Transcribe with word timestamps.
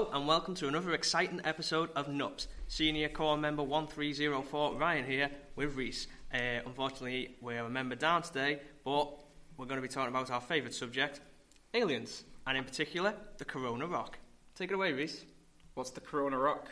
Hello 0.00 0.12
and 0.14 0.26
welcome 0.26 0.54
to 0.54 0.66
another 0.66 0.94
exciting 0.94 1.42
episode 1.44 1.90
of 1.94 2.08
NUPS. 2.08 2.48
Senior 2.68 3.10
Corps 3.10 3.36
Member 3.36 3.62
1304 3.62 4.76
Ryan 4.76 5.04
here 5.04 5.30
with 5.56 5.74
Reese. 5.76 6.06
Uh, 6.32 6.64
unfortunately, 6.64 7.36
we're 7.42 7.62
a 7.62 7.68
member 7.68 7.94
down 7.94 8.22
today, 8.22 8.60
but 8.82 9.22
we're 9.58 9.66
going 9.66 9.76
to 9.76 9.86
be 9.86 9.92
talking 9.92 10.08
about 10.08 10.30
our 10.30 10.40
favourite 10.40 10.72
subject, 10.72 11.20
aliens, 11.74 12.24
and 12.46 12.56
in 12.56 12.64
particular, 12.64 13.12
the 13.36 13.44
Corona 13.44 13.86
Rock. 13.86 14.18
Take 14.54 14.70
it 14.70 14.74
away, 14.74 14.94
Reese. 14.94 15.26
What's 15.74 15.90
the 15.90 16.00
Corona 16.00 16.38
Rock? 16.38 16.68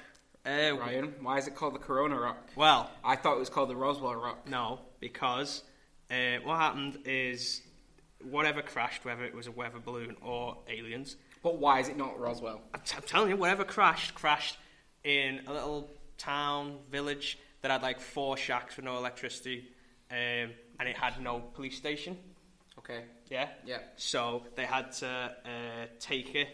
Uh, 0.46 0.72
Ryan, 0.78 1.12
why 1.20 1.36
is 1.36 1.46
it 1.46 1.54
called 1.54 1.74
the 1.74 1.80
Corona 1.80 2.18
Rock? 2.18 2.48
Well, 2.56 2.90
I 3.04 3.14
thought 3.16 3.36
it 3.36 3.40
was 3.40 3.50
called 3.50 3.68
the 3.68 3.76
Roswell 3.76 4.14
Rock. 4.14 4.48
no, 4.48 4.80
because 5.00 5.64
uh, 6.10 6.38
what 6.44 6.56
happened 6.56 7.00
is 7.04 7.60
whatever 8.24 8.62
crashed, 8.62 9.04
whether 9.04 9.24
it 9.24 9.34
was 9.34 9.46
a 9.46 9.52
weather 9.52 9.80
balloon 9.80 10.16
or 10.22 10.56
aliens, 10.66 11.16
But 11.48 11.60
why 11.60 11.80
is 11.80 11.88
it 11.88 11.96
not 11.96 12.20
Roswell? 12.20 12.60
I'm, 12.74 12.80
t- 12.84 12.94
I'm 12.94 13.02
telling 13.04 13.30
you, 13.30 13.36
whatever 13.38 13.64
crashed, 13.64 14.14
crashed 14.14 14.58
in 15.02 15.40
a 15.46 15.52
little 15.54 15.88
town, 16.18 16.76
village 16.90 17.38
that 17.62 17.70
had 17.70 17.80
like 17.80 18.00
four 18.00 18.36
shacks 18.36 18.76
with 18.76 18.84
no 18.84 18.98
electricity, 18.98 19.66
um, 20.10 20.50
and 20.78 20.86
it 20.90 20.94
had 20.98 21.18
no 21.22 21.40
police 21.40 21.74
station. 21.78 22.18
Okay. 22.80 23.04
Yeah? 23.30 23.48
Yeah. 23.64 23.78
So 23.96 24.42
they 24.56 24.66
had 24.66 24.92
to 24.96 25.08
uh, 25.08 25.86
take 26.00 26.34
it 26.34 26.48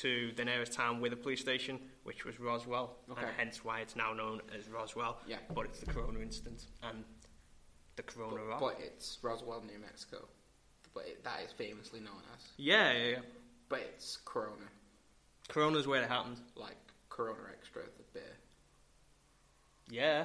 to 0.00 0.32
the 0.36 0.44
nearest 0.46 0.72
town 0.72 1.02
with 1.02 1.12
a 1.12 1.16
police 1.16 1.40
station, 1.42 1.78
which 2.04 2.24
was 2.24 2.40
Roswell, 2.40 2.96
Okay. 3.10 3.20
and 3.20 3.30
hence 3.36 3.62
why 3.62 3.80
it's 3.80 3.94
now 3.94 4.14
known 4.14 4.40
as 4.58 4.70
Roswell. 4.70 5.18
Yeah. 5.26 5.36
But 5.54 5.66
it's 5.66 5.80
the 5.80 5.92
Corona 5.92 6.20
incident 6.20 6.64
and 6.82 7.04
the 7.96 8.04
Corona 8.04 8.36
But, 8.36 8.46
Rock. 8.48 8.60
but 8.60 8.76
it's 8.80 9.18
Roswell, 9.20 9.60
New 9.66 9.78
Mexico. 9.80 10.26
But 10.94 11.04
it, 11.08 11.24
that 11.24 11.40
is 11.44 11.52
famously 11.52 12.00
known 12.00 12.22
as. 12.34 12.42
yeah, 12.56 12.90
yeah, 12.92 13.08
yeah. 13.10 13.16
But 13.70 13.80
it's 13.94 14.18
Corona. 14.26 14.66
Corona's 15.48 15.86
where 15.86 16.02
it 16.02 16.08
happened. 16.08 16.36
Like 16.56 16.76
Corona 17.08 17.38
Extra, 17.50 17.82
the 17.82 18.04
beer. 18.12 18.22
Yeah. 19.88 20.24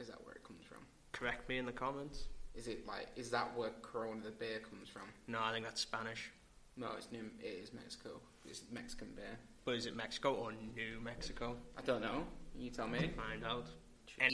Is 0.00 0.06
that 0.06 0.24
where 0.24 0.34
it 0.34 0.44
comes 0.44 0.64
from? 0.64 0.78
Correct 1.12 1.46
me 1.48 1.58
in 1.58 1.66
the 1.66 1.72
comments. 1.72 2.28
Is 2.54 2.68
it 2.68 2.86
like, 2.86 3.08
is 3.16 3.30
that 3.30 3.50
where 3.56 3.70
Corona 3.82 4.22
the 4.24 4.30
beer 4.30 4.60
comes 4.60 4.88
from? 4.88 5.02
No, 5.26 5.40
I 5.42 5.52
think 5.52 5.64
that's 5.64 5.80
Spanish. 5.80 6.30
No, 6.76 6.88
it's 6.96 7.10
New, 7.10 7.30
it 7.40 7.58
is 7.62 7.72
Mexico. 7.72 8.20
It's 8.46 8.62
Mexican 8.72 9.08
beer. 9.14 9.36
But 9.64 9.74
is 9.74 9.86
it 9.86 9.96
Mexico 9.96 10.34
or 10.34 10.52
New 10.52 11.00
Mexico? 11.02 11.56
I 11.76 11.82
don't 11.82 12.00
know. 12.00 12.24
You 12.56 12.70
tell 12.70 12.88
me. 12.88 13.10
Find 13.16 13.44
out. 13.44 13.66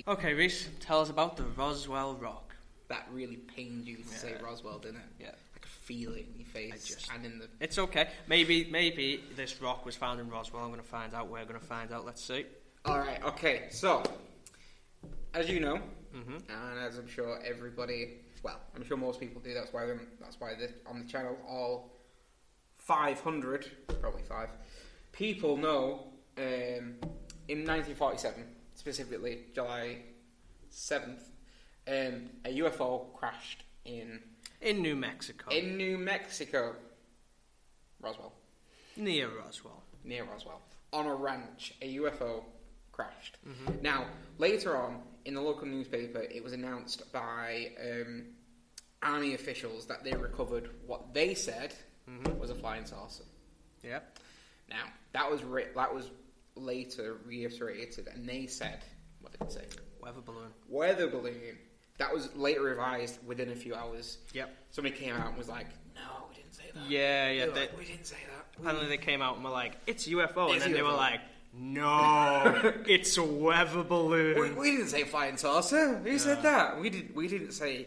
Okay, 0.07 0.35
Reese, 0.35 0.69
tell 0.81 1.01
us 1.01 1.11
about 1.11 1.37
the 1.37 1.45
Roswell 1.57 2.15
Rock. 2.15 2.55
That 2.89 3.09
really 3.13 3.37
pained 3.37 3.87
you 3.87 3.97
to 3.97 4.09
say 4.09 4.35
Roswell, 4.43 4.79
didn't 4.79 4.97
it? 4.97 5.03
Yeah. 5.21 5.31
Feel 5.85 6.15
it 6.15 6.27
in 6.33 6.39
your 6.41 6.47
face 6.49 6.87
just- 6.87 7.11
and 7.13 7.25
in 7.27 7.39
the. 7.39 7.49
It's 7.61 7.79
okay. 7.79 8.09
Maybe, 8.27 8.65
maybe 8.71 9.23
this 9.37 9.61
rock 9.61 9.85
was 9.85 9.95
found 9.95 10.19
in 10.21 10.29
Roswell. 10.31 10.63
I'm 10.63 10.71
going 10.71 10.81
to 10.81 10.87
find 10.87 11.13
out. 11.15 11.29
We're 11.29 11.45
going 11.45 11.61
to 11.61 11.67
find 11.67 11.93
out. 11.93 12.07
Let's 12.07 12.25
see. 12.25 12.47
All 12.87 12.99
right. 12.99 13.23
Okay. 13.25 13.67
So, 13.71 14.03
as 15.35 15.49
you 15.51 15.61
know, 15.61 15.81
Mhm. 16.15 16.43
and 16.49 16.79
as 16.81 16.97
I'm 16.97 17.07
sure 17.09 17.39
everybody, 17.45 18.21
well, 18.43 18.59
I'm 18.75 18.83
sure 18.85 18.97
most 18.97 19.21
people 19.21 19.43
do. 19.43 19.53
That's 19.53 19.73
why 19.75 19.85
them- 19.87 20.09
that's 20.21 20.41
why 20.41 20.55
this, 20.55 20.73
on 20.87 21.01
the 21.01 21.05
channel 21.07 21.37
all 21.47 21.91
500, 22.79 23.71
probably 24.01 24.23
five 24.23 24.51
people 25.13 25.57
know. 25.57 26.13
Um, 26.37 26.97
in 27.49 27.65
1947, 27.65 28.45
specifically 28.75 29.45
July 29.55 29.99
7th, 30.71 31.23
um, 31.87 32.31
a 32.45 32.49
UFO 32.59 33.13
crashed 33.15 33.65
in 33.85 34.21
In 34.65 34.81
New 34.83 34.97
Mexico, 34.97 35.51
in 35.51 35.77
New 35.77 35.99
Mexico, 35.99 36.75
Roswell. 38.01 38.33
near 38.97 39.29
Roswell. 39.29 39.83
near 40.05 40.25
Roswell 40.25 40.61
on 40.93 41.07
a 41.07 41.15
ranch. 41.15 41.75
A 41.83 41.97
UFO 41.97 42.45
crashed. 42.93 43.37
Now, 43.83 44.07
later 44.39 44.77
on 44.77 45.03
in 45.25 45.35
the 45.35 45.41
local 45.41 45.67
newspaper, 45.67 46.21
it 46.21 46.43
was 46.43 46.53
announced 46.53 47.13
by 47.13 47.73
um, 47.81 48.25
army 49.03 49.35
officials 49.35 49.87
that 49.87 50.05
they 50.05 50.13
recovered 50.13 50.71
what 50.87 51.13
they 51.13 51.35
said 51.35 51.75
was 52.39 52.51
a 52.51 52.55
flying 52.55 52.87
saucer. 52.87 53.25
Yeah. 53.83 54.01
Now, 54.71 54.85
that 55.13 55.31
was 55.31 55.43
re- 55.43 55.67
that 55.75 55.95
was 55.95 56.11
later 56.57 57.17
reiterated, 57.27 58.09
and 58.15 58.27
they 58.29 58.47
said, 58.47 58.85
what 59.21 59.33
did 59.33 59.43
it 59.43 59.53
say? 59.53 59.65
Weather 60.01 60.21
balloon. 60.21 60.51
Weather 60.69 61.09
balloon. 61.09 61.59
That 61.99 62.13
was 62.13 62.35
later 62.35 62.63
revised 62.63 63.25
within 63.27 63.51
a 63.51 63.55
few 63.55 63.75
hours. 63.75 64.19
Yep. 64.33 64.55
Somebody 64.71 64.97
came 64.97 65.15
out 65.15 65.29
and 65.29 65.39
was 65.39 65.49
like, 65.49 65.67
"No, 65.95 66.01
we 66.29 66.35
didn't 66.35 66.55
say 66.55 66.65
that." 66.75 66.91
Yeah, 66.91 67.29
They 67.29 67.37
yeah. 67.39 67.47
were 67.47 67.53
They, 67.53 67.61
like, 67.61 67.79
we 67.79 67.85
didn't 67.85 68.07
say 68.07 68.17
that. 68.35 68.47
We 68.59 68.63
apparently 68.67 68.89
they 68.97 69.03
came 69.03 69.23
out 69.23 69.37
and 69.37 69.45
were 69.45 69.51
like, 69.51 69.77
"It's 69.87 70.07
UFO," 70.09 70.47
and 70.47 70.57
It's 70.57 70.65
then 70.65 70.75
they 70.75 70.83
were 70.83 70.91
like, 70.93 71.21
"No, 71.53 72.73
it's 72.87 73.17
a 73.17 73.23
weather 73.23 73.83
balloon." 73.85 74.39
We, 74.41 74.51
we 74.53 74.71
didn't 74.73 74.89
say 74.89 75.05
flying 75.05 75.37
saucer. 75.37 75.99
Who 75.99 76.19
said 76.19 76.43
that? 76.43 76.81
We 76.81 76.91
did. 76.91 77.15
We 77.15 77.29
didn't 77.29 77.53
say 77.53 77.87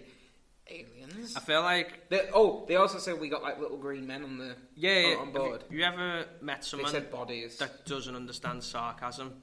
aliens. 0.69 1.35
I 1.35 1.39
feel 1.41 1.62
like 1.62 2.09
They, 2.09 2.29
oh, 2.34 2.66
they 2.68 2.75
also 2.75 2.97
said 3.00 3.19
we 3.19 3.29
got 3.29 3.41
like 3.41 3.59
little 3.59 3.78
green 3.78 4.07
men 4.07 4.24
on 4.24 4.38
the 4.38 4.56
yeah, 4.75 5.00
yeah. 5.00 5.07
on, 5.16 5.19
on 5.19 5.25
have 5.25 5.34
board. 5.35 5.63
You, 5.69 5.79
you 5.79 5.84
ever 5.84 6.25
met 6.41 6.63
someone? 6.63 6.91
They 6.91 7.00
said 7.00 7.12
bodies. 7.12 7.57
that 7.57 7.85
doesn't 7.85 8.16
understand 8.16 8.63
sarcasm? 8.63 9.34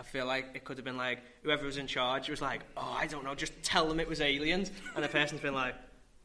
I 0.00 0.02
feel 0.02 0.24
like 0.24 0.46
it 0.54 0.64
could 0.64 0.78
have 0.78 0.84
been 0.84 0.96
like 0.96 1.18
whoever 1.42 1.66
was 1.66 1.76
in 1.76 1.86
charge 1.86 2.30
was 2.30 2.40
like, 2.40 2.62
"Oh, 2.74 2.96
I 2.98 3.06
don't 3.06 3.22
know, 3.22 3.34
just 3.34 3.52
tell 3.62 3.86
them 3.86 4.00
it 4.00 4.08
was 4.08 4.22
aliens," 4.22 4.70
and 4.94 5.04
the 5.04 5.08
person's 5.08 5.42
been 5.42 5.52
like, 5.54 5.74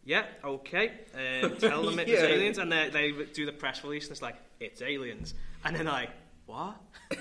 "Yeah, 0.05 0.23
okay, 0.45 0.91
uh, 1.13 1.49
tell 1.59 1.83
them 1.83 1.99
it 1.99 2.07
was 2.07 2.19
Yeah. 2.21 2.25
aliens," 2.27 2.57
and 2.57 2.71
they, 2.71 2.89
they 2.89 3.11
do 3.33 3.45
the 3.45 3.51
press 3.51 3.83
release 3.83 4.05
and 4.05 4.11
it's 4.13 4.21
like, 4.21 4.37
"It's 4.61 4.81
aliens," 4.81 5.33
and 5.65 5.75
then 5.75 5.85
like, 5.87 6.09
"What?" 6.45 6.75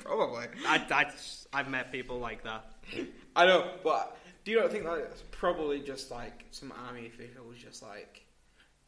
Probably. 0.00 0.46
I, 0.66 0.76
I, 0.90 1.10
I've 1.52 1.68
met 1.70 1.90
people 1.90 2.18
like 2.18 2.44
that. 2.44 2.70
I 3.34 3.46
know, 3.46 3.70
but 3.82 4.18
do 4.44 4.50
you 4.50 4.60
not 4.60 4.70
think 4.70 4.84
that 4.84 4.98
it's 4.98 5.22
probably 5.30 5.80
just 5.80 6.10
like 6.10 6.44
some 6.50 6.72
army 6.86 7.06
official 7.06 7.44
was 7.48 7.58
just 7.58 7.82
like, 7.82 8.22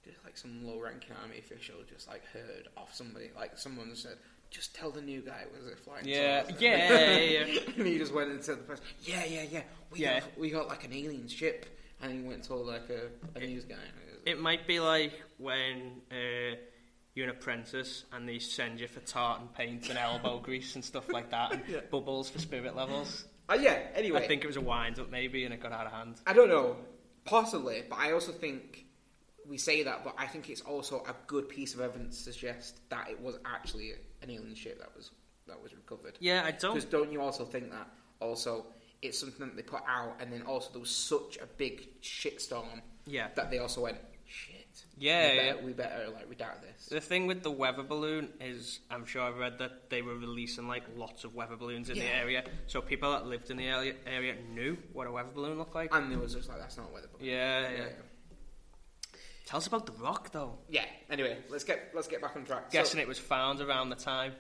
just 0.05 0.19
like 0.25 0.37
some 0.37 0.67
low-ranking 0.67 1.13
army 1.23 1.39
official 1.39 1.77
just 1.93 2.07
like 2.09 2.23
heard 2.27 2.69
off 2.77 2.95
somebody, 2.95 3.31
like 3.35 3.57
someone 3.59 3.91
said, 3.95 4.17
just 4.51 4.75
tell 4.75 4.91
the 4.91 5.01
new 5.03 5.21
guy 5.21 5.45
was 5.57 5.67
it 5.71 5.79
flying 5.79 6.07
Yeah, 6.07 6.43
saucer." 6.43 6.57
yeah, 6.61 6.77
yeah, 6.77 7.19
yeah, 7.19 7.45
yeah. 7.47 7.61
and 7.77 7.87
he 7.87 7.99
just 7.99 8.13
went 8.13 8.31
and 8.31 8.43
said 8.43 8.59
the 8.59 8.63
press, 8.63 8.81
yeah, 9.03 9.25
yeah, 9.25 9.45
yeah, 9.51 9.63
we 9.91 10.01
Yeah. 10.01 10.21
got 10.21 10.39
we 10.39 10.51
got 10.51 10.69
like 10.69 10.85
an 10.85 10.93
alien 10.93 11.29
ship, 11.29 11.67
and 12.03 12.13
he 12.13 12.21
went 12.21 12.35
and 12.35 12.45
told 12.45 12.67
like 12.67 12.89
a, 12.91 13.39
a 13.39 13.47
news 13.47 13.65
guy. 13.65 13.77
It 14.27 14.39
might 14.41 14.67
be 14.67 14.81
like 14.81 15.13
when 15.39 16.03
uh, 16.11 16.57
you're 17.15 17.25
an 17.25 17.31
apprentice 17.31 18.05
and 18.13 18.29
they 18.29 18.39
send 18.39 18.79
you 18.81 18.87
for 18.87 19.01
tartan 19.01 19.49
paint 19.57 19.89
and 19.89 19.99
elbow 19.99 20.39
grease 20.43 20.75
and 20.75 20.85
stuff 20.85 21.11
like 21.13 21.31
that, 21.31 21.53
and 21.53 21.63
bubbles 21.91 22.29
for 22.29 22.39
spirit 22.39 22.77
levels. 22.77 23.25
Uh, 23.49 23.55
yeah. 23.61 23.79
Anyway, 23.95 24.23
I 24.23 24.27
think 24.29 24.45
it 24.45 24.47
was 24.47 24.57
a 24.57 24.61
wind 24.61 24.99
up 24.99 25.11
maybe, 25.11 25.45
and 25.45 25.55
it 25.55 25.61
got 25.61 25.73
out 25.73 25.87
of 25.87 25.93
hand. 25.93 26.17
I 26.27 26.33
don't 26.35 26.49
know, 26.49 26.77
possibly, 27.25 27.83
but 27.89 27.99
I 27.99 28.13
also 28.13 28.31
think 28.33 28.87
we 29.49 29.59
say 29.59 29.83
that, 29.83 30.05
but 30.05 30.15
I 30.19 30.27
think 30.27 30.49
it's 30.51 30.61
also 30.61 31.03
a 31.09 31.15
good 31.27 31.49
piece 31.49 31.75
of 31.75 31.81
evidence 31.81 32.25
to 32.25 32.33
suggest 32.33 32.81
that 32.91 33.09
it 33.11 33.21
was 33.21 33.39
actually 33.45 33.93
an 34.23 34.31
alien 34.31 34.55
ship 34.55 34.79
that 34.79 34.95
was 34.97 35.11
that 35.47 35.61
was 35.63 35.75
recovered. 35.75 36.17
Yeah, 36.21 36.43
I 36.45 36.53
don't. 36.53 36.75
Because 36.75 36.89
don't 36.89 37.13
you 37.13 37.21
also 37.21 37.45
think 37.45 37.71
that 37.71 37.89
also 38.21 38.67
it's 39.03 39.19
something 39.19 39.47
that 39.47 39.57
they 39.57 39.63
put 39.63 39.83
out, 39.89 40.17
and 40.21 40.33
then 40.33 40.43
also 40.43 40.71
there 40.73 40.81
was 40.81 40.95
such 40.95 41.39
a 41.43 41.47
big 41.47 42.01
shitstorm 42.03 42.83
Yeah. 43.07 43.29
that 43.35 43.51
they 43.51 43.59
also 43.59 43.83
went 43.83 43.99
shit. 44.27 44.85
Yeah, 44.97 45.31
we 45.31 45.37
yeah. 45.37 45.53
better, 45.53 45.67
we 45.67 45.73
better 45.73 46.09
like 46.11 46.29
redoubt 46.29 46.63
this. 46.63 46.87
The 46.87 47.01
thing 47.01 47.27
with 47.27 47.43
the 47.43 47.51
weather 47.51 47.83
balloon 47.83 48.29
is, 48.41 48.81
I'm 48.91 49.05
sure 49.05 49.23
I've 49.23 49.39
read 49.39 49.59
that 49.59 49.91
they 49.91 50.03
were 50.03 50.15
releasing 50.15 50.69
like 50.69 50.85
lots 50.97 51.25
of 51.25 51.35
weather 51.35 51.57
balloons 51.57 51.91
in 51.91 51.99
the 51.99 52.15
area, 52.15 52.45
so 52.67 52.81
people 52.81 53.11
that 53.13 53.27
lived 53.27 53.51
in 53.51 53.57
the 53.57 53.67
area, 53.67 53.95
area 54.07 54.35
knew 54.55 54.77
what 54.93 55.07
a 55.07 55.11
weather 55.11 55.31
balloon 55.35 55.59
looked 55.59 55.75
like. 55.75 55.95
And 55.95 56.13
there 56.13 56.19
was 56.19 56.35
just 56.35 56.49
like 56.49 56.59
that's 56.59 56.77
not 56.77 56.91
a 56.91 56.95
weather 56.95 57.09
balloon. 57.13 57.31
Yeah, 57.31 57.71
yeah. 57.71 57.85
Tell 59.51 59.59
us 59.59 59.67
about 59.67 59.85
the 59.85 59.93
rock, 60.01 60.31
though. 60.31 60.59
Yeah. 60.69 60.85
Anyway, 61.11 61.37
let's 61.49 61.65
get 61.65 61.91
let's 61.93 62.07
get 62.07 62.23
back 62.23 62.37
on 62.37 62.45
track. 62.45 62.67
So- 62.69 62.79
Guessing 62.79 63.01
it 63.01 63.09
was 63.09 63.19
found 63.19 63.61
around 63.61 63.91
the 63.91 63.97
time 63.97 64.33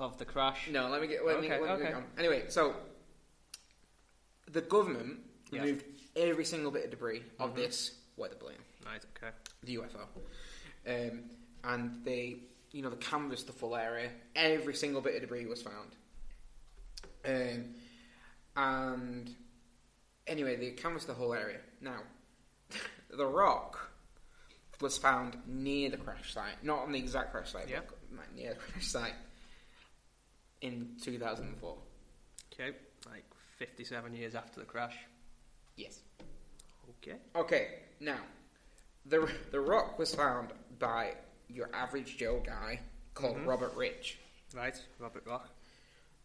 of 0.00 0.18
the 0.18 0.24
crash. 0.24 0.68
No, 0.68 0.88
let 0.88 1.00
me 1.00 1.06
get. 1.06 1.24
Let 1.24 1.40
me, 1.40 1.46
Okay, 1.46 1.60
let 1.60 1.68
me 1.68 1.74
okay. 1.76 1.84
get 1.84 1.94
on. 1.94 2.04
Anyway, 2.18 2.46
so 2.48 2.74
the 4.50 4.62
government 4.62 5.20
Yeah. 5.52 5.60
removed 5.62 5.84
every 6.16 6.44
single 6.44 6.72
bit 6.72 6.86
of 6.86 6.90
debris 6.90 7.22
of 7.38 7.52
Mhm. 7.52 7.54
this 7.54 7.96
weather 8.16 8.34
balloon, 8.34 8.58
Right. 8.84 9.04
Okay. 9.16 9.30
the 9.62 9.74
UFO, 9.74 10.08
um, 10.88 11.30
and 11.62 12.04
they, 12.04 12.40
you 12.72 12.82
know, 12.82 12.90
they 12.90 12.96
canvassed 12.96 13.46
the 13.46 13.52
full 13.52 13.76
area. 13.76 14.10
Every 14.34 14.74
single 14.74 15.00
bit 15.02 15.14
of 15.14 15.20
debris 15.20 15.46
was 15.46 15.62
found, 15.62 15.94
um, 17.24 17.76
and 18.56 19.36
anyway, 20.26 20.56
they 20.56 20.72
canvassed 20.72 21.06
the 21.06 21.14
whole 21.14 21.32
area. 21.32 21.60
Now, 21.80 22.02
the 23.16 23.26
rock 23.26 23.78
was 24.80 24.98
found 24.98 25.36
near 25.46 25.90
the 25.90 25.96
crash 25.96 26.32
site, 26.34 26.62
not 26.64 26.80
on 26.80 26.92
the 26.92 26.98
exact 26.98 27.30
crash 27.32 27.52
site, 27.52 27.68
Yeah. 27.68 27.80
but 28.10 28.34
near 28.34 28.54
the 28.54 28.58
crash 28.60 28.86
site 28.86 29.14
in 30.60 30.96
2004. 31.02 31.76
Okay. 32.52 32.76
Like 33.08 33.24
57 33.58 34.12
years 34.14 34.34
after 34.34 34.60
the 34.60 34.66
crash. 34.66 34.96
Yes. 35.76 36.00
Okay. 36.98 37.16
Okay, 37.34 37.78
now 38.00 38.18
the 39.06 39.30
the 39.50 39.60
rock 39.60 39.98
was 39.98 40.14
found 40.14 40.52
by 40.78 41.14
your 41.48 41.68
average 41.74 42.16
Joe 42.16 42.40
guy 42.44 42.80
called 43.14 43.36
Mhm. 43.36 43.46
Robert 43.46 43.74
Rich. 43.74 44.18
Right. 44.54 44.76
Robert 44.98 45.24
Rock. 45.26 45.48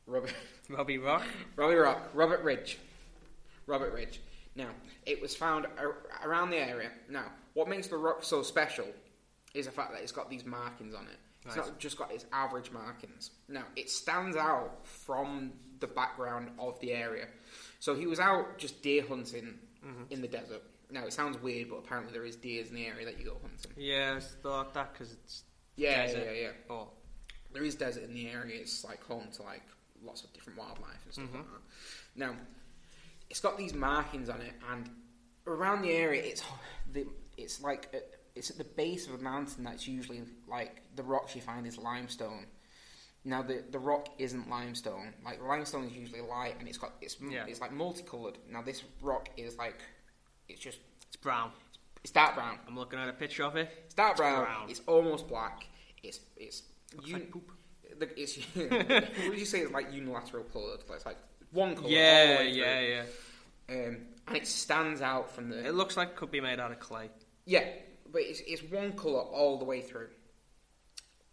Robert 0.05 0.33
Robbie 0.69 0.97
Rock. 0.97 1.23
Robbie 1.55 1.75
Rock. 1.75 2.09
Robert 2.13 2.41
Ridge. 2.41 2.77
Robert 3.65 3.93
Ridge. 3.93 4.21
Now, 4.57 4.69
it 5.05 5.21
was 5.21 5.35
found 5.35 5.67
ar- 5.77 5.97
around 6.23 6.49
the 6.49 6.57
area. 6.57 6.89
Now, 7.09 7.31
what 7.53 7.67
makes 7.69 7.87
the 7.87 7.97
rock 7.97 8.23
so 8.23 8.41
special 8.41 8.87
is 9.53 9.67
the 9.67 9.71
fact 9.71 9.93
that 9.93 10.01
it's 10.01 10.11
got 10.11 10.29
these 10.29 10.45
markings 10.45 10.93
on 10.95 11.05
it. 11.05 11.17
It's 11.45 11.55
Right. 11.55 11.67
not 11.67 11.79
just 11.79 11.97
got 11.97 12.11
its 12.11 12.25
average 12.33 12.71
markings. 12.71 13.31
Now, 13.47 13.65
it 13.75 13.89
stands 13.89 14.35
out 14.35 14.85
from 14.85 15.53
the 15.79 15.87
background 15.87 16.49
of 16.59 16.79
the 16.79 16.91
area. 16.91 17.27
So 17.79 17.93
he 17.95 18.07
was 18.07 18.19
out 18.19 18.57
just 18.57 18.81
deer 18.81 19.05
hunting 19.07 19.59
Mm-hmm. 19.85 20.03
in 20.09 20.21
the 20.21 20.27
desert. 20.27 20.63
Now, 20.89 21.05
it 21.05 21.13
sounds 21.13 21.37
weird, 21.37 21.69
but 21.69 21.77
apparently 21.77 22.11
there 22.11 22.25
is 22.25 22.35
deers 22.35 22.69
in 22.69 22.75
the 22.75 22.85
area 22.87 23.05
that 23.05 23.19
you 23.19 23.25
go 23.25 23.37
hunting. 23.41 23.71
Yeah, 23.77 24.15
I 24.17 24.19
thought 24.19 24.73
that 24.73 24.91
because 24.91 25.13
it's 25.13 25.43
Yeah, 25.75 26.07
desert. 26.07 26.25
yeah, 26.25 26.31
yeah. 26.31 26.51
Oh, 26.69 26.89
There 27.53 27.63
is 27.63 27.75
desert 27.75 28.03
in 28.03 28.13
the 28.15 28.27
area. 28.29 28.59
It's 28.59 28.83
like 28.83 29.01
home 29.03 29.27
to 29.33 29.43
like 29.43 29.61
lots 30.03 30.23
of 30.23 30.33
different 30.33 30.57
wildlife 30.59 31.03
and 31.05 31.13
stuff 31.13 31.25
Mm-hmm. 31.25 31.37
like 31.37 31.45
that. 31.45 31.61
Now, 32.15 32.35
it's 33.29 33.39
got 33.39 33.57
these 33.57 33.73
markings 33.73 34.29
on 34.29 34.41
it, 34.41 34.53
and 34.71 34.89
around 35.45 35.81
the 35.81 35.91
area, 35.91 36.21
it's 36.23 36.43
the, 36.93 37.05
it's 37.37 37.61
like 37.61 37.89
at, 37.93 38.03
it's 38.35 38.49
at 38.49 38.57
the 38.57 38.63
base 38.63 39.07
of 39.07 39.15
a 39.15 39.17
mountain 39.23 39.63
that's 39.63 39.87
usually 39.87 40.21
like 40.47 40.81
the 40.95 41.03
rocks 41.03 41.35
you 41.35 41.41
find 41.41 41.65
is 41.67 41.77
limestone. 41.77 42.45
Now 43.25 43.41
the 43.41 43.63
the 43.71 43.79
rock 43.79 44.07
isn't 44.17 44.49
limestone. 44.49 45.13
Like 45.25 45.41
limestone 45.41 45.83
is 45.85 45.93
usually 45.93 46.21
light, 46.21 46.55
and 46.59 46.67
it's 46.67 46.77
got 46.77 46.93
it's 47.01 47.17
Yeah. 47.21 47.45
it's 47.47 47.59
like 47.61 47.73
multicolored. 47.73 48.37
Now 48.49 48.61
this 48.61 48.83
rock 49.01 49.29
is 49.37 49.57
like 49.57 49.79
it's 50.47 50.59
just 50.61 50.79
it's 51.07 51.17
brown. 51.17 51.51
it's 52.03 52.11
dark 52.11 52.35
brown. 52.35 52.59
I'm 52.67 52.77
looking 52.77 52.99
at 52.99 53.09
a 53.09 53.13
picture 53.13 53.43
of 53.43 53.55
it. 53.57 53.69
It's 53.85 53.93
dark 53.93 54.15
brown. 54.17 54.45
brown. 54.45 54.69
It's 54.69 54.81
almost 54.87 55.27
black. 55.27 55.67
It's 56.03 56.21
it's 56.37 56.63
Looks 56.95 57.07
un- 57.13 57.19
like 57.19 57.31
poop. 57.31 57.51
the- 57.99 58.21
It's 58.21 58.35
what 58.55 59.29
would 59.29 59.39
you 59.39 59.45
say? 59.45 59.59
It's 59.61 59.73
like 59.73 59.91
unilateral 59.91 60.43
coloured. 60.45 60.79
Like, 60.87 60.95
It's 60.97 61.05
like 61.05 61.17
one 61.51 61.75
colour. 61.75 61.89
Yeah, 61.89 62.41
yeah, 62.41 62.79
yeah. 62.81 63.03
Um, 63.69 63.97
and 64.27 64.37
it 64.37 64.47
stands 64.47 65.01
out 65.01 65.31
from 65.31 65.49
the 65.49 65.65
It 65.65 65.73
looks 65.75 65.95
like 65.97 66.09
it 66.09 66.15
could 66.15 66.31
be 66.31 66.41
made 66.41 66.59
out 66.59 66.71
of 66.71 66.79
clay. 66.79 67.09
yeah, 67.45 67.63
but 68.11 68.21
it's 68.21 68.41
it's 68.45 68.63
one 68.63 68.93
colour 68.93 69.21
all 69.21 69.57
the 69.57 69.65
way 69.65 69.81
through. 69.81 70.09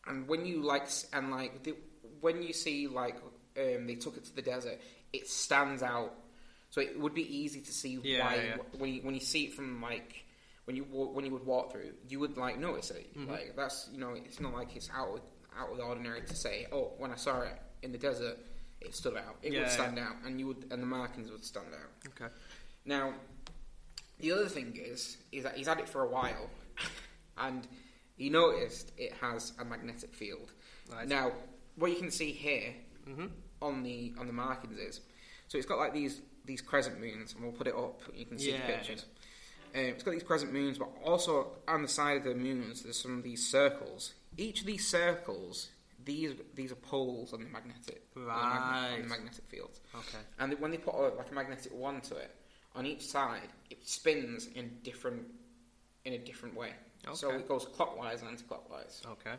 And 0.07 0.29
when 0.29 0.45
you 0.45 0.63
like 0.63 0.89
and 1.13 1.31
like 1.31 1.63
the, 1.63 1.75
when 2.21 2.43
you 2.43 2.53
see 2.53 2.87
like 2.89 3.17
um, 3.59 3.87
they 3.87 3.95
took 3.95 4.17
it 4.17 4.25
to 4.25 4.35
the 4.37 4.43
desert, 4.43 4.81
it 5.13 5.29
stands 5.29 5.83
out. 5.83 6.13
So 6.71 6.81
it 6.81 6.99
would 6.99 7.15
be 7.15 7.23
easy 7.37 7.61
to 7.61 7.73
see 7.73 7.99
Yeah, 8.03 8.25
why 8.25 8.35
yeah. 8.37 8.57
when 8.79 8.93
you 8.93 9.01
when 9.03 9.15
you 9.15 9.21
see 9.21 9.45
it 9.45 9.55
from 9.55 9.81
like 9.81 10.25
when 10.65 10.77
you 10.77 10.83
when 10.85 11.25
you 11.25 11.31
would 11.33 11.47
walk 11.47 11.73
through, 11.73 11.93
you 12.09 12.21
would 12.21 12.37
like 12.37 12.59
notice 12.59 12.91
it. 12.91 13.17
Mm-hmm. 13.17 13.31
Like 13.31 13.55
that's 13.57 13.89
you 13.93 13.99
know 13.99 14.13
it's 14.15 14.41
not 14.41 14.53
like 14.53 14.75
it's 14.77 14.91
out 14.95 15.09
of, 15.15 15.21
out 15.59 15.71
of 15.71 15.77
the 15.79 15.85
ordinary 15.85 16.23
to 16.23 16.35
say 16.37 16.67
oh 16.73 16.93
when 16.99 17.13
I 17.13 17.17
saw 17.17 17.41
it 17.43 17.57
in 17.83 17.93
the 17.93 17.99
desert 17.99 18.37
it 18.85 18.95
stood 18.95 19.17
out. 19.17 19.37
It 19.43 19.53
Yeah, 19.53 19.61
would 19.61 19.69
yeah. 19.69 19.75
stand 19.75 19.99
out, 19.99 20.17
and 20.25 20.39
you 20.39 20.47
would 20.49 20.67
and 20.71 20.83
the 20.83 20.87
markings 20.87 21.31
would 21.31 21.45
stand 21.45 21.69
out. 21.75 21.91
Okay. 22.21 22.33
Now, 22.85 23.15
the 24.21 24.33
other 24.33 24.49
thing 24.49 24.77
is, 24.81 25.17
is 25.33 25.43
that 25.45 25.57
he's 25.57 25.67
had 25.67 25.79
it 25.81 25.89
for 25.89 26.03
a 26.03 26.09
while, 26.09 26.51
and 27.39 27.67
he 28.17 28.31
noticed 28.31 28.93
it 28.97 29.13
has 29.21 29.53
a 29.59 29.65
magnetic 29.65 30.15
field. 30.15 30.53
Right. 30.93 31.09
Now, 31.09 31.33
what 31.77 31.91
you 31.91 31.97
can 31.97 32.11
see 32.11 32.33
here 32.33 32.75
Mhm. 33.09 33.31
on 33.63 33.83
the 33.83 34.15
on 34.19 34.27
the 34.27 34.33
markings 34.33 34.79
is, 34.79 35.01
so 35.49 35.59
it's 35.59 35.67
got 35.67 35.79
like 35.79 35.93
these 35.95 36.21
these 36.45 36.61
crescent 36.61 37.01
moons, 37.01 37.33
and 37.33 37.43
we'll 37.43 37.53
put 37.53 37.67
it 37.67 37.75
up. 37.75 38.03
You 38.15 38.27
can 38.27 38.39
see 38.39 38.51
Yeah. 38.53 38.67
the 38.67 38.73
pictures. 38.75 39.07
Um, 39.75 39.81
it's 39.81 40.03
got 40.05 40.11
these 40.13 40.23
crescent 40.23 40.53
moons, 40.53 40.79
but 40.79 40.89
also 41.03 41.57
on 41.67 41.81
the 41.83 41.89
side 41.89 42.19
of 42.19 42.25
the 42.25 42.35
moons, 42.35 42.83
there's 42.83 43.01
some 43.01 43.17
of 43.19 43.25
these 43.25 43.45
circles. 43.49 44.13
Each 44.37 44.61
of 44.61 44.67
these 44.67 44.87
circles, 44.87 45.71
these 46.05 46.33
these 46.55 46.71
are 46.73 46.77
poles 46.77 47.33
on 47.33 47.43
the 47.43 47.49
magnetic 47.49 48.13
the, 48.15 48.21
on 48.29 49.03
the 49.03 49.09
magnetic 49.09 49.45
field. 49.49 49.79
Okay. 49.95 50.19
And 50.39 50.59
when 50.61 50.71
they 50.71 50.79
put 50.79 50.95
a, 50.95 51.15
like 51.15 51.31
a 51.31 51.35
magnetic 51.35 51.73
wand 51.75 52.03
to 52.05 52.17
it, 52.17 52.35
on 52.75 52.87
each 52.87 53.07
side, 53.07 53.49
it 53.71 53.87
spins 53.89 54.49
in 54.55 54.79
different 54.83 55.27
in 56.05 56.13
a 56.15 56.19
different 56.19 56.55
way. 56.57 56.71
Okay. 57.07 57.15
So 57.17 57.31
it 57.31 57.47
goes 57.49 57.67
clockwise 57.67 58.21
and 58.21 58.31
anti-clockwise. 58.31 59.03
Okay. 59.07 59.35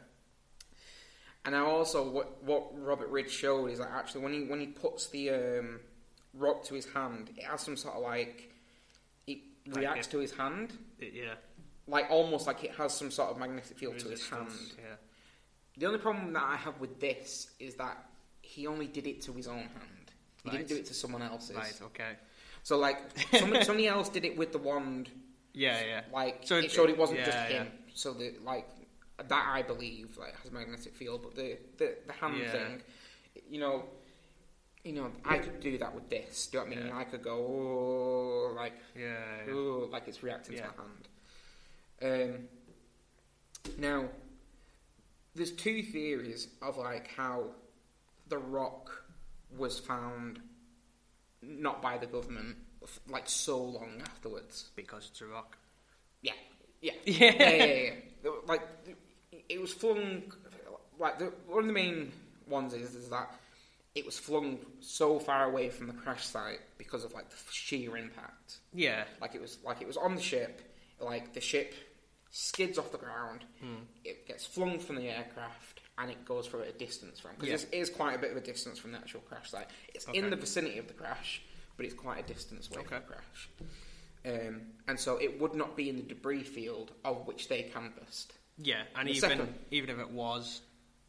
And 1.46 1.54
now 1.54 1.68
also, 1.68 2.10
what 2.10 2.44
what 2.44 2.72
Robert 2.80 3.10
Ridge 3.10 3.32
showed 3.32 3.68
is 3.70 3.80
that 3.80 3.90
actually 3.92 4.22
when 4.22 4.34
he 4.34 4.44
when 4.46 4.60
he 4.60 4.68
puts 4.68 5.08
the 5.10 5.30
um, 5.32 5.80
rock 6.34 6.64
to 6.66 6.74
his 6.74 6.86
hand, 6.88 7.30
it 7.38 7.44
has 7.44 7.62
some 7.62 7.78
sort 7.78 7.96
of 7.96 8.02
like 8.02 8.52
it 9.28 9.40
Like 9.68 9.78
reacts 9.78 10.08
it- 10.08 10.12
to 10.12 10.20
his 10.20 10.32
hand, 10.32 10.74
It- 11.00 11.14
yeah. 11.14 11.36
like 11.88 12.08
almost 12.10 12.48
like 12.48 12.64
it 12.64 12.72
has 12.76 12.94
some 12.96 13.12
sort 13.12 13.30
of 13.30 13.38
magnetic 13.38 13.78
field 13.78 14.00
to 14.00 14.10
his 14.10 14.28
hand. 14.28 14.50
Yeah. 14.78 14.96
The 15.78 15.86
only 15.88 16.00
problem 16.00 16.34
that 16.34 16.44
I 16.44 16.56
have 16.56 16.80
with 16.80 17.00
this 17.00 17.50
is 17.60 17.76
that 17.76 17.98
he 18.42 18.68
only 18.68 18.88
did 18.88 19.08
it 19.08 19.22
to 19.24 19.34
his 19.34 19.48
own 19.48 19.58
hand. 19.58 20.12
He 20.44 20.50
Right. 20.50 20.58
didn't 20.60 20.70
do 20.70 20.76
it 20.78 20.86
to 20.86 20.94
someone 20.94 21.22
else's. 21.22 21.56
Right. 21.56 21.80
Okay. 21.82 22.12
So 22.64 22.78
like 22.78 22.98
somebody, 23.32 23.64
somebody 23.70 23.88
else 23.88 24.10
did 24.10 24.26
it 24.26 24.38
with 24.38 24.52
the 24.52 24.58
wand. 24.60 25.10
Yeah. 25.54 25.82
Yeah. 25.84 26.02
Like 26.14 26.42
So 26.44 26.58
it 26.58 26.66
it- 26.66 26.72
showed 26.72 26.90
it 26.90 26.98
wasn't 26.98 27.20
yeah, 27.20 27.26
just 27.26 27.38
yeah. 27.38 27.64
him. 27.64 27.72
So 27.94 28.14
the 28.14 28.34
like 28.44 28.68
that 29.18 29.50
I 29.54 29.62
believe 29.64 30.18
like 30.18 30.36
has 30.42 30.52
a 30.52 30.54
magnetic 30.54 30.94
field, 30.96 31.24
but 31.24 31.36
the 31.36 31.58
the, 31.78 31.96
the 32.08 32.14
hand 32.14 32.38
Yeah. 32.38 32.52
thing, 32.52 32.82
you 33.50 33.60
know, 33.60 33.86
you 34.84 34.94
know, 34.94 35.12
I 35.26 35.40
could 35.40 35.60
do 35.62 35.78
that 35.80 35.94
with 35.96 36.10
this. 36.10 36.48
Do 36.48 36.58
you 36.60 36.64
know 36.64 36.70
what 36.70 36.78
I 36.78 36.80
mean? 36.82 36.88
Yeah. 36.90 36.98
I 37.00 37.04
could 37.06 37.24
go 37.24 37.38
oh, 37.38 38.54
like 38.56 38.74
Yeah. 38.96 39.16
yeah. 39.48 39.54
oh, 39.54 39.90
like 39.92 40.08
it's 40.08 40.22
reacting 40.24 40.56
Yeah. 40.58 40.68
to 40.68 40.74
my 40.78 40.84
hand. 40.84 42.38
Um, 42.38 42.48
now, 43.80 44.10
there's 45.36 45.52
two 45.52 45.84
theories 45.84 46.48
of 46.62 46.78
like 46.78 47.10
how 47.16 47.46
the 48.28 48.38
rock 48.38 48.90
was 49.56 49.80
found, 49.80 50.40
not 51.42 51.82
by 51.82 51.98
the 51.98 52.08
government, 52.08 52.58
like 53.10 53.28
so 53.30 53.62
long 53.64 54.02
afterwards. 54.02 54.70
Because 54.76 55.10
it's 55.12 55.22
a 55.22 55.26
rock. 55.26 55.58
Yeah, 56.22 56.34
yeah, 56.82 56.94
Yeah. 57.06 57.34
yeah, 57.38 57.50
yeah. 57.50 57.66
yeah. 58.24 58.32
Like 58.48 58.62
it 59.50 59.62
was 59.62 59.74
flung. 59.74 60.24
Like 60.98 61.20
the, 61.20 61.34
one 61.48 61.60
of 61.60 61.68
the 61.68 61.74
main 61.74 62.12
ones 62.48 62.74
is 62.74 62.96
is 62.96 63.10
that 63.10 63.30
it 63.96 64.06
was 64.06 64.18
flung 64.20 64.60
so 64.82 65.20
far 65.20 65.46
away 65.46 65.70
from 65.70 65.88
the 65.88 65.94
crash 65.94 66.26
site 66.26 66.60
because 66.78 67.04
of 67.04 67.14
like 67.14 67.30
the 67.30 67.36
sheer 67.52 67.98
impact. 67.98 68.58
Yeah. 68.74 69.04
Like 69.22 69.36
it 69.36 69.42
was 69.42 69.58
like 69.64 69.82
it 69.82 69.88
was 69.88 69.98
on 69.98 70.16
the 70.16 70.22
ship. 70.22 70.62
Like 71.00 71.34
the 71.34 71.42
ship 71.42 71.74
skids 72.40 72.78
off 72.78 72.92
the 72.92 72.98
ground. 72.98 73.46
Hmm. 73.62 73.84
It 74.04 74.28
gets 74.28 74.46
flung 74.46 74.78
from 74.80 74.98
the 74.98 75.08
aircraft. 75.10 75.80
And 75.98 76.12
it 76.12 76.26
goes 76.26 76.46
for 76.46 76.62
a 76.62 76.74
distance 76.74 77.22
from 77.22 77.32
because 77.36 77.48
Yeah. 77.48 77.56
this 77.56 77.66
is 77.72 77.90
quite 77.90 78.16
a 78.16 78.20
bit 78.20 78.32
of 78.32 78.36
a 78.36 78.42
distance 78.42 78.78
from 78.78 78.92
the 78.92 78.98
actual 78.98 79.22
crash 79.22 79.50
site. 79.52 79.70
It's 79.94 80.06
Okay. 80.06 80.18
in 80.20 80.30
the 80.30 80.36
vicinity 80.36 80.78
of 80.78 80.88
the 80.90 80.94
crash, 80.94 81.42
but 81.78 81.86
it's 81.86 81.96
quite 81.96 82.20
a 82.20 82.28
distance 82.28 82.68
away 82.70 82.80
Okay. 82.82 83.00
from 83.00 83.00
the 83.00 83.14
crash. 83.14 83.50
Um, 84.26 84.74
and 84.90 85.00
so 85.00 85.16
it 85.18 85.40
would 85.40 85.54
not 85.54 85.78
be 85.78 85.88
in 85.88 85.96
the 85.96 86.02
debris 86.04 86.44
field 86.44 86.92
of 87.06 87.26
which 87.28 87.48
they 87.48 87.64
canvassed. 87.64 88.34
Yeah. 88.58 88.84
And 88.96 89.08
The 89.08 89.14
even 89.14 89.30
second- 89.30 89.60
even 89.72 89.90
if 89.90 90.00
it 90.00 90.10
was, 90.10 90.62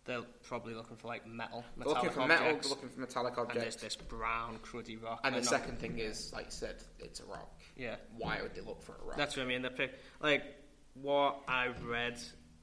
they're 0.05 0.23
probably 0.45 0.75
looking 0.75 0.97
for 0.99 1.09
like 1.09 1.27
metal, 1.27 1.63
They're 1.77 1.87
metallic 1.87 1.97
looking 2.05 2.11
for 2.23 2.29
metal, 2.29 2.45
they're 2.61 2.71
looking 2.71 2.89
for 2.91 3.01
metallic 3.01 3.39
objects. 3.39 3.55
and 3.55 3.63
there's 3.65 3.77
this 3.77 3.97
brown 3.97 4.61
cruddy 4.61 5.03
rock. 5.03 5.21
And 5.25 5.35
the 5.35 5.41
They're 5.41 5.49
second 5.49 5.81
thing 5.81 5.99
is, 5.99 6.33
like 6.33 6.47
I 6.47 6.51
said, 6.51 6.81
it's 7.01 7.19
a 7.19 7.25
rock. 7.25 7.61
Yeah. 7.75 7.97
Why 8.17 8.41
would 8.41 8.55
they 8.55 8.61
look 8.61 8.83
for 8.85 8.95
a 8.95 9.03
rock? 9.05 9.17
That's 9.17 9.37
what 9.37 9.43
I 9.43 9.47
mean. 9.47 9.63
The 9.63 9.71
pic, 9.71 9.99
like 10.21 10.45
what 11.03 11.41
I've 11.49 11.85
read 11.85 12.19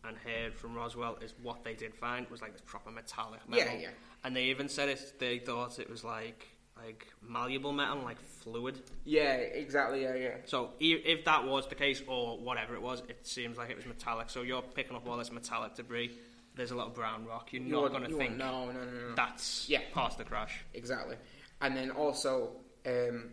and 0.06 0.18
heard 0.18 0.54
from 0.54 0.76
Roswell 0.76 1.18
is 1.22 1.34
what 1.42 1.64
they 1.64 1.74
did 1.76 1.94
find 1.96 2.30
was 2.30 2.42
like 2.42 2.52
this 2.54 2.62
proper 2.62 2.92
metallic 2.92 3.40
metal. 3.48 3.66
Yeah, 3.74 3.80
yeah. 3.80 3.88
And 4.24 4.36
they 4.36 4.46
even 4.46 4.68
said 4.70 4.90
it. 4.90 5.14
They 5.20 5.40
thought 5.40 5.80
it 5.80 5.90
was 5.90 6.04
like 6.04 6.48
like 6.78 7.08
malleable 7.22 7.72
metal, 7.72 8.00
like 8.04 8.20
fluid. 8.20 8.82
Yeah, 9.06 9.34
exactly. 9.36 10.02
Yeah, 10.04 10.16
yeah. 10.16 10.36
So 10.46 10.72
if 10.80 11.24
that 11.26 11.46
was 11.46 11.68
the 11.68 11.76
case, 11.76 12.02
or 12.08 12.38
whatever 12.40 12.74
it 12.74 12.82
was, 12.82 13.02
it 13.08 13.26
seems 13.28 13.58
like 13.58 13.70
it 13.70 13.76
was 13.78 13.86
metallic. 13.86 14.30
So 14.30 14.42
you're 14.42 14.62
picking 14.62 14.96
up 14.96 15.08
all 15.08 15.18
this 15.18 15.32
metallic 15.32 15.76
debris. 15.76 16.12
There's 16.56 16.72
a 16.72 16.76
lot 16.76 16.88
of 16.88 16.94
brown 16.96 17.26
rock. 17.26 17.54
You're 17.54 17.64
You 17.64 17.72
not 17.72 17.92
going 17.92 18.04
to 18.10 18.16
think 18.18 18.38
no, 18.38 18.66
no, 18.66 18.72
no, 18.74 18.86
no. 19.10 19.16
that's 19.16 19.68
Yeah. 19.70 19.82
part 19.94 20.12
of 20.14 20.18
the 20.18 20.24
crash. 20.24 20.64
Exactly. 20.74 21.16
And 21.62 21.76
then 21.78 21.92
also 21.92 22.52
um, 22.86 23.30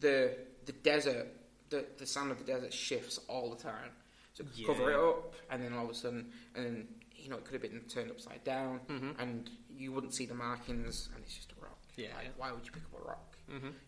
the 0.00 0.36
the 0.66 0.72
desert, 0.72 1.28
the 1.70 1.84
the 1.98 2.06
sound 2.06 2.30
of 2.30 2.38
the 2.38 2.44
desert 2.44 2.72
shifts 2.72 3.20
all 3.28 3.50
the 3.50 3.62
time. 3.62 3.90
It 4.40 4.46
could 4.56 4.66
cover 4.66 4.90
it 4.90 4.96
up, 4.98 5.34
and 5.50 5.62
then 5.62 5.72
all 5.72 5.84
of 5.84 5.90
a 5.90 5.94
sudden, 5.94 6.30
and 6.54 6.64
then 6.66 6.88
you 7.16 7.28
know 7.30 7.36
it 7.36 7.44
could 7.44 7.54
have 7.54 7.62
been 7.62 7.80
turned 7.88 8.10
upside 8.10 8.42
down, 8.44 8.80
and 9.18 9.50
you 9.70 9.92
wouldn't 9.92 10.14
see 10.14 10.26
the 10.26 10.34
markings, 10.34 11.08
and 11.14 11.22
it's 11.24 11.34
just 11.34 11.52
a 11.52 11.62
rock. 11.62 11.78
Mm-hmm. 11.92 12.00
Yeah, 12.02 12.08
Like, 12.16 12.24
yeah. 12.26 12.30
why 12.36 12.52
would 12.52 12.64
you 12.64 12.72
pick 12.72 12.82
up 12.92 13.00
a 13.00 13.04
rock? 13.08 13.36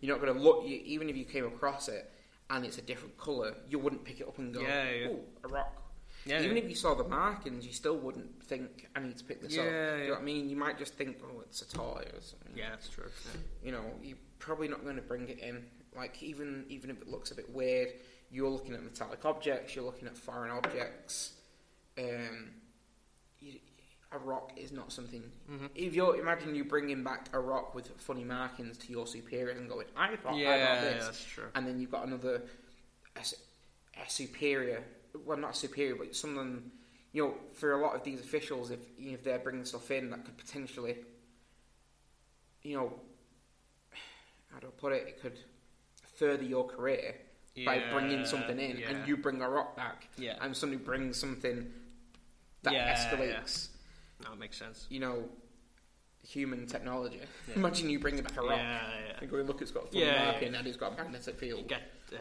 You're 0.00 0.16
not 0.16 0.24
going 0.24 0.34
to 0.34 0.40
look. 0.42 0.64
You, 0.66 0.80
even 0.84 1.08
if 1.10 1.16
you 1.16 1.24
came 1.26 1.44
across 1.44 1.88
it 1.88 2.10
and 2.48 2.64
it's 2.64 2.78
a 2.78 2.82
different 2.82 3.16
color, 3.18 3.54
you 3.68 3.78
wouldn't 3.78 4.04
pick 4.04 4.18
it 4.20 4.26
up 4.26 4.38
and 4.38 4.54
go, 4.54 4.60
Yeah, 4.62 4.90
yeah. 4.90 5.08
"Ooh, 5.08 5.20
a 5.44 5.48
rock." 5.48 5.76
Yeah, 6.24 6.40
even 6.42 6.56
yeah. 6.56 6.62
if 6.62 6.68
you 6.70 6.74
saw 6.74 6.94
the 6.94 7.04
markings, 7.04 7.66
you 7.66 7.72
still 7.72 7.96
wouldn't 7.98 8.42
think, 8.44 8.88
"I 8.96 9.00
need 9.00 9.16
to 9.18 9.24
pick 9.24 9.40
this 9.42 9.56
up." 9.58 9.64
Yeah, 9.64 9.96
you 9.96 10.04
know 10.06 10.10
what 10.14 10.20
I 10.20 10.24
mean? 10.24 10.48
You 10.48 10.56
might 10.56 10.78
just 10.78 10.94
think, 10.94 11.18
"Oh, 11.22 11.40
it's 11.40 11.60
a 11.62 11.68
toy 11.68 12.04
or 12.12 12.20
something." 12.20 12.52
Yeah, 12.56 12.70
that's 12.70 12.88
true. 12.88 13.04
Yeah. 13.34 13.40
you 13.66 13.72
know, 13.72 13.84
you're 14.02 14.16
probably 14.38 14.68
not 14.68 14.82
going 14.82 14.96
to 14.96 15.02
bring 15.02 15.28
it 15.28 15.38
in. 15.38 15.64
Like 15.94 16.22
even 16.22 16.64
even 16.68 16.88
if 16.90 17.00
it 17.02 17.08
looks 17.08 17.30
a 17.32 17.34
bit 17.34 17.50
weird, 17.50 17.88
you're 18.30 18.48
looking 18.48 18.74
at 18.74 18.82
metallic 18.82 19.24
objects, 19.24 19.74
you're 19.74 19.84
looking 19.84 20.06
at 20.08 20.16
foreign 20.16 20.50
objects. 20.50 21.32
Um, 21.98 22.50
you, 23.40 23.58
a 24.12 24.18
rock 24.18 24.52
is 24.56 24.72
not 24.72 24.92
something. 24.92 25.22
Mm-hmm. 25.50 25.66
If 25.74 25.94
you 25.94 26.12
imagine 26.12 26.54
you 26.54 26.64
bringing 26.64 27.02
back 27.04 27.28
a 27.32 27.40
rock 27.40 27.74
with 27.74 27.88
funny 27.98 28.24
markings 28.24 28.76
to 28.78 28.90
your 28.92 29.06
superiors 29.06 29.58
and 29.58 29.68
going, 29.68 29.86
"I 29.96 30.16
I 30.24 30.36
Yeah, 30.36 30.74
got 30.74 30.82
this," 30.82 31.04
that's 31.04 31.24
true. 31.24 31.44
and 31.54 31.66
then 31.66 31.80
you've 31.80 31.90
got 31.90 32.06
another 32.06 32.42
a, 33.16 33.20
a 33.20 34.08
superior. 34.10 34.82
Well, 35.24 35.38
not 35.38 35.56
superior, 35.56 35.96
but 35.96 36.14
someone. 36.14 36.70
You 37.12 37.24
know, 37.24 37.34
for 37.54 37.72
a 37.72 37.80
lot 37.80 37.96
of 37.96 38.04
these 38.04 38.20
officials, 38.20 38.70
if 38.70 38.78
if 38.98 39.24
they're 39.24 39.40
bringing 39.40 39.64
stuff 39.64 39.90
in 39.90 40.10
that 40.10 40.24
could 40.24 40.38
potentially, 40.38 40.96
you 42.62 42.76
know, 42.76 42.92
how 44.52 44.60
do 44.60 44.68
I 44.68 44.70
put 44.80 44.92
it? 44.92 45.06
It 45.08 45.20
could 45.20 45.38
further 46.16 46.44
your 46.44 46.66
career 46.68 47.14
by 47.66 47.82
bringing 47.92 48.24
something 48.24 48.58
in, 48.58 48.78
yeah. 48.78 48.90
and 48.90 49.06
you 49.08 49.16
bring 49.16 49.42
a 49.42 49.48
rock 49.48 49.76
back, 49.76 50.08
Yeah. 50.16 50.36
and 50.40 50.56
somebody 50.56 50.82
brings 50.82 51.16
something 51.18 51.70
that 52.62 52.72
Yeah, 52.72 52.94
escalates. 52.94 53.68
No, 54.24 54.32
it 54.32 54.38
makes 54.38 54.56
sense. 54.58 54.86
You 54.90 55.00
know, 55.00 55.28
human 56.26 56.66
technology. 56.66 57.20
Imagine 57.56 57.88
you 57.90 57.98
bringing 57.98 58.22
back 58.22 58.36
a 58.36 58.42
rock. 58.42 58.50
Yeah, 58.58 58.80
yeah. 59.08 59.16
And 59.20 59.30
going, 59.30 59.46
look, 59.46 59.62
it's 59.62 59.70
got 59.70 59.92
a 59.92 59.96
Yeah, 59.96 60.24
marking, 60.26 60.52
yeah. 60.52 60.58
and 60.58 60.68
it's 60.68 60.76
got 60.76 60.92
a 60.92 60.96
magnetic 61.02 61.34
You 61.34 61.40
field. 61.40 61.68
get 61.68 61.82
uh, 62.12 62.18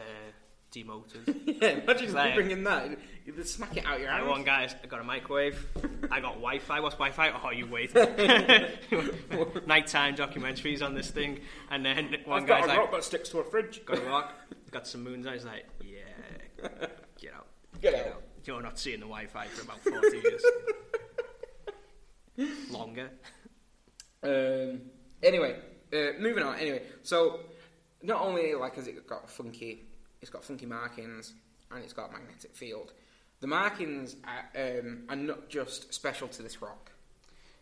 demoted. 0.70 1.40
yeah, 1.46 1.68
imagine 1.70 2.08
you 2.08 2.14
Like- 2.14 2.34
bringing 2.34 2.64
that. 2.64 2.90
You 3.26 3.32
just 3.34 3.54
smack 3.54 3.76
it 3.76 3.84
out 3.86 4.00
your 4.00 4.10
hand. 4.10 4.26
one 4.26 4.42
guy's 4.44 4.74
got 4.88 5.00
a 5.00 5.04
microwave. 5.04 5.64
I 6.10 6.20
got 6.20 6.34
Wi-Fi. 6.34 6.80
What's 6.80 6.96
Wi-Fi? 6.96 7.30
Oh, 7.44 7.50
you 7.50 7.66
wait. 7.66 7.94
Nighttime 9.66 10.16
documentaries 10.16 10.82
on 10.82 10.94
this 10.94 11.10
thing, 11.10 11.40
and 11.70 11.84
then 11.84 12.16
one 12.24 12.42
I've 12.42 12.48
guy's 12.48 12.60
got 12.60 12.64
a 12.64 12.68
like, 12.68 12.78
rock 12.78 12.92
that 12.92 13.04
sticks 13.04 13.28
to 13.30 13.38
a 13.38 13.44
fridge. 13.44 13.84
got 13.84 13.98
a 13.98 14.02
rock, 14.02 14.32
got 14.70 14.86
some 14.86 15.02
moons. 15.02 15.26
I 15.26 15.34
was 15.34 15.44
like, 15.44 15.66
yeah, 15.82 16.68
get 17.20 17.34
out, 17.34 17.46
Get 17.80 17.94
out. 17.94 18.22
You're 18.44 18.62
not 18.62 18.78
seeing 18.78 19.00
the 19.00 19.06
Wi-Fi 19.06 19.46
for 19.46 19.62
about 19.62 19.80
forty 19.80 20.18
years. 20.18 20.44
Longer. 22.70 23.10
Um, 24.22 24.80
anyway, 25.22 25.56
uh, 25.92 26.18
moving 26.18 26.42
on. 26.42 26.58
Anyway, 26.58 26.82
so 27.02 27.40
not 28.02 28.22
only 28.22 28.54
like 28.54 28.76
has 28.76 28.86
it 28.86 29.06
got 29.06 29.30
funky, 29.30 29.84
it's 30.20 30.30
got 30.30 30.44
funky 30.44 30.66
markings 30.66 31.34
and 31.70 31.82
it's 31.84 31.92
got 31.92 32.12
magnetic 32.12 32.54
field. 32.54 32.92
The 33.40 33.46
markings 33.46 34.16
are, 34.24 34.78
um, 34.78 35.04
are 35.08 35.16
not 35.16 35.48
just 35.48 35.92
special 35.94 36.28
to 36.28 36.42
this 36.42 36.60
rock. 36.60 36.90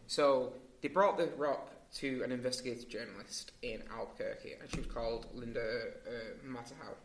So 0.07 0.55
they 0.81 0.89
brought 0.89 1.19
the 1.19 1.29
rock 1.37 1.71
to 1.95 2.23
an 2.23 2.33
investigative 2.33 2.89
journalist 2.89 3.53
in 3.63 3.83
Albuquerque, 3.93 4.55
and 4.61 4.71
she 4.71 4.79
was 4.79 4.87
called 4.87 5.27
Linda 5.35 5.61
uh, 6.07 6.47
Moulton 6.47 6.77
Howe. 6.83 6.97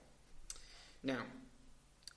Now, 1.04 1.22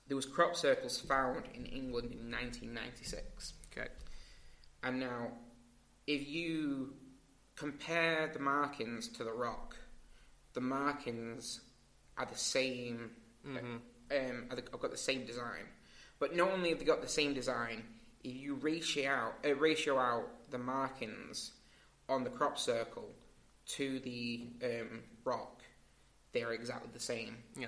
there 0.07 0.15
was 0.15 0.25
crop 0.25 0.55
circles 0.55 0.99
found 0.99 1.43
in 1.53 1.65
England 1.65 2.11
in 2.11 2.31
1996. 2.31 3.53
Okay. 3.71 3.87
And 4.83 4.99
now, 4.99 5.31
if 6.05 6.27
you 6.27 6.93
compare 7.55 8.29
the 8.31 8.39
markings 8.39 9.07
to 9.09 9.23
the 9.23 9.31
rock, 9.31 9.75
the 10.53 10.61
markings 10.61 11.61
are 12.17 12.25
the 12.25 12.37
same. 12.37 13.11
Um, 13.45 13.81
are 14.09 14.55
the, 14.55 14.63
have 14.71 14.81
got 14.81 14.91
the 14.91 14.97
same 14.97 15.25
design, 15.25 15.65
but 16.19 16.35
not 16.35 16.51
only 16.51 16.69
have 16.69 16.79
they 16.79 16.85
got 16.85 17.01
the 17.01 17.07
same 17.07 17.33
design, 17.33 17.83
if 18.23 18.35
you 18.35 18.55
ratio 18.55 19.09
out 19.09 19.33
uh, 19.45 19.55
ratio 19.55 19.97
out 19.97 20.27
the 20.49 20.57
markings 20.57 21.51
on 22.09 22.23
the 22.23 22.29
crop 22.29 22.57
circle 22.57 23.09
to 23.67 23.99
the 23.99 24.47
um, 24.63 25.01
rock, 25.25 25.61
they 26.33 26.43
are 26.43 26.53
exactly 26.53 26.89
the 26.93 26.99
same. 26.99 27.37
Yeah. 27.59 27.67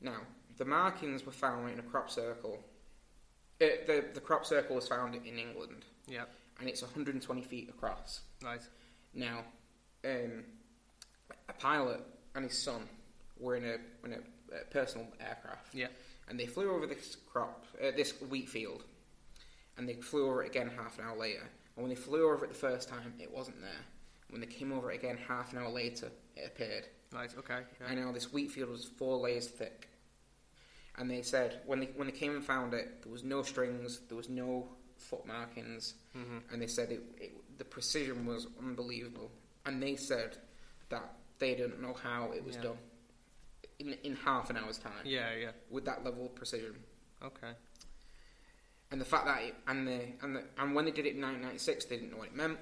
Now, 0.00 0.18
the 0.56 0.64
markings 0.64 1.24
were 1.24 1.32
found 1.32 1.70
in 1.70 1.78
a 1.78 1.82
crop 1.82 2.10
circle. 2.10 2.58
Uh, 3.60 3.66
the 3.86 4.04
the 4.14 4.20
crop 4.20 4.44
circle 4.44 4.76
was 4.76 4.88
found 4.88 5.14
in 5.14 5.38
England, 5.38 5.84
Yeah. 6.06 6.24
and 6.60 6.68
it's 6.68 6.82
120 6.82 7.42
feet 7.42 7.68
across. 7.70 8.20
Right. 8.42 8.60
Now, 9.14 9.44
um, 10.04 10.44
a 11.48 11.52
pilot 11.54 12.00
and 12.34 12.44
his 12.44 12.60
son 12.60 12.88
were 13.38 13.56
in 13.56 13.64
a 13.64 13.76
in 14.04 14.12
a, 14.12 14.16
uh 14.54 14.58
personal 14.70 15.06
aircraft. 15.20 15.74
Yeah. 15.74 15.88
And 16.28 16.38
they 16.40 16.46
flew 16.46 16.70
over 16.74 16.86
this 16.86 17.16
crop, 17.30 17.64
uh, 17.82 17.90
this 17.96 18.12
wheat 18.30 18.48
field, 18.48 18.82
and 19.76 19.88
they 19.88 19.94
flew 19.94 20.26
over 20.28 20.42
it 20.42 20.48
again 20.50 20.70
half 20.76 20.98
an 20.98 21.04
hour 21.04 21.16
later. 21.16 21.48
And 21.76 21.82
when 21.84 21.88
they 21.90 21.96
flew 22.00 22.30
over 22.30 22.44
it 22.44 22.48
the 22.48 22.54
first 22.54 22.88
time, 22.88 23.14
it 23.18 23.32
wasn't 23.32 23.60
there. 23.60 23.70
When 24.30 24.40
they 24.40 24.46
came 24.46 24.72
over 24.72 24.90
it 24.90 24.96
again 24.96 25.18
half 25.28 25.52
an 25.52 25.58
hour 25.58 25.70
later, 25.70 26.10
it 26.36 26.46
appeared. 26.46 26.86
Right. 27.12 27.30
Okay. 27.38 27.60
yeah. 27.80 27.86
And 27.88 28.00
now 28.04 28.12
this 28.12 28.32
wheat 28.32 28.50
field 28.50 28.70
was 28.70 28.84
four 28.84 29.18
layers 29.18 29.46
thick. 29.48 29.88
And 30.96 31.10
they 31.10 31.22
said 31.22 31.60
when 31.66 31.80
they 31.80 31.86
when 31.96 32.06
they 32.06 32.12
came 32.12 32.32
and 32.34 32.44
found 32.44 32.72
it, 32.74 33.02
there 33.02 33.12
was 33.12 33.24
no 33.24 33.42
strings, 33.42 34.00
there 34.08 34.16
was 34.16 34.28
no 34.28 34.68
foot 34.96 35.26
markings, 35.26 35.94
mm-hmm. 36.16 36.38
and 36.52 36.62
they 36.62 36.68
said 36.68 36.92
it, 36.92 37.02
it, 37.18 37.58
the 37.58 37.64
precision 37.64 38.24
was 38.26 38.46
unbelievable. 38.60 39.30
And 39.66 39.82
they 39.82 39.96
said 39.96 40.36
that 40.90 41.14
they 41.40 41.54
didn't 41.56 41.82
know 41.82 41.94
how 41.94 42.30
it 42.32 42.44
was 42.44 42.54
Yeah. 42.56 42.62
done 42.62 42.78
in 43.80 43.92
in 44.04 44.14
half 44.16 44.50
an 44.50 44.56
hour's 44.56 44.78
time 44.78 44.92
Yeah. 45.04 45.34
Yeah. 45.34 45.50
with 45.68 45.84
that 45.86 46.04
level 46.04 46.26
of 46.26 46.34
precision. 46.36 46.76
Okay. 47.22 47.52
And 48.94 49.00
the 49.00 49.04
fact 49.04 49.26
that 49.26 49.42
it, 49.42 49.56
and 49.66 49.88
the 49.88 50.00
and 50.22 50.36
the, 50.36 50.44
and 50.56 50.72
when 50.72 50.84
they 50.84 50.92
did 50.92 51.04
it 51.04 51.16
in 51.16 51.20
1996, 51.20 51.86
they 51.86 51.96
didn't 51.96 52.12
know 52.12 52.18
what 52.18 52.28
it 52.28 52.36
meant, 52.36 52.56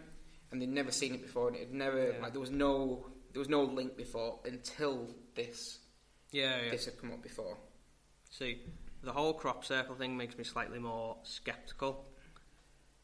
and 0.50 0.62
they'd 0.62 0.66
never 0.70 0.90
seen 0.90 1.12
it 1.14 1.20
before. 1.20 1.48
And 1.48 1.56
it 1.58 1.60
had 1.66 1.74
never 1.74 2.12
Yeah. 2.12 2.22
like 2.22 2.32
there 2.32 2.40
was 2.40 2.50
no 2.50 3.04
there 3.34 3.38
was 3.40 3.50
no 3.50 3.62
link 3.64 3.98
before 3.98 4.40
until 4.46 5.14
this 5.34 5.80
Yeah. 6.30 6.62
Yeah. 6.64 6.70
this 6.70 6.86
had 6.86 6.96
come 6.98 7.12
up 7.12 7.22
before. 7.22 7.58
See, 8.30 8.62
the 9.02 9.12
whole 9.12 9.34
crop 9.34 9.62
circle 9.62 9.94
thing 9.94 10.16
makes 10.16 10.38
me 10.38 10.44
slightly 10.44 10.78
more 10.78 11.18
skeptical. 11.22 12.08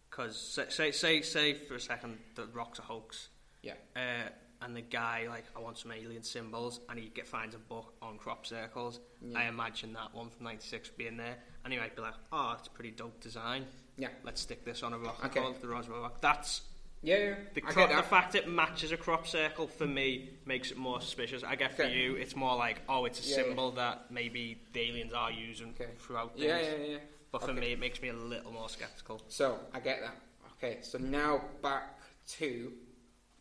Because 0.09 0.41
say, 0.71 0.91
say 0.91 1.21
say 1.21 1.53
for 1.53 1.75
a 1.75 1.81
second 1.81 2.19
that 2.37 2.55
rock's 2.55 2.79
a 2.79 2.83
hoax, 2.83 3.29
Yeah. 3.61 3.75
uh, 3.95 4.31
and 4.63 4.75
the 4.75 4.81
guy 4.81 5.27
like 5.29 5.45
I 5.55 5.61
want 5.61 5.77
some 5.77 5.93
alien 5.93 6.23
symbols, 6.23 6.81
and 6.89 6.99
he 6.99 7.11
get 7.11 7.29
finds 7.29 7.55
a 7.55 7.59
book 7.59 7.93
on 8.01 8.17
crop 8.17 8.47
circles. 8.47 9.01
I 9.37 9.45
imagine 9.49 9.93
that 9.93 10.15
one 10.15 10.31
from 10.31 10.45
'96 10.45 10.89
being 10.97 11.19
there, 11.19 11.37
and 11.69 11.75
he 11.75 11.79
might 11.79 11.95
be 11.95 12.01
like, 12.01 12.15
"Oh, 12.33 12.55
it's 12.59 12.67
a 12.67 12.71
pretty 12.71 12.91
dope 12.93 13.21
design. 13.21 13.67
Yeah. 13.99 14.09
let's 14.25 14.41
stick 14.41 14.65
this 14.65 14.83
on 14.85 14.93
a 14.95 14.99
rock 14.99 15.23
Okay. 15.25 15.41
call 15.41 15.51
it 15.51 15.61
the 15.61 15.69
Roswell 15.69 16.01
rock." 16.01 16.21
That's 16.23 16.63
Yeah, 17.03 17.17
yeah. 17.19 17.35
the, 17.53 17.61
cro- 17.61 17.87
the 17.95 18.03
fact 18.03 18.35
it 18.35 18.49
matches 18.49 18.91
a 18.91 18.97
crop 18.97 19.27
circle 19.27 19.67
for 19.69 19.87
me 19.87 20.31
makes 20.47 20.71
it 20.71 20.79
more 20.79 21.01
suspicious. 21.03 21.43
I 21.45 21.57
get 21.57 21.77
for 21.77 21.83
Okay. 21.85 21.95
you, 21.95 22.15
it's 22.15 22.35
more 22.35 22.57
like, 22.57 22.81
oh, 22.89 23.05
it's 23.05 23.21
a 23.21 23.29
Yeah, 23.29 23.37
yeah. 23.37 23.43
symbol 23.45 23.71
that 23.73 24.11
maybe 24.11 24.63
the 24.73 24.81
aliens 24.81 25.13
are 25.13 25.31
using 25.31 25.71
Okay. 25.71 25.91
throughout 25.99 26.33
things. 26.33 26.45
Yeah, 26.45 26.59
yeah, 26.61 26.77
yeah. 26.93 26.99
But 27.31 27.43
for 27.43 27.51
Okay. 27.51 27.61
me, 27.61 27.73
it 27.73 27.79
makes 27.79 28.01
me 28.01 28.09
a 28.09 28.15
little 28.15 28.51
more 28.53 28.69
skeptical. 28.71 29.21
So 29.29 29.61
I 29.75 29.81
get 29.81 30.01
that. 30.01 30.17
Okay, 30.55 30.79
so 30.83 30.97
now 30.99 31.43
back 31.63 31.99
to 32.39 32.73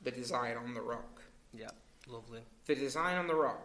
the 0.01 0.11
design 0.11 0.57
on 0.57 0.73
the 0.73 0.81
rock. 0.81 1.21
Yeah, 1.53 1.69
lovely. 2.07 2.41
The 2.65 2.75
design 2.75 3.15
on 3.17 3.27
the 3.27 3.35
rock. 3.35 3.61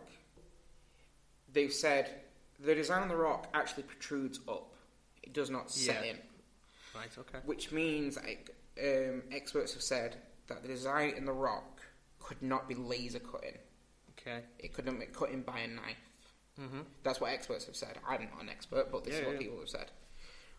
They've 1.52 1.72
said 1.72 2.20
the 2.64 2.74
design 2.74 3.02
on 3.02 3.08
the 3.08 3.16
rock 3.16 3.48
actually 3.54 3.82
protrudes 3.84 4.40
up. 4.48 4.74
It 5.22 5.32
does 5.32 5.50
not 5.50 5.70
set 5.70 6.04
Yeah. 6.04 6.10
in, 6.12 6.18
Right, 6.94 7.18
okay. 7.18 7.38
which 7.44 7.72
means 7.72 8.16
like, 8.16 8.50
um, 8.82 9.22
experts 9.32 9.72
have 9.74 9.82
said 9.82 10.16
that 10.48 10.62
the 10.62 10.68
design 10.68 11.14
in 11.16 11.24
the 11.24 11.32
rock 11.32 11.80
could 12.18 12.42
not 12.42 12.68
be 12.68 12.74
laser 12.74 13.18
cutting. 13.20 13.58
Okay. 14.18 14.42
It 14.58 14.72
couldn't 14.72 14.98
be 15.00 15.06
cut 15.06 15.30
in 15.30 15.42
by 15.42 15.60
a 15.60 15.68
knife. 15.68 15.96
Mm-hmm. 16.60 16.80
That's 17.02 17.20
what 17.20 17.32
experts 17.32 17.66
have 17.66 17.76
said. 17.76 17.98
I'm 18.06 18.22
not 18.30 18.42
an 18.42 18.48
expert, 18.48 18.92
but 18.92 19.04
this 19.04 19.14
Yeah, 19.14 19.20
is 19.20 19.26
what 19.26 19.32
yeah. 19.34 19.38
people 19.40 19.58
have 19.60 19.68
said. 19.68 19.90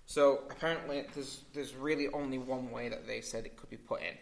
So 0.05 0.43
apparently, 0.49 1.05
there's 1.13 1.45
there's 1.53 1.73
really 1.75 2.09
only 2.09 2.37
one 2.37 2.71
way 2.71 2.89
that 2.89 3.07
they 3.07 3.21
said 3.21 3.45
it 3.45 3.55
could 3.55 3.69
be 3.69 3.77
put 3.77 4.01
in, 4.01 4.17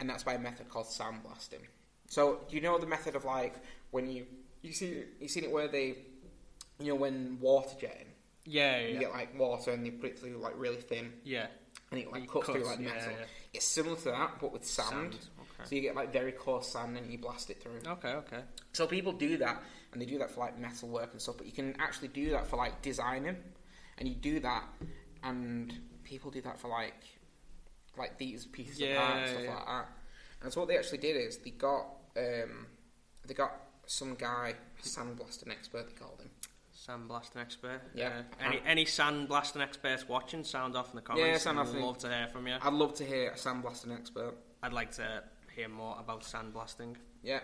and 0.00 0.10
that's 0.10 0.24
by 0.24 0.34
a 0.34 0.38
method 0.38 0.68
called 0.68 0.86
sandblasting. 0.86 1.64
So 2.08 2.40
you 2.48 2.60
know 2.60 2.76
the 2.78 2.86
method 2.88 3.14
of 3.14 3.24
like 3.24 3.54
when 3.92 4.10
you 4.10 4.26
you 4.62 4.72
see 4.72 5.04
you 5.20 5.28
seen 5.28 5.44
it 5.44 5.52
where 5.52 5.68
they 5.68 5.98
you 6.82 6.92
know 6.92 6.98
when 6.98 7.38
water 7.40 7.74
jetting 7.80 8.12
Yeah, 8.44 8.80
you 8.80 8.94
yeah, 8.94 9.00
get 9.00 9.12
like 9.12 9.38
water 9.38 9.70
and 9.72 9.84
they 9.84 9.90
put 9.90 10.10
it 10.10 10.18
through 10.18 10.38
like 10.38 10.54
really 10.56 10.80
thin 10.80 11.12
yeah. 11.24 11.46
and 11.90 12.00
it 12.00 12.10
like 12.12 12.24
It 12.24 12.30
cuts, 12.30 12.46
through 12.46 12.64
like 12.64 12.78
yeah, 12.80 12.94
metal. 12.94 13.10
yeah. 13.12 13.26
It's 13.54 13.66
similar 13.66 13.96
to 13.96 14.04
that 14.04 14.40
but 14.40 14.52
with 14.52 14.64
sand. 14.64 14.88
Sand, 14.88 15.14
okay. 15.40 15.68
So 15.68 15.74
you 15.74 15.82
get 15.82 15.94
like 15.94 16.12
very 16.12 16.32
coarse 16.32 16.68
sand 16.68 16.96
and 16.96 17.10
you 17.12 17.18
blast 17.18 17.50
it 17.50 17.62
through. 17.62 17.80
Okay, 17.86 18.08
okay. 18.08 18.40
So 18.72 18.86
people 18.86 19.12
do 19.12 19.36
that, 19.38 19.62
and 19.92 20.00
they 20.00 20.06
do 20.06 20.18
that 20.18 20.30
for 20.30 20.40
like 20.40 20.58
metal 20.58 20.88
work 20.88 21.10
and 21.12 21.20
stuff. 21.20 21.36
But 21.36 21.46
you 21.46 21.52
can 21.52 21.76
actually 21.78 22.08
do 22.08 22.30
that 22.30 22.46
for 22.46 22.56
like 22.56 22.80
designing, 22.82 23.36
and 23.98 24.08
you 24.08 24.14
do 24.14 24.40
that, 24.40 24.64
and 25.22 25.72
people 26.02 26.30
do 26.30 26.40
that 26.42 26.58
for 26.58 26.68
like, 26.68 27.02
like 27.98 28.18
these 28.18 28.46
pieces 28.46 28.80
of 28.80 28.96
art 28.96 29.18
and 29.18 29.28
stuff 29.28 29.42
yeah. 29.44 29.54
like 29.54 29.66
that. 29.66 29.88
And 30.42 30.52
so 30.52 30.60
what 30.60 30.68
they 30.68 30.78
actually 30.78 30.98
did 30.98 31.16
is 31.16 31.36
they 31.38 31.50
got, 31.50 31.86
um, 32.16 32.66
they 33.26 33.34
got 33.34 33.52
some 33.86 34.14
guy, 34.14 34.54
sandblasting 34.82 35.50
expert, 35.50 35.86
they 35.88 35.94
called 35.94 36.20
him. 36.22 36.30
Sandblasting 36.88 37.36
expert. 37.36 37.80
Yeah. 37.94 38.22
Uh, 38.40 38.44
any 38.46 38.60
any 38.66 38.84
sandblasting 38.84 39.60
experts 39.60 40.08
watching? 40.08 40.42
Sound 40.42 40.76
off 40.76 40.90
in 40.90 40.96
the 40.96 41.02
comments. 41.02 41.26
Yeah, 41.26 41.38
sound 41.38 41.58
off 41.58 41.74
I'd 41.74 41.80
love 41.80 41.98
to 41.98 42.08
hear 42.08 42.28
from 42.28 42.46
you. 42.48 42.56
I'd 42.60 42.72
love 42.72 42.94
to 42.94 43.04
hear 43.04 43.30
a 43.30 43.36
sandblasting 43.36 43.94
expert. 43.96 44.34
I'd 44.62 44.72
like 44.72 44.90
to 44.92 45.22
hear 45.54 45.68
more 45.68 45.96
about 46.00 46.22
sandblasting. 46.22 46.96
Yeah, 47.22 47.40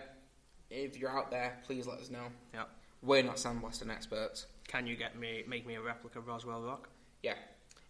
if 0.69 0.97
you're 0.97 1.17
out 1.17 1.31
there, 1.31 1.57
please 1.65 1.87
let 1.87 1.99
us 1.99 2.09
know. 2.09 2.27
Yeah. 2.53 2.63
We're 3.01 3.23
not 3.23 3.37
sandblasting 3.37 3.89
experts. 3.89 4.47
Can 4.67 4.85
you 4.85 4.97
get 4.97 5.17
me 5.17 5.43
make 5.47 5.65
me 5.65 5.75
a 5.75 5.81
replica 5.81 6.19
of 6.19 6.27
Roswell 6.27 6.61
Rock? 6.61 6.89
Yeah. 7.23 7.35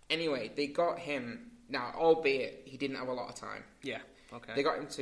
Anyway, 0.10 0.52
they 0.56 0.68
got 0.68 1.00
him 1.00 1.52
now, 1.68 1.94
albeit 1.96 2.62
he 2.66 2.78
didn't 2.78 2.98
have 2.98 3.08
a 3.08 3.14
lot 3.14 3.30
of 3.30 3.36
time. 3.36 3.64
Yeah. 3.82 4.00
Okay. 4.32 4.54
They 4.56 4.62
got 4.62 4.78
him 4.78 4.88
to 4.88 5.02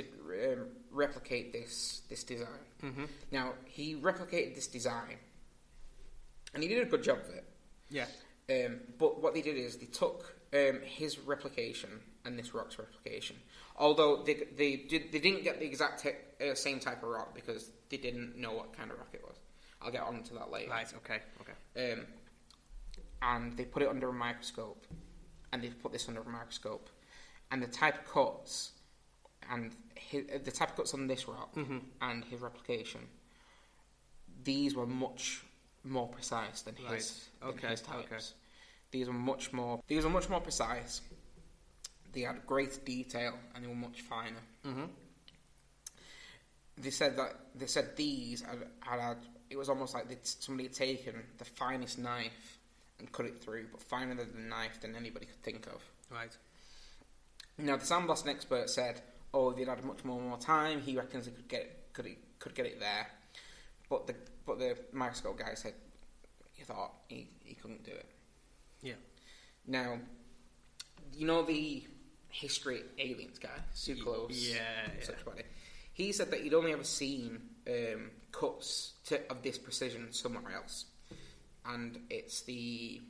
um, 0.54 0.68
replicate 0.92 1.51
this 1.51 2.04
this 2.10 2.24
design. 2.24 2.48
Mm-hmm. 2.82 3.06
Now 3.32 3.54
he 3.66 3.96
replicated 3.96 4.56
this 4.56 4.68
design, 4.68 5.18
and 6.54 6.63
he 6.63 6.70
did 6.70 6.82
a 6.82 6.89
good 6.89 7.04
job 7.04 7.20
of 7.20 7.34
it. 7.36 7.46
yeah. 7.89 8.06
Um, 8.50 8.80
but 8.98 9.22
what 9.22 9.34
they 9.34 9.42
did 9.42 9.58
is 9.58 9.75
they 9.75 9.88
took 9.88 10.36
um, 10.54 10.80
his 10.82 11.20
replication 11.20 11.89
and 12.24 12.39
this 12.39 12.54
rock's 12.54 12.80
replication. 12.80 13.36
Although 13.75 14.24
they 14.24 14.36
they 14.56 14.77
did 14.77 15.12
they 15.12 15.20
didn't 15.20 15.44
get 15.44 15.60
the 15.60 15.66
exact 15.66 16.01
te- 16.04 16.46
uh, 16.50 16.56
same 16.56 16.80
type 16.80 17.04
of 17.04 17.10
rock 17.10 17.36
because 17.36 17.72
they 17.89 17.98
didn't 17.98 18.38
know 18.38 18.54
what 18.54 18.72
kind 18.72 18.89
of 18.89 18.98
rock 18.98 19.10
it 19.13 19.22
was. 19.27 19.36
I'll 19.82 19.92
get 19.92 20.01
on 20.01 20.24
to 20.24 20.34
that 20.36 20.50
later. 20.50 20.72
Right. 20.72 20.88
Okay. 20.96 21.20
Okay. 21.42 21.92
Um, 21.94 22.06
and 23.22 23.58
they 23.58 23.66
put 23.66 23.84
it 23.84 23.89
under 23.89 24.10
a 24.10 24.13
microscope, 24.13 24.86
and 25.51 25.62
they 25.62 25.68
put 25.70 25.92
this 25.92 26.08
under 26.08 26.22
a 26.22 26.30
microscope, 26.30 26.89
and 27.51 27.62
the 27.62 27.68
type 27.68 28.00
of 28.00 28.13
cuts, 28.13 28.72
and 29.51 29.72
his, 29.96 30.25
the 30.44 30.51
type 30.51 30.70
of 30.70 30.75
cuts 30.77 30.94
on 30.94 31.08
this 31.08 31.27
rock 31.27 31.56
and 32.01 32.24
his 32.25 32.39
replication, 32.42 33.01
these 34.44 34.74
were 34.75 34.86
much 34.88 35.44
more 35.89 36.08
precise 36.08 36.62
than 36.62 36.75
his, 36.75 36.86
Right. 36.86 37.20
than 37.39 37.50
Okay, 37.58 37.67
his 37.70 37.82
types. 37.82 38.06
okay. 38.12 38.24
These 38.91 39.08
were 39.08 39.13
much 39.13 39.51
more. 39.53 39.82
These 39.88 40.03
were 40.03 40.10
much 40.10 40.29
more 40.29 40.39
precise. 40.41 41.01
They 42.13 42.22
had 42.22 42.46
great 42.48 42.84
detail, 42.86 43.38
and 43.53 43.63
they 43.63 43.67
were 43.67 43.75
much 43.75 44.01
finer. 44.01 44.41
Mm-hmm. 44.65 44.86
They 46.77 46.91
said 46.91 47.17
that 47.17 47.36
they 47.56 47.65
said 47.65 47.96
these 47.98 48.41
had, 48.41 48.60
had, 48.82 49.17
it 49.50 49.58
was 49.58 49.67
almost 49.70 49.94
like 49.94 50.06
somebody 50.24 50.67
had 50.67 50.75
taken 50.75 51.15
the 51.38 51.46
finest 51.46 51.98
knife 51.98 52.60
and 53.00 53.12
cut 53.12 53.25
it 53.25 53.41
through, 53.41 53.67
but 53.72 53.82
finer 53.82 54.13
than 54.15 54.32
the 54.36 54.41
knife 54.48 54.79
than 54.82 54.96
anybody 54.96 55.25
could 55.25 55.41
think 55.44 55.65
of. 55.67 55.82
Right. 56.12 56.36
Now 57.58 57.77
the 57.77 57.86
sandblasting 57.86 58.29
expert 58.29 58.70
said, 58.70 59.01
"Oh, 59.34 59.50
if 59.50 59.58
he'd 59.58 59.67
had 59.67 59.84
much 59.84 60.03
more 60.06 60.22
more 60.22 60.38
time, 60.38 60.82
he 60.82 60.96
reckons 60.96 61.25
he 61.25 61.32
could 61.32 61.48
get 61.48 61.62
it, 61.62 61.89
could 61.94 62.06
he 62.06 62.17
could 62.39 62.53
get 62.53 62.67
it 62.67 62.79
there." 62.79 63.08
But 63.89 64.08
the 64.08 64.15
but 64.46 64.60
the 64.60 64.77
microscope 64.91 65.38
guy 65.39 65.53
said 65.53 65.74
he 66.53 66.63
thought 66.63 66.94
he, 67.08 67.29
he 67.44 67.56
couldn't 67.56 67.84
do 67.84 67.91
it. 67.91 68.06
Yeah. 68.82 68.94
Now, 69.65 70.00
you 71.13 71.25
know 71.27 71.44
the 71.44 71.84
history 72.29 72.82
aliens 73.00 73.39
guy, 73.39 73.50
Tsoukalos, 73.74 74.29
yeah, 74.31 74.55
yeah. 74.98 75.05
such 75.05 75.24
body. 75.25 75.44
He 75.94 76.12
said 76.12 76.31
that 76.31 76.42
he'd 76.42 76.53
only 76.53 76.74
ever 76.74 76.83
seen 76.83 77.40
um, 77.68 78.12
cuts 78.31 78.94
to, 79.05 79.20
of 79.31 79.42
this 79.42 79.57
precision 79.57 80.12
somewhere 80.12 80.53
else, 80.53 80.85
and 81.66 82.00
it's 82.09 82.42
the 82.42 83.01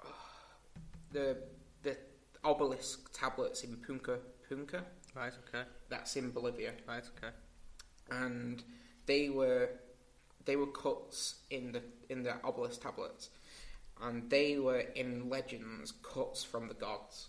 the 1.12 1.36
the 1.82 1.96
obelisk 2.44 3.12
tablets 3.12 3.62
in 3.64 3.76
Puma 3.76 4.18
Punku. 4.48 4.80
Right. 5.14 5.32
Okay. 5.48 5.64
That's 5.88 6.16
in 6.16 6.30
Bolivia, 6.30 6.72
Right. 6.86 7.02
Okay. 7.18 7.34
and 8.10 8.62
they 9.06 9.28
were 9.28 9.70
they 10.50 10.56
were 10.56 10.66
cuts 10.66 11.36
in 11.50 11.70
the 11.70 11.82
in 12.08 12.24
the 12.24 12.34
obelisk 12.42 12.82
tablets, 12.82 13.30
and 14.02 14.28
they 14.28 14.58
were 14.58 14.80
in 15.02 15.30
legends 15.30 15.92
cuts 16.02 16.42
from 16.42 16.66
the 16.66 16.74
gods. 16.74 17.28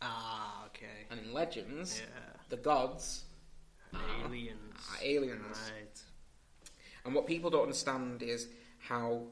Ah. 0.00 0.64
Okay. 0.68 1.06
And 1.10 1.20
in 1.20 1.32
legends, 1.34 2.00
Yeah. 2.00 2.30
the 2.48 2.56
gods 2.56 3.24
Aliens. 4.24 4.80
are 4.90 4.98
aliens. 5.02 5.58
Right. 5.72 6.02
And 7.04 7.14
what 7.14 7.26
people 7.26 7.50
don't 7.50 7.64
understand 7.64 8.22
is 8.22 8.48
how 8.78 9.26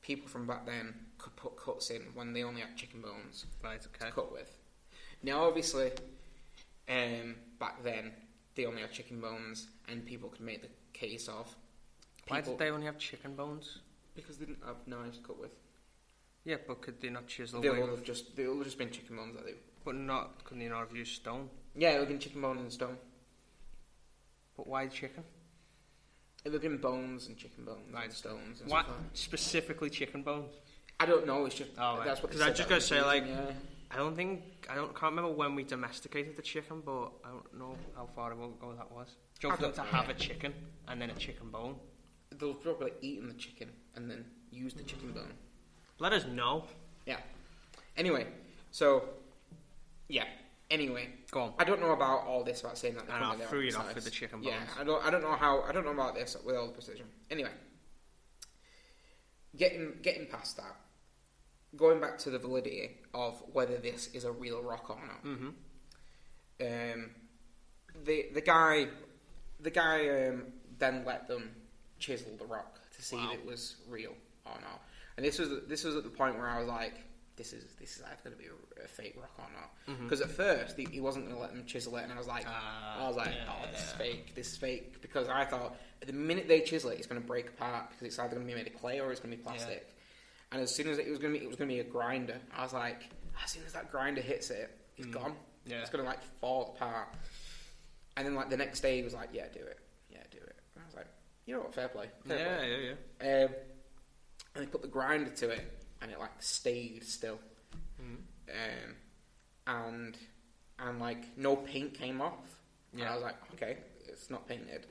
people 0.00 0.28
from 0.28 0.46
back 0.46 0.64
then 0.64 0.94
could 1.18 1.34
put 1.36 1.56
cuts 1.56 1.90
in 1.90 2.02
when 2.14 2.32
they 2.32 2.44
only 2.44 2.60
had 2.60 2.76
chicken 2.76 3.02
bones 3.02 3.46
Right. 3.62 3.82
to 3.82 3.88
Okay. 3.88 4.10
cut 4.12 4.30
with. 4.32 4.50
Now, 5.22 5.44
obviously, 5.48 5.90
um, 6.88 7.36
back 7.58 7.82
then 7.82 8.14
they 8.54 8.64
only 8.64 8.82
had 8.82 8.92
chicken 8.92 9.20
bones, 9.20 9.68
and 9.88 10.06
people 10.06 10.28
could 10.30 10.40
make 10.40 10.62
the 10.62 10.70
case 10.92 11.28
of 11.28 11.54
Why 12.30 12.40
people- 12.40 12.52
did 12.54 12.58
they 12.60 12.70
only 12.70 12.86
have 12.86 12.98
chicken 12.98 13.34
bones? 13.36 13.78
because 14.14 14.38
they 14.38 14.44
didn't 14.46 14.64
have 14.64 14.76
knives 14.86 15.18
to 15.18 15.24
cut 15.24 15.38
with. 15.38 15.52
Yeah, 16.44 16.56
but 16.66 16.80
could 16.82 17.00
they 17.00 17.10
not 17.10 17.26
chisel 17.28 17.60
They 17.60 17.68
away? 17.68 17.80
would 17.80 17.90
have 17.90 18.02
just—they 18.02 18.46
all 18.46 18.56
have 18.56 18.64
just 18.64 18.76
been 18.78 18.90
chicken 18.90 19.16
bones 19.16 19.36
that 19.36 19.46
they. 19.46 19.54
But 19.84 19.94
not 19.94 20.42
couldn't 20.44 20.58
they 20.58 20.68
not 20.68 20.88
have 20.88 20.96
used 20.96 21.14
stone? 21.14 21.48
Yeah, 21.74 21.90
it 21.90 21.92
would 21.94 22.00
have 22.00 22.08
been 22.08 22.18
chicken 22.18 22.40
bone 22.42 22.58
and 22.58 22.72
stone. 22.72 22.98
But 24.56 24.66
why 24.66 24.86
chicken? 24.88 25.24
It 26.44 26.50
would 26.50 26.62
have 26.62 26.70
been 26.72 26.78
bones 26.80 27.28
and 27.28 27.36
chicken 27.36 27.64
bones 27.64 27.92
Right. 27.92 28.04
and 28.04 28.12
stones. 28.12 28.60
And 28.60 28.70
Why 28.70 28.82
stuff 28.82 28.96
like 28.96 29.12
that. 29.12 29.18
specifically 29.18 29.90
chicken 29.90 30.22
bones? 30.22 30.54
I 30.98 31.06
don't 31.06 31.26
know. 31.26 31.44
It's 31.46 31.54
just 31.54 31.70
Oh, 31.78 31.98
right. 31.98 32.04
that's 32.06 32.22
what. 32.22 32.32
they 32.32 32.38
'Cause 32.38 32.42
I 32.42 32.46
said 32.48 32.56
just 32.56 32.68
that 32.68 32.74
gotta 32.74 32.76
was 32.78 32.86
say, 32.86 33.02
like, 33.02 33.26
yeah. 33.26 33.54
I 33.90 33.96
don't 33.96 34.14
think 34.16 34.66
I 34.68 34.74
don't 34.74 34.94
can't 34.94 35.12
remember 35.14 35.30
when 35.32 35.54
we 35.54 35.64
domesticated 35.64 36.36
the 36.36 36.42
chicken, 36.42 36.80
but 36.80 37.12
I 37.24 37.28
don't 37.30 37.54
know 37.58 37.76
how 37.96 38.06
far 38.14 38.32
ago 38.32 38.74
that 38.76 38.90
was. 38.90 39.16
Do 39.38 39.46
you 39.46 39.48
I 39.48 39.52
want 39.52 39.60
them 39.62 39.70
to 39.72 39.76
don't 39.78 39.86
have 39.88 40.08
a 40.08 40.14
chicken 40.14 40.52
and 40.88 41.00
then 41.00 41.10
a 41.10 41.14
chicken 41.14 41.50
bone? 41.50 41.78
They'll 42.40 42.54
probably 42.54 42.92
eaten 43.02 43.28
the 43.28 43.34
chicken 43.34 43.68
and 43.94 44.10
then 44.10 44.24
use 44.50 44.74
the 44.74 44.82
chicken 44.82 45.12
bone. 45.12 45.32
Let 45.98 46.12
us 46.12 46.26
know. 46.26 46.64
Yeah. 47.06 47.18
Anyway, 47.96 48.26
so 48.70 49.04
yeah. 50.08 50.24
Anyway, 50.70 51.08
Go 51.30 51.40
on. 51.40 51.52
I 51.58 51.64
don't 51.64 51.80
know 51.80 51.92
about 51.92 52.26
all 52.26 52.44
this 52.44 52.60
about 52.60 52.78
saying 52.78 52.94
that. 52.94 53.06
they're 53.06 53.16
And 53.16 53.24
I'll 53.24 53.30
coming 53.32 53.44
out 53.44 53.50
throw 53.50 53.60
you 53.60 53.76
off 53.76 53.94
with 53.94 54.04
the 54.04 54.10
chicken 54.10 54.42
Yeah. 54.42 54.58
I 54.78 54.84
don't. 54.84 55.04
I 55.04 55.10
don't 55.10 55.22
know 55.22 55.32
how. 55.32 55.62
I 55.62 55.72
don't 55.72 55.84
know 55.84 55.92
about 55.92 56.14
this 56.14 56.36
with 56.44 56.56
all 56.56 56.66
the 56.66 56.72
precision. 56.72 57.06
Anyway, 57.30 57.50
getting 59.56 59.94
getting 60.02 60.26
past 60.26 60.56
that, 60.56 60.76
going 61.76 62.00
back 62.00 62.18
to 62.18 62.30
the 62.30 62.38
validity 62.38 62.98
of 63.14 63.42
whether 63.52 63.76
this 63.78 64.08
is 64.14 64.24
a 64.24 64.32
real 64.32 64.62
rock 64.62 64.90
or 64.90 64.98
not. 65.06 65.24
Mm-hmm. 65.24 65.48
Um, 66.62 67.10
the 68.04 68.26
the 68.32 68.40
guy, 68.40 68.88
the 69.60 69.70
guy 69.70 70.28
um, 70.28 70.44
then 70.78 71.04
let 71.04 71.28
them 71.28 71.50
chisel 72.00 72.32
the 72.38 72.46
rock 72.46 72.80
to 72.96 73.02
see 73.02 73.16
Wow. 73.16 73.30
if 73.32 73.38
it 73.40 73.46
was 73.46 73.76
real 73.88 74.14
or 74.46 74.52
not. 74.60 74.82
And 75.16 75.24
this 75.26 75.38
was 75.38 75.50
this 75.68 75.84
was 75.84 75.96
at 75.96 76.02
the 76.02 76.08
point 76.10 76.36
where 76.36 76.48
I 76.48 76.58
was 76.58 76.68
like, 76.68 76.94
this 77.36 77.52
is 77.52 77.64
this 77.78 77.96
is 77.96 78.02
either 78.02 78.16
going 78.24 78.36
to 78.36 78.42
be 78.42 78.48
a, 78.48 78.84
a 78.84 78.88
fake 78.88 79.16
rock 79.18 79.32
or 79.38 79.46
not. 79.52 79.98
Because 80.02 80.20
at 80.20 80.30
first 80.30 80.76
he, 80.76 80.84
he 80.90 81.00
wasn't 81.00 81.24
going 81.26 81.34
to 81.36 81.40
let 81.40 81.52
them 81.52 81.64
chisel 81.66 81.96
it, 81.96 82.04
and 82.04 82.12
I 82.12 82.16
was 82.18 82.26
like, 82.28 82.44
Ah, 82.48 83.04
I 83.04 83.08
was 83.08 83.16
like, 83.16 83.28
yeah, 83.28 83.50
oh, 83.52 83.66
this 83.72 83.82
is 83.84 83.92
fake, 83.92 84.34
this 84.34 84.52
is 84.52 84.56
fake. 84.56 85.00
Because 85.02 85.28
I 85.28 85.44
thought 85.44 85.76
the 86.06 86.12
minute 86.12 86.48
they 86.48 86.60
chisel 86.60 86.90
it, 86.90 86.98
it's 86.98 87.06
going 87.06 87.20
to 87.20 87.26
break 87.26 87.48
apart 87.48 87.90
because 87.90 88.06
it's 88.06 88.18
either 88.18 88.34
going 88.34 88.46
to 88.46 88.52
be 88.52 88.56
made 88.58 88.66
of 88.66 88.80
clay 88.80 89.00
or 89.00 89.10
it's 89.10 89.20
going 89.20 89.30
to 89.32 89.36
be 89.36 89.42
plastic. 89.42 89.94
And 90.52 90.60
as 90.62 90.74
soon 90.74 90.88
as 90.88 90.98
it 90.98 91.08
was 91.08 91.18
going 91.18 91.32
to 91.34 91.38
be, 91.38 91.44
it 91.44 91.48
was 91.48 91.56
going 91.56 91.68
to 91.68 91.74
be 91.74 91.80
a 91.80 91.84
grinder. 91.84 92.36
I 92.56 92.62
was 92.62 92.72
like, 92.72 93.02
as 93.44 93.50
soon 93.52 93.62
as 93.66 93.72
that 93.74 93.90
grinder 93.92 94.20
hits 94.20 94.50
it, 94.50 94.70
it's 94.96 95.06
gone. 95.06 95.32
Mm. 95.32 95.34
Yeah. 95.72 95.80
It's 95.80 95.90
going 95.90 96.02
to 96.04 96.08
like 96.08 96.22
fall 96.40 96.74
apart. 96.76 97.08
And 98.16 98.26
then 98.26 98.34
like 98.34 98.50
the 98.50 98.56
next 98.56 98.80
day, 98.80 98.96
he 98.96 99.02
was 99.02 99.14
like, 99.14 99.28
"Yeah, 99.32 99.46
do 99.52 99.60
it. 99.60 99.78
Yeah, 100.10 100.18
do 100.30 100.38
it." 100.38 100.56
And 100.74 100.82
I 100.82 100.86
was 100.86 100.94
like, 100.96 101.06
"You 101.46 101.54
know 101.54 101.60
what? 101.62 101.74
Fair 101.74 101.88
play." 101.88 102.08
Fair 102.26 102.38
Yeah, 102.38 102.56
play. 102.58 102.70
yeah, 102.70 102.94
yeah. 103.22 103.44
Um, 103.44 103.54
and 104.54 104.64
they 104.64 104.66
put 104.70 104.82
the 104.82 104.88
grinder 104.88 105.30
to 105.30 105.50
it, 105.50 105.82
and 106.00 106.10
it 106.10 106.18
like 106.18 106.42
stayed 106.42 107.04
still. 107.04 107.38
Mm. 108.00 108.16
Um, 108.48 108.96
and 109.66 110.18
and 110.78 110.98
like 111.00 111.36
no 111.36 111.56
paint 111.56 111.94
came 111.94 112.20
off. 112.20 112.56
And 112.92 113.00
Yeah. 113.02 113.12
I 113.12 113.14
was 113.14 113.22
like, 113.22 113.36
"Okay, 113.54 113.78
it's 114.08 114.30
not 114.30 114.48
painted," 114.48 114.86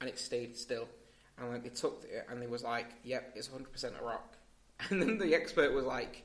and 0.00 0.08
it 0.08 0.18
stayed 0.18 0.56
still. 0.56 0.88
And 1.38 1.48
like 1.50 1.62
they 1.62 1.70
took 1.70 2.04
it, 2.04 2.26
and 2.28 2.42
they 2.42 2.46
was 2.46 2.62
like, 2.62 2.90
"Yep, 3.04 3.32
it's 3.36 3.48
100 3.50 3.72
percent 3.72 3.94
a 4.00 4.04
rock." 4.04 4.36
And 4.90 5.00
then 5.02 5.18
the 5.18 5.34
expert 5.34 5.72
was 5.72 5.84
like, 5.84 6.24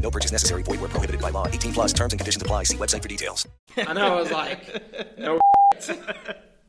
No 0.00 0.10
purchase 0.10 0.32
necessary. 0.32 0.62
Void 0.62 0.80
where 0.80 0.88
prohibited 0.88 1.20
by 1.20 1.30
law. 1.30 1.46
18 1.46 1.72
plus 1.72 1.92
terms 1.92 2.12
and 2.12 2.20
conditions 2.20 2.42
apply. 2.42 2.64
See 2.64 2.76
website 2.76 3.02
for 3.02 3.08
details. 3.08 3.46
I 3.76 3.92
know. 3.92 4.16
I 4.16 4.20
was 4.20 4.30
like, 4.30 5.18
no, 5.18 5.38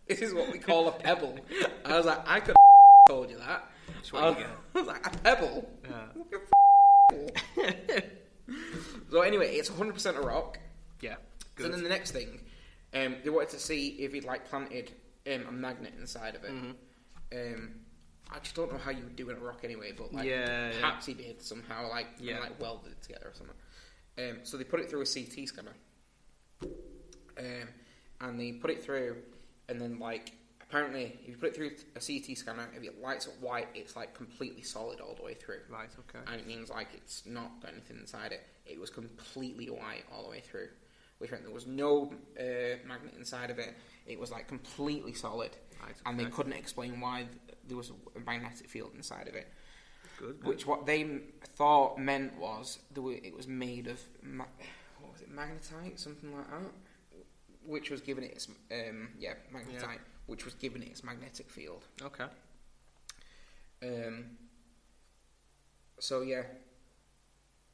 this 0.07 0.21
is 0.21 0.33
what 0.33 0.51
we 0.51 0.59
call 0.59 0.87
a 0.89 0.91
pebble. 0.91 1.37
I 1.85 1.97
was 1.97 2.05
like, 2.05 2.27
I 2.27 2.39
could 2.39 2.55
have 2.55 2.55
told 3.09 3.29
you 3.29 3.37
that. 3.37 3.69
what 4.11 4.23
I 4.23 4.29
you 4.29 4.35
was, 4.35 4.43
get. 4.43 4.49
I 4.75 4.79
was 4.79 4.87
like, 4.87 5.07
a 5.07 5.17
pebble? 5.19 5.69
so 9.09 9.21
anyway, 9.21 9.55
it's 9.55 9.69
100% 9.69 10.17
a 10.17 10.21
rock. 10.21 10.59
Yeah. 11.01 11.15
So 11.57 11.63
Good. 11.63 11.73
then 11.73 11.83
the 11.83 11.89
next 11.89 12.11
thing, 12.11 12.41
um, 12.93 13.15
they 13.23 13.29
wanted 13.29 13.49
to 13.49 13.59
see 13.59 13.89
if 13.99 14.13
he'd 14.13 14.25
like 14.25 14.49
planted 14.49 14.91
um, 15.27 15.45
a 15.47 15.51
magnet 15.51 15.93
inside 15.99 16.35
of 16.35 16.43
it. 16.43 16.51
Mm-hmm. 16.51 16.73
Um, 17.33 17.69
I 18.31 18.39
just 18.39 18.55
don't 18.55 18.71
know 18.71 18.77
how 18.77 18.91
you 18.91 19.03
would 19.03 19.15
do 19.15 19.29
in 19.29 19.35
a 19.37 19.39
rock 19.39 19.59
anyway, 19.63 19.91
but 19.97 20.13
like 20.13 20.25
Yeah, 20.25 20.69
yeah. 20.69 20.79
perhaps 20.79 21.05
he 21.05 21.13
did 21.13 21.41
somehow, 21.41 21.89
like 21.89 22.07
Yeah. 22.19 22.35
and, 22.35 22.41
like 22.43 22.59
welded 22.61 22.91
it 22.93 23.01
together 23.01 23.27
or 23.27 23.33
something. 23.33 23.55
Um, 24.17 24.39
so 24.43 24.57
they 24.57 24.63
put 24.63 24.79
it 24.79 24.89
through 24.89 25.01
a 25.01 25.05
CT 25.05 25.47
scanner, 25.47 25.73
um, 27.37 27.67
and 28.21 28.39
they 28.39 28.51
put 28.53 28.69
it 28.71 28.83
through, 28.83 29.17
and 29.69 29.79
then 29.79 29.99
like 29.99 30.33
apparently 30.61 31.19
if 31.23 31.27
you 31.29 31.35
put 31.37 31.49
it 31.49 31.55
through 31.55 31.71
a 31.95 31.99
CT 31.99 32.37
scanner, 32.37 32.67
if 32.75 32.83
it 32.83 33.01
lights 33.01 33.27
up 33.27 33.39
white, 33.41 33.67
it's 33.73 33.95
like 33.95 34.13
completely 34.13 34.61
solid 34.61 34.99
all 35.01 35.15
the 35.15 35.23
way 35.23 35.33
through. 35.33 35.59
Right, 35.69 35.89
okay. 36.09 36.23
And 36.31 36.39
it 36.39 36.47
means 36.47 36.69
like 36.69 36.87
it's 36.93 37.25
not 37.25 37.61
got 37.61 37.71
anything 37.73 37.97
inside 37.97 38.31
it. 38.31 38.41
It 38.65 38.79
was 38.79 38.89
completely 38.89 39.67
white 39.69 40.03
all 40.13 40.23
the 40.23 40.29
way 40.29 40.41
through, 40.41 40.69
which 41.17 41.31
meant 41.31 41.43
there 41.43 41.53
was 41.53 41.67
no 41.67 42.13
uh, 42.39 42.43
magnet 42.87 43.13
inside 43.17 43.49
of 43.49 43.59
it. 43.59 43.73
It 44.05 44.19
was 44.19 44.31
like 44.31 44.47
completely 44.47 45.13
solid, 45.13 45.51
Right, 45.83 45.95
and 46.05 46.19
they 46.19 46.25
couldn't 46.25 46.53
explain 46.53 46.99
why 47.01 47.25
there 47.71 47.77
was 47.77 47.89
a 48.15 48.19
magnetic 48.19 48.67
field 48.69 48.91
inside 48.95 49.29
of 49.29 49.35
it. 49.35 49.47
Good. 50.19 50.43
Which 50.43 50.67
what 50.67 50.85
they 50.85 51.21
thought 51.55 51.97
meant 51.97 52.37
was 52.37 52.79
there 52.93 53.01
were, 53.01 53.13
it 53.13 53.33
was 53.33 53.47
made 53.47 53.87
of 53.87 53.97
ma- 54.21 54.43
what 54.99 55.13
was 55.13 55.21
it 55.21 55.33
magnetite, 55.33 55.97
something 55.97 56.35
like 56.35 56.49
that, 56.51 56.69
which 57.65 57.89
was 57.89 58.01
giving 58.01 58.25
it 58.25 58.31
its 58.33 58.47
um, 58.71 59.09
yeah 59.17 59.35
magnetite, 59.55 59.81
Yeah. 59.81 59.97
which 60.27 60.43
was 60.43 60.53
giving 60.55 60.81
it 60.83 60.89
its 60.89 61.03
magnetic 61.03 61.49
field. 61.49 61.85
Okay. 62.01 62.25
Um, 63.83 64.25
so 65.99 66.21
yeah, 66.21 66.43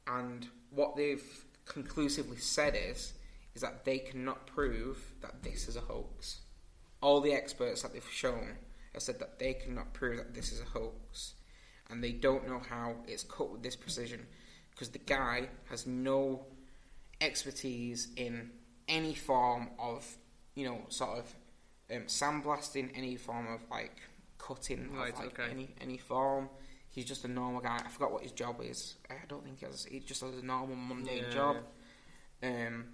and 0.06 0.48
what 0.70 0.96
they've 0.96 1.24
conclusively 1.66 2.38
said 2.38 2.76
is 2.78 3.14
is 3.56 3.62
that 3.62 3.84
they 3.84 3.98
cannot 3.98 4.46
prove 4.46 5.12
that 5.22 5.42
this 5.42 5.68
is 5.68 5.76
a 5.76 5.82
hoax. 5.82 6.42
All 7.02 7.20
the 7.20 7.34
experts 7.34 7.82
that 7.82 7.92
they've 7.94 8.10
shown 8.12 8.56
have 8.98 9.04
said 9.04 9.20
that 9.20 9.40
they 9.40 9.54
cannot 9.54 9.94
prove 9.94 10.18
that 10.18 10.34
this 10.34 10.52
is 10.52 10.60
a 10.60 10.66
hoax, 10.66 11.36
and 11.90 12.04
they 12.04 12.12
don't 12.12 12.48
know 12.48 12.60
how 12.68 12.96
it's 13.08 13.24
cut 13.24 13.52
with 13.52 13.64
this 13.64 13.76
precision 13.76 14.26
because 14.72 14.90
the 14.90 15.00
guy 15.00 15.48
has 15.70 15.86
no 15.88 16.46
expertise 17.22 18.10
in 18.16 18.52
any 18.88 19.14
form 19.14 19.70
of 19.80 20.06
you 20.56 20.66
know 20.66 20.82
sort 20.90 21.20
of 21.20 21.36
um, 21.96 22.04
sandblasting, 22.08 22.90
any 22.96 23.16
form 23.16 23.48
of 23.54 23.62
like 23.72 23.96
cutting 24.38 24.92
Right, 24.94 25.14
of 25.14 25.20
like 25.20 25.40
okay. 25.40 25.52
any 25.52 25.70
any 25.80 25.98
form. 25.98 26.50
He's 26.90 27.06
just 27.06 27.26
a 27.26 27.28
normal 27.28 27.62
guy. 27.62 27.80
I 27.86 27.90
forgot 27.90 28.12
what 28.12 28.24
his 28.24 28.32
job 28.32 28.60
is. 28.64 28.96
I 29.10 29.14
don't 29.28 29.44
think 29.44 29.60
he 29.60 29.66
has. 29.66 29.86
He 29.86 30.00
just 30.00 30.22
has 30.22 30.36
a 30.36 30.44
normal 30.46 30.76
mundane 30.76 31.26
Yeah, 31.26 31.30
job. 31.30 31.58
Um, 32.42 32.86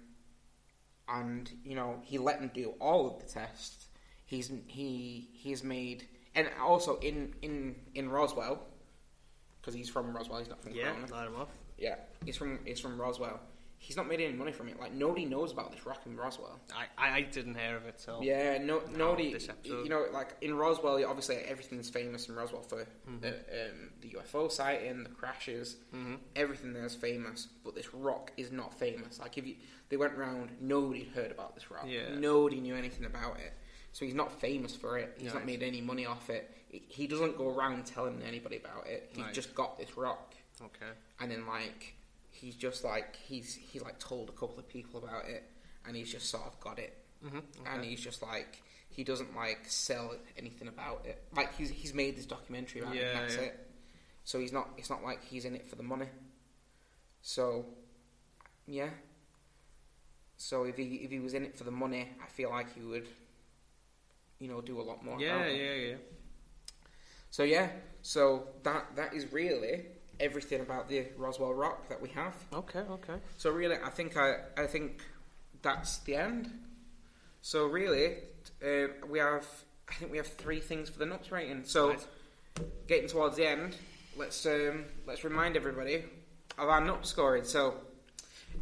and 1.08 1.50
you 1.64 1.74
know 1.74 2.00
he 2.02 2.18
let 2.18 2.40
them 2.40 2.50
do 2.54 2.74
all 2.80 3.06
of 3.06 3.18
the 3.20 3.26
tests. 3.26 3.86
He's 4.26 4.50
he 4.66 5.28
he's 5.32 5.62
made 5.62 6.06
and 6.34 6.48
also 6.60 6.98
in 6.98 7.34
in 7.42 7.76
in 7.94 8.08
Roswell 8.08 8.60
because 9.60 9.74
he's 9.74 9.88
from 9.88 10.14
Roswell. 10.16 10.38
He's 10.38 10.48
not 10.48 10.62
from 10.62 10.72
Yeah, 10.74 10.92
Corona. 10.92 11.12
light 11.12 11.26
'em 11.26 11.36
off. 11.36 11.48
Yeah, 11.78 11.96
he's 12.24 12.36
from 12.36 12.58
he's 12.64 12.80
from 12.80 13.00
Roswell. 13.00 13.40
He's 13.78 13.96
not 13.98 14.08
made 14.08 14.20
any 14.22 14.32
money 14.32 14.52
from 14.52 14.68
it. 14.68 14.80
Like 14.80 14.94
nobody 14.94 15.26
knows 15.26 15.52
about 15.52 15.70
this 15.70 15.84
rock 15.84 16.00
in 16.06 16.16
Roswell. 16.16 16.58
I, 16.74 17.18
I, 17.18 17.20
didn't 17.20 17.54
hear 17.56 17.76
of 17.76 17.84
it 17.84 17.98
till. 18.02 18.22
Yeah, 18.24 18.56
no, 18.56 18.80
nobody. 18.96 19.30
this. 19.34 19.46
You 19.62 19.90
know, 19.90 20.06
like 20.10 20.30
in 20.40 20.54
Roswell, 20.54 21.04
obviously 21.04 21.36
everything's 21.36 21.90
famous 21.90 22.26
in 22.30 22.34
Roswell 22.34 22.62
for 22.62 22.78
Mm-hmm. 23.06 23.20
the, 23.20 23.28
um, 23.28 23.90
the 24.00 24.08
UFO 24.16 24.50
sighting, 24.50 25.02
the 25.02 25.10
crashes. 25.10 25.76
Everything 26.34 26.72
there's 26.72 26.94
famous, 26.94 27.48
but 27.62 27.74
this 27.74 27.92
rock 27.92 28.32
is 28.38 28.50
not 28.50 28.72
famous. 28.72 29.18
Like 29.20 29.36
if 29.36 29.46
you, 29.46 29.56
they 29.90 29.98
went 29.98 30.16
round, 30.16 30.48
nobody 30.62 31.04
heard 31.14 31.30
about 31.30 31.54
this 31.54 31.70
rock. 31.70 31.84
Yeah. 31.86 32.14
Nobody 32.14 32.60
knew 32.60 32.76
anything 32.76 33.04
about 33.04 33.38
it. 33.38 33.52
So 33.94 34.04
he's 34.04 34.14
not 34.14 34.30
famous 34.40 34.74
for 34.74 34.98
it. 34.98 35.14
He's 35.18 35.32
not 35.32 35.46
made 35.46 35.62
any 35.62 35.80
money 35.80 36.04
off 36.04 36.28
it. 36.28 36.50
He- 36.68 37.06
doesn't 37.06 37.38
go 37.38 37.48
around 37.56 37.86
telling 37.86 38.20
anybody 38.22 38.56
about 38.56 38.88
it. 38.88 39.08
He's 39.14 39.24
Right. 39.24 39.32
just 39.32 39.54
got 39.54 39.78
this 39.78 39.96
rock 39.96 40.34
Okay. 40.60 40.90
and 41.20 41.30
then 41.30 41.46
like 41.46 41.94
he's 42.32 42.56
just 42.56 42.82
like 42.82 43.14
he's 43.14 43.54
he 43.54 43.78
like 43.78 43.98
told 44.00 44.28
a 44.28 44.32
couple 44.32 44.58
of 44.58 44.68
people 44.68 45.02
about 45.04 45.26
it 45.26 45.44
and 45.86 45.94
he's 45.96 46.10
just 46.10 46.28
sort 46.28 46.44
of 46.44 46.58
got 46.60 46.78
it 46.80 46.92
Mm-hmm. 47.24 47.38
and 47.66 47.84
he's 47.84 48.00
just 48.00 48.20
like 48.20 48.62
he 48.88 49.02
doesn't 49.04 49.34
like 49.36 49.60
sell 49.66 50.14
anything 50.36 50.66
about 50.68 51.06
it 51.06 51.22
like 51.36 51.54
he's 51.56 51.70
he's 51.70 51.94
made 51.94 52.16
this 52.16 52.26
documentary 52.26 52.80
about 52.82 52.94
it 52.96 53.00
Yeah, 53.00 53.10
and 53.10 53.18
that's 53.20 53.36
yeah. 53.36 53.42
it 53.42 53.70
so 54.24 54.38
he's 54.40 54.52
not 54.52 54.68
it's 54.76 54.90
not 54.90 55.02
like 55.04 55.24
he's 55.24 55.44
in 55.44 55.54
it 55.54 55.68
for 55.68 55.76
the 55.76 55.82
money 55.84 56.08
so 57.22 57.64
yeah 58.66 58.90
so 60.36 60.64
if 60.64 60.76
he 60.76 60.96
if 60.96 61.10
he 61.10 61.20
was 61.20 61.34
in 61.34 61.44
it 61.44 61.56
for 61.56 61.64
the 61.64 61.70
money 61.70 62.08
I 62.22 62.26
feel 62.28 62.50
like 62.50 62.74
he 62.74 62.80
would 62.82 63.06
you 64.38 64.48
know 64.48 64.60
do 64.60 64.80
a 64.80 64.82
lot 64.82 65.04
more 65.04 65.20
Yeah, 65.20 65.46
yeah, 65.46 65.72
yeah. 65.74 65.94
So 67.30 67.42
yeah, 67.42 67.68
so 68.02 68.48
that 68.62 68.94
that 68.96 69.14
is 69.14 69.32
really 69.32 69.86
everything 70.20 70.60
about 70.60 70.88
the 70.88 71.06
Roswell 71.16 71.52
Rock 71.54 71.88
that 71.88 72.00
we 72.00 72.08
have. 72.10 72.34
Okay, 72.52 72.80
okay. 72.80 73.14
So 73.36 73.50
really, 73.50 73.76
I 73.84 73.90
think 73.90 74.16
I 74.16 74.36
I 74.56 74.66
think 74.66 75.02
that's 75.62 75.98
the 75.98 76.16
end. 76.16 76.50
So 77.42 77.66
really, 77.66 78.16
uh, 78.64 78.88
we 79.08 79.18
have 79.18 79.46
I 79.88 79.94
think 79.94 80.10
we 80.12 80.16
have 80.18 80.26
three 80.28 80.60
things 80.60 80.88
for 80.88 80.98
the 80.98 81.06
Nups 81.06 81.30
rating. 81.30 81.64
So 81.64 81.88
Right. 81.90 82.06
getting 82.86 83.08
towards 83.08 83.36
the 83.36 83.46
end, 83.46 83.76
let's 84.16 84.46
um, 84.46 84.84
let's 85.06 85.24
remind 85.24 85.56
everybody 85.56 86.04
of 86.56 86.68
our 86.68 86.80
nut 86.80 87.06
scoring. 87.06 87.44
So 87.44 87.74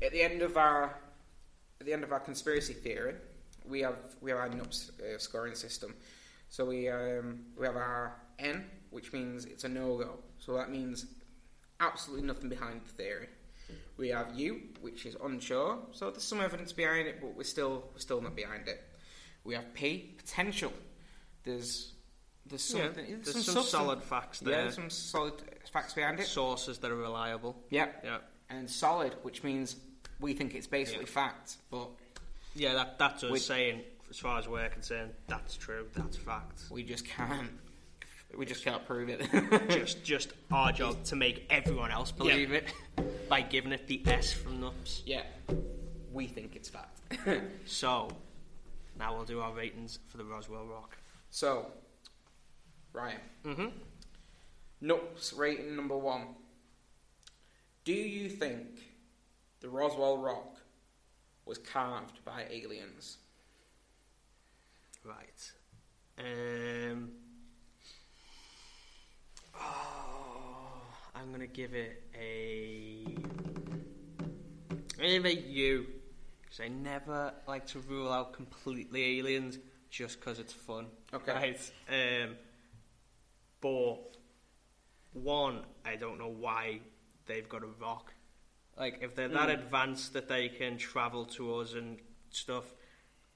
at 0.00 0.12
the 0.12 0.22
end 0.22 0.40
of 0.42 0.56
our 0.56 0.96
at 1.80 1.86
the 1.86 1.92
end 1.92 2.04
of 2.04 2.12
our 2.12 2.20
conspiracy 2.20 2.72
theory, 2.72 3.14
we 3.68 3.80
have 3.80 3.96
we 4.20 4.30
have 4.30 4.40
our 4.40 4.48
nuts 4.48 4.90
uh, 5.00 5.18
scoring 5.18 5.54
system. 5.54 5.94
So 6.48 6.64
we 6.66 6.88
um, 6.88 7.40
we 7.58 7.66
have 7.66 7.76
our 7.76 8.16
N, 8.38 8.64
which 8.90 9.12
means 9.12 9.44
it's 9.44 9.64
a 9.64 9.68
no 9.68 9.96
go. 9.96 10.18
So 10.38 10.54
that 10.54 10.70
means 10.70 11.06
absolutely 11.80 12.26
nothing 12.26 12.48
behind 12.48 12.82
the 12.84 12.90
theory. 12.92 13.28
We 13.96 14.08
have 14.08 14.34
U, 14.34 14.60
which 14.80 15.06
is 15.06 15.16
unsure. 15.22 15.78
So 15.92 16.10
there's 16.10 16.24
some 16.24 16.40
evidence 16.40 16.72
behind 16.72 17.06
it, 17.08 17.20
but 17.20 17.34
we're 17.36 17.44
still 17.44 17.84
we're 17.92 18.00
still 18.00 18.20
not 18.20 18.34
behind 18.36 18.68
it. 18.68 18.82
We 19.44 19.54
have 19.54 19.72
P, 19.74 20.14
potential. 20.18 20.72
There's 21.44 21.92
there's 22.46 22.72
Yeah, 22.74 22.84
something. 22.84 23.06
there's 23.22 23.32
some 23.32 23.42
some 23.42 23.62
solid 23.64 24.02
facts 24.02 24.42
Yeah, 24.42 24.50
there. 24.50 24.62
there's 24.62 24.74
some 24.74 24.90
solid 24.90 25.34
facts 25.72 25.94
behind 25.94 26.20
it. 26.20 26.26
Sources 26.26 26.78
that 26.78 26.90
are 26.90 26.96
reliable. 26.96 27.56
Yep. 27.70 28.02
Yeah. 28.04 28.18
And 28.50 28.68
solid, 28.68 29.14
which 29.22 29.42
means 29.42 29.76
we 30.20 30.34
think 30.34 30.54
it's 30.54 30.66
basically 30.66 31.04
Yeah. 31.04 31.10
fact, 31.12 31.56
but 31.70 31.88
Yeah, 32.54 32.74
that 32.74 32.98
that's 32.98 33.24
us 33.24 33.30
We- 33.30 33.38
saying, 33.38 33.82
as 34.10 34.18
far 34.18 34.38
as 34.38 34.46
we're 34.48 34.68
concerned, 34.68 35.12
that's 35.26 35.56
true, 35.56 35.86
that's 35.94 36.16
fact. 36.16 36.62
we 36.70 36.82
just 36.82 37.06
can't. 37.06 37.50
We 38.36 38.46
just 38.46 38.64
can't 38.64 38.84
prove 38.86 39.08
it. 39.10 39.20
just 39.70 40.02
just 40.04 40.32
our 40.50 40.72
job 40.72 41.02
to 41.04 41.16
make 41.16 41.46
everyone 41.50 41.90
else 41.90 42.10
believe 42.12 42.52
it 42.52 42.72
by 43.28 43.42
giving 43.42 43.72
it 43.72 43.86
the 43.86 44.02
S 44.06 44.32
from 44.32 44.58
Nups. 44.60 45.02
yeah, 45.04 45.22
we 46.12 46.26
think 46.26 46.56
it's 46.56 46.68
fact. 46.68 47.00
So 47.66 48.08
now 48.98 49.14
we'll 49.14 49.24
do 49.24 49.40
our 49.40 49.52
ratings 49.52 49.98
for 50.08 50.16
the 50.18 50.24
Roswell 50.24 50.64
Rock. 50.66 50.96
so, 51.30 51.66
Ryan. 52.94 53.20
Mm-hmm. 53.44 53.66
Nups 54.88 55.36
rating 55.38 55.76
number 55.76 55.96
one. 55.96 56.28
Do 57.84 57.92
you 57.92 58.28
think 58.30 58.66
the 59.60 59.68
Roswell 59.68 60.16
Rock 60.18 60.56
was 61.44 61.58
carved 61.58 62.24
by 62.24 62.46
aliens? 62.50 63.18
Right. 65.04 65.52
Um. 66.18 67.10
Oh, 69.54 70.82
I'm 71.14 71.32
gonna 71.32 71.46
give 71.46 71.74
it 71.74 72.02
a. 72.14 73.16
Maybe 74.98 75.32
you. 75.32 75.86
Because 76.42 76.60
I 76.60 76.68
never 76.68 77.32
like 77.48 77.66
to 77.68 77.80
rule 77.80 78.12
out 78.12 78.34
completely 78.34 79.18
aliens 79.18 79.58
just 79.90 80.20
because 80.20 80.38
it's 80.38 80.52
fun. 80.52 80.86
Okay. 81.12 81.32
Right? 81.32 81.70
Um, 82.24 82.36
but 83.60 83.96
one, 85.12 85.62
I 85.84 85.96
don't 85.96 86.18
know 86.18 86.28
why 86.28 86.80
they've 87.26 87.48
got 87.48 87.62
a 87.62 87.68
rock. 87.80 88.12
Like, 88.78 88.98
if 89.02 89.14
they're 89.14 89.28
that 89.28 89.48
Mm. 89.48 89.54
advanced 89.54 90.12
that 90.14 90.28
they 90.28 90.48
can 90.48 90.78
travel 90.78 91.24
to 91.26 91.56
us 91.56 91.74
and 91.74 92.00
stuff, 92.30 92.64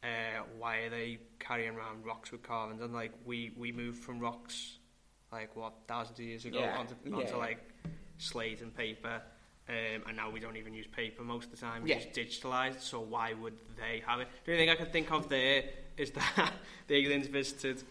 uh, 0.02 0.42
why 0.58 0.78
are 0.78 0.90
they 0.90 1.18
carrying 1.38 1.74
around 1.76 2.04
rocks 2.04 2.32
with 2.32 2.42
carvings? 2.42 2.80
And 2.82 2.94
like, 2.94 3.12
we 3.24 3.52
we 3.56 3.72
moved 3.72 4.02
from 4.02 4.18
rocks, 4.18 4.78
like 5.32 5.54
what 5.56 5.74
thousands 5.86 6.18
of 6.18 6.24
years 6.24 6.44
ago, 6.46 6.60
Yeah. 6.60 6.78
onto, 6.78 6.94
onto 7.14 7.26
yeah. 7.28 7.36
like 7.36 7.60
slate 8.18 8.62
and 8.62 8.74
paper. 8.74 9.22
Um, 9.68 10.02
and 10.06 10.16
now 10.16 10.30
we 10.30 10.38
don't 10.38 10.56
even 10.56 10.72
use 10.74 10.86
paper 10.86 11.22
most 11.24 11.46
of 11.46 11.50
the 11.50 11.56
time. 11.56 11.86
Yeah. 11.86 11.96
It's 11.96 12.16
digitalized. 12.16 12.80
So 12.80 13.00
why 13.00 13.32
would 13.34 13.58
they 13.76 14.00
have 14.06 14.20
it? 14.20 14.28
The 14.44 14.52
only 14.52 14.62
thing 14.64 14.70
I 14.70 14.76
can 14.76 14.86
think 14.92 15.10
of 15.10 15.28
there 15.28 15.64
is 15.96 16.12
that 16.12 16.52
the 16.86 16.94
aliens 16.94 17.26
visited 17.26 17.82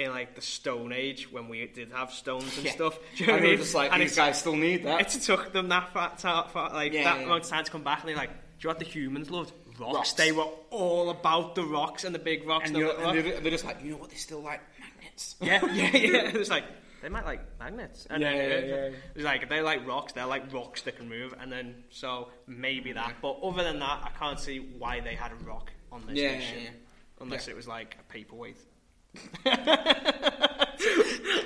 in 0.00 0.10
like 0.10 0.34
the 0.34 0.40
Stone 0.40 0.92
Age 0.92 1.30
when 1.30 1.48
we 1.48 1.66
did 1.66 1.92
have 1.92 2.10
stones 2.12 2.56
and 2.56 2.64
Yeah. 2.66 2.72
stuff. 2.72 2.98
Do 3.16 3.24
you 3.24 3.26
know 3.28 3.34
And 3.34 3.42
what 3.42 3.46
I 3.46 3.50
mean? 3.50 3.58
just 3.60 3.74
like, 3.74 3.92
And 3.92 4.02
these 4.02 4.16
guys 4.16 4.38
still 4.38 4.56
need 4.56 4.84
that. 4.84 5.00
It 5.14 5.20
took 5.20 5.52
them 5.52 5.68
that 5.68 5.92
far, 5.92 6.16
far, 6.16 6.48
far 6.48 6.70
like 6.72 6.92
Yeah, 6.92 7.04
that 7.04 7.18
yeah. 7.20 7.24
amount 7.26 7.44
of 7.44 7.50
time 7.50 7.64
to 7.64 7.70
come 7.70 7.82
back, 7.84 8.00
and 8.00 8.08
they're 8.08 8.16
like, 8.16 8.30
"Do 8.30 8.36
you 8.60 8.64
know 8.68 8.70
what 8.70 8.78
the 8.78 8.84
humans 8.86 9.30
loved? 9.30 9.52
Rocks. 9.78 9.94
Rocks. 9.94 10.12
They 10.14 10.32
were 10.32 10.48
all 10.70 11.10
about 11.10 11.54
the 11.54 11.64
rocks 11.64 12.04
and 12.04 12.14
the 12.14 12.18
big 12.18 12.46
rocks. 12.46 12.66
and, 12.70 12.76
the 12.76 12.90
and 12.94 13.02
rocks." 13.04 13.22
they're, 13.22 13.40
they're 13.40 13.50
just 13.50 13.64
like, 13.64 13.82
you 13.82 13.92
know 13.92 13.96
what? 13.98 14.10
They 14.10 14.16
still 14.16 14.40
like 14.40 14.60
magnets. 14.78 15.36
Yeah, 15.40 15.64
yeah, 15.72 15.96
yeah. 15.96 16.30
It's 16.34 16.50
like 16.50 16.64
they 17.02 17.08
might 17.08 17.24
like 17.24 17.40
magnets. 17.58 18.06
And 18.10 18.22
Yeah, 18.22 18.32
then, 18.32 18.68
yeah, 18.68 18.74
uh, 18.74 18.78
yeah. 18.90 18.96
It's 19.14 19.24
like 19.24 19.48
they 19.48 19.60
like 19.62 19.86
rocks. 19.86 20.12
They're 20.12 20.26
like 20.26 20.52
rocks 20.52 20.82
that 20.82 20.96
can 20.96 21.08
move, 21.08 21.34
and 21.40 21.50
then 21.52 21.84
so 21.90 22.28
maybe 22.46 22.92
that. 22.92 23.16
But 23.22 23.38
other 23.42 23.62
than 23.64 23.78
that, 23.80 24.00
I 24.04 24.10
can't 24.18 24.40
see 24.40 24.58
why 24.78 25.00
they 25.00 25.14
had 25.14 25.32
a 25.32 25.36
rock 25.46 25.70
on 25.92 26.06
this 26.06 26.18
Yeah, 26.18 26.36
mission, 26.36 26.74
unless 27.20 27.48
it 27.48 27.56
was 27.56 27.66
like 27.68 27.96
a 28.00 28.12
paperweight. 28.12 28.58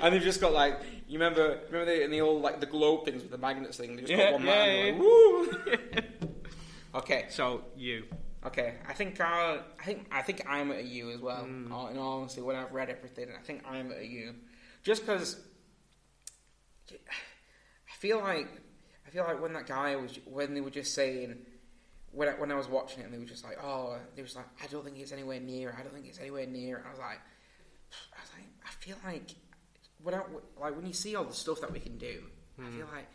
and 0.02 0.14
they've 0.14 0.22
just 0.22 0.40
got 0.40 0.52
like, 0.52 0.80
you 1.08 1.18
remember, 1.18 1.60
remember 1.66 1.84
the, 1.86 2.02
in 2.04 2.10
the 2.10 2.20
old 2.20 2.42
like 2.42 2.60
the 2.60 2.66
globe 2.66 3.04
things 3.04 3.22
with 3.22 3.30
the 3.30 3.38
magnets 3.38 3.76
thing. 3.78 3.96
They 3.96 4.02
just 4.02 4.12
Yeah, 4.12 4.30
got 4.30 4.32
one 4.34 4.44
yeah, 4.46 4.54
man. 4.54 4.86
yeah. 4.86 4.92
like, 4.92 5.00
Woo! 5.00 6.28
okay, 6.96 7.26
So 7.30 7.62
you, 7.76 8.04
okay. 8.46 8.74
I 8.88 8.92
think 8.92 9.20
I, 9.20 9.60
I 9.80 9.84
think 9.84 10.06
I 10.12 10.22
think 10.22 10.42
I'm 10.48 10.70
at 10.72 10.78
a 10.78 10.82
U 10.84 11.10
as 11.10 11.20
well. 11.20 11.42
Uh, 11.42 11.88
In 11.88 11.98
all 11.98 12.20
honesty, 12.20 12.40
when 12.42 12.56
I've 12.56 12.72
read 12.72 12.90
everything, 12.90 13.28
I 13.38 13.42
think 13.42 13.62
I'm 13.68 13.90
at 13.92 13.98
a 13.98 14.06
U, 14.06 14.34
just 14.82 15.02
because. 15.06 15.40
I 16.90 17.96
feel 18.06 18.18
like 18.18 18.48
I 19.06 19.10
feel 19.10 19.24
like 19.24 19.40
when 19.40 19.54
that 19.54 19.66
guy 19.66 19.96
was 19.96 20.18
when 20.26 20.52
they 20.52 20.60
were 20.60 20.68
just 20.68 20.92
saying 20.94 21.36
when 22.12 22.28
I, 22.28 22.32
when 22.32 22.52
I 22.52 22.54
was 22.54 22.68
watching 22.68 23.00
it 23.00 23.04
and 23.06 23.14
they 23.14 23.18
were 23.18 23.24
just 23.24 23.42
like 23.44 23.56
oh 23.62 23.96
they 24.14 24.20
was 24.20 24.36
like 24.36 24.44
I 24.62 24.66
don't 24.66 24.84
think 24.84 24.98
it's 24.98 25.10
anywhere 25.12 25.40
near 25.40 25.74
I 25.78 25.82
don't 25.82 25.94
think 25.94 26.06
it's 26.06 26.18
anywhere 26.20 26.44
near 26.46 26.84
I 26.86 26.90
was 26.90 26.98
like 26.98 27.20
I 28.14 28.20
was 28.20 28.30
like 28.36 28.44
I 28.66 28.70
feel 28.84 28.96
like 29.04 29.34
when 30.02 30.14
I, 30.14 30.20
like 30.60 30.76
when 30.76 30.86
you 30.86 30.92
see 30.92 31.16
all 31.16 31.24
the 31.24 31.32
stuff 31.34 31.60
that 31.62 31.72
we 31.72 31.80
can 31.80 31.96
do 31.98 32.22
I 32.58 32.68
feel 32.70 32.86
like 32.92 33.08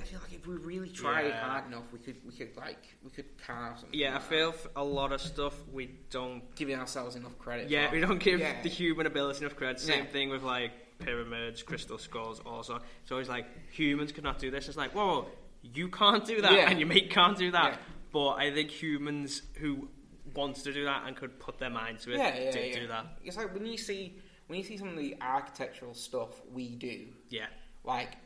I 0.00 0.04
feel 0.04 0.20
like 0.20 0.34
if 0.34 0.46
we 0.46 0.56
really 0.56 0.90
tried 0.90 1.22
Hmm. 1.22 1.28
Yeah. 1.30 1.48
hard 1.48 1.66
enough 1.66 1.84
we 1.92 1.98
could 1.98 2.16
we 2.26 2.32
could 2.32 2.56
like 2.56 2.82
we 3.02 3.10
could 3.10 3.30
carve 3.46 3.78
something 3.78 3.98
yeah, 3.98 4.10
I 4.10 4.12
like 4.14 4.22
that. 4.22 4.28
feel 4.28 4.54
a 4.76 4.84
lot 4.84 5.12
of 5.12 5.20
stuff 5.20 5.54
we 5.72 5.90
don't. 6.10 6.42
giving 6.54 6.78
ourselves 6.78 7.16
enough 7.16 7.36
credit 7.38 7.70
Yeah, 7.70 7.88
for. 7.88 7.94
we 7.94 8.00
don't 8.00 8.18
give 8.20 8.38
Yeah. 8.40 8.62
the 8.62 8.68
human 8.68 9.06
ability 9.06 9.44
enough 9.44 9.56
credit. 9.56 9.80
Same 9.80 10.04
Yeah. 10.04 10.10
thing 10.10 10.28
with 10.28 10.42
like 10.42 10.72
pyramids, 11.00 11.62
crystal 11.62 11.98
skulls. 11.98 12.40
Also, 12.44 12.78
it's 13.02 13.10
always 13.10 13.28
like 13.28 13.46
humans 13.72 14.12
cannot 14.12 14.38
do 14.38 14.50
this. 14.50 14.68
It's 14.68 14.76
like, 14.76 14.92
whoa, 14.94 15.06
whoa, 15.22 15.28
you 15.62 15.88
can't 15.88 16.24
do 16.26 16.42
that, 16.42 16.52
and 16.68 16.78
your 16.78 16.88
mate 16.88 17.10
can't 17.10 17.36
do 17.38 17.50
that. 17.52 17.80
But 18.12 18.32
I 18.34 18.52
think 18.52 18.70
humans 18.70 19.40
who 19.54 19.88
wants 20.34 20.62
to 20.64 20.72
do 20.74 20.84
that 20.84 21.04
and 21.06 21.16
could 21.16 21.40
put 21.40 21.58
their 21.58 21.70
mind 21.70 22.00
to 22.00 22.12
it 22.12 22.18
yeah, 22.18 22.36
yeah, 22.38 22.58
yeah. 22.60 22.80
do 22.80 22.86
that. 22.88 23.06
It's 23.24 23.36
like 23.38 23.52
when 23.54 23.64
you 23.66 23.78
see 23.78 24.18
when 24.50 24.58
you 24.58 24.64
see 24.64 24.76
some 24.76 24.88
of 24.88 24.96
the 24.96 25.16
architectural 25.20 25.94
stuff 25.94 26.28
we 26.52 26.74
do, 26.74 27.06
Yeah, 27.28 27.46
like 27.84 28.16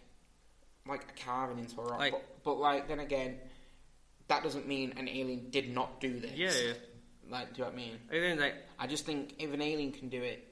like 0.88 1.04
a 1.04 1.22
carving 1.24 1.58
into 1.58 1.80
a 1.80 1.84
rock. 1.84 1.98
Like- 1.98 2.12
but, 2.12 2.42
but 2.44 2.54
like 2.58 2.88
then 2.88 3.00
again, 3.00 3.38
that 4.28 4.42
doesn't 4.42 4.66
mean 4.66 4.94
an 4.96 5.08
alien 5.08 5.50
did 5.50 5.70
not 5.70 6.00
do 6.00 6.18
this. 6.18 6.32
Yeah, 6.34 6.50
yeah. 6.52 6.72
Like, 7.30 7.54
do 7.54 7.58
you 7.58 7.64
know 7.64 7.70
what 7.70 7.74
I 7.74 7.76
mean? 7.76 7.98
I 8.10 8.12
think 8.12 8.40
like 8.40 8.54
I 8.78 8.86
just 8.86 9.06
think 9.06 9.34
if 9.38 9.52
an 9.52 9.62
alien 9.62 9.92
can 9.92 10.08
do 10.08 10.22
it, 10.22 10.46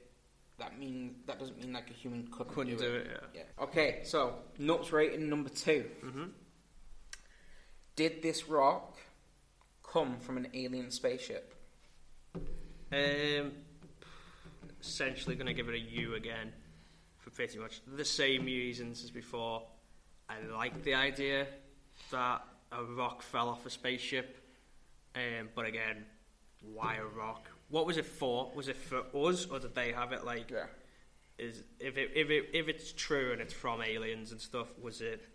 that 0.59 0.79
means 0.79 1.15
that 1.27 1.39
doesn't 1.39 1.59
mean 1.59 1.73
like 1.73 1.89
a 1.89 1.93
human 1.93 2.27
couldn't, 2.31 2.53
Couldn't 2.53 2.77
do, 2.77 2.83
do 2.83 2.93
it. 2.95 3.07
it, 3.07 3.21
yeah. 3.35 3.63
Okay, 3.63 4.01
so 4.03 4.35
Nups 4.59 4.91
rating 4.91 5.27
number 5.29 5.49
2 5.49 5.85
Mm-hmm. 6.05 6.23
Did 7.95 8.21
this 8.23 8.47
rock 8.49 8.97
come 9.83 10.17
from 10.19 10.37
an 10.37 10.47
alien 10.53 10.89
spaceship? 10.91 11.53
Um, 12.91 13.51
essentially, 14.83 15.35
going 15.35 15.47
to 15.47 15.53
give 15.53 15.69
it 15.69 15.75
a 15.75 15.79
U 15.79 16.15
again 16.15 16.51
for 17.17 17.29
pretty 17.29 17.57
much 17.57 17.81
the 17.87 18.05
same 18.05 18.45
reasons 18.45 19.03
as 19.03 19.11
before. 19.11 19.63
I 20.29 20.35
like 20.53 20.83
the 20.83 20.93
idea 20.93 21.47
that 22.11 22.41
a 22.71 22.83
rock 22.83 23.21
fell 23.21 23.49
off 23.49 23.65
a 23.65 23.69
spaceship, 23.69 24.37
um, 25.15 25.49
but 25.55 25.65
again, 25.65 26.05
why 26.61 26.95
a 26.95 27.05
rock? 27.05 27.47
What 27.69 27.85
was 27.85 27.97
it 27.97 28.05
for? 28.05 28.51
Was 28.55 28.67
it 28.67 28.77
for 28.77 29.03
us, 29.27 29.45
or 29.45 29.59
did 29.59 29.75
they 29.75 29.91
have 29.91 30.11
it 30.11 30.25
like? 30.25 30.51
Yeah. 30.51 30.65
Is 31.39 31.63
if 31.79 31.97
it 31.97 32.11
if 32.15 32.29
it 32.29 32.49
if 32.53 32.67
it's 32.67 32.93
true 32.93 33.31
and 33.31 33.41
it's 33.41 33.53
from 33.53 33.81
aliens 33.81 34.31
and 34.31 34.39
stuff, 34.39 34.67
was 34.81 35.01
it 35.01 35.27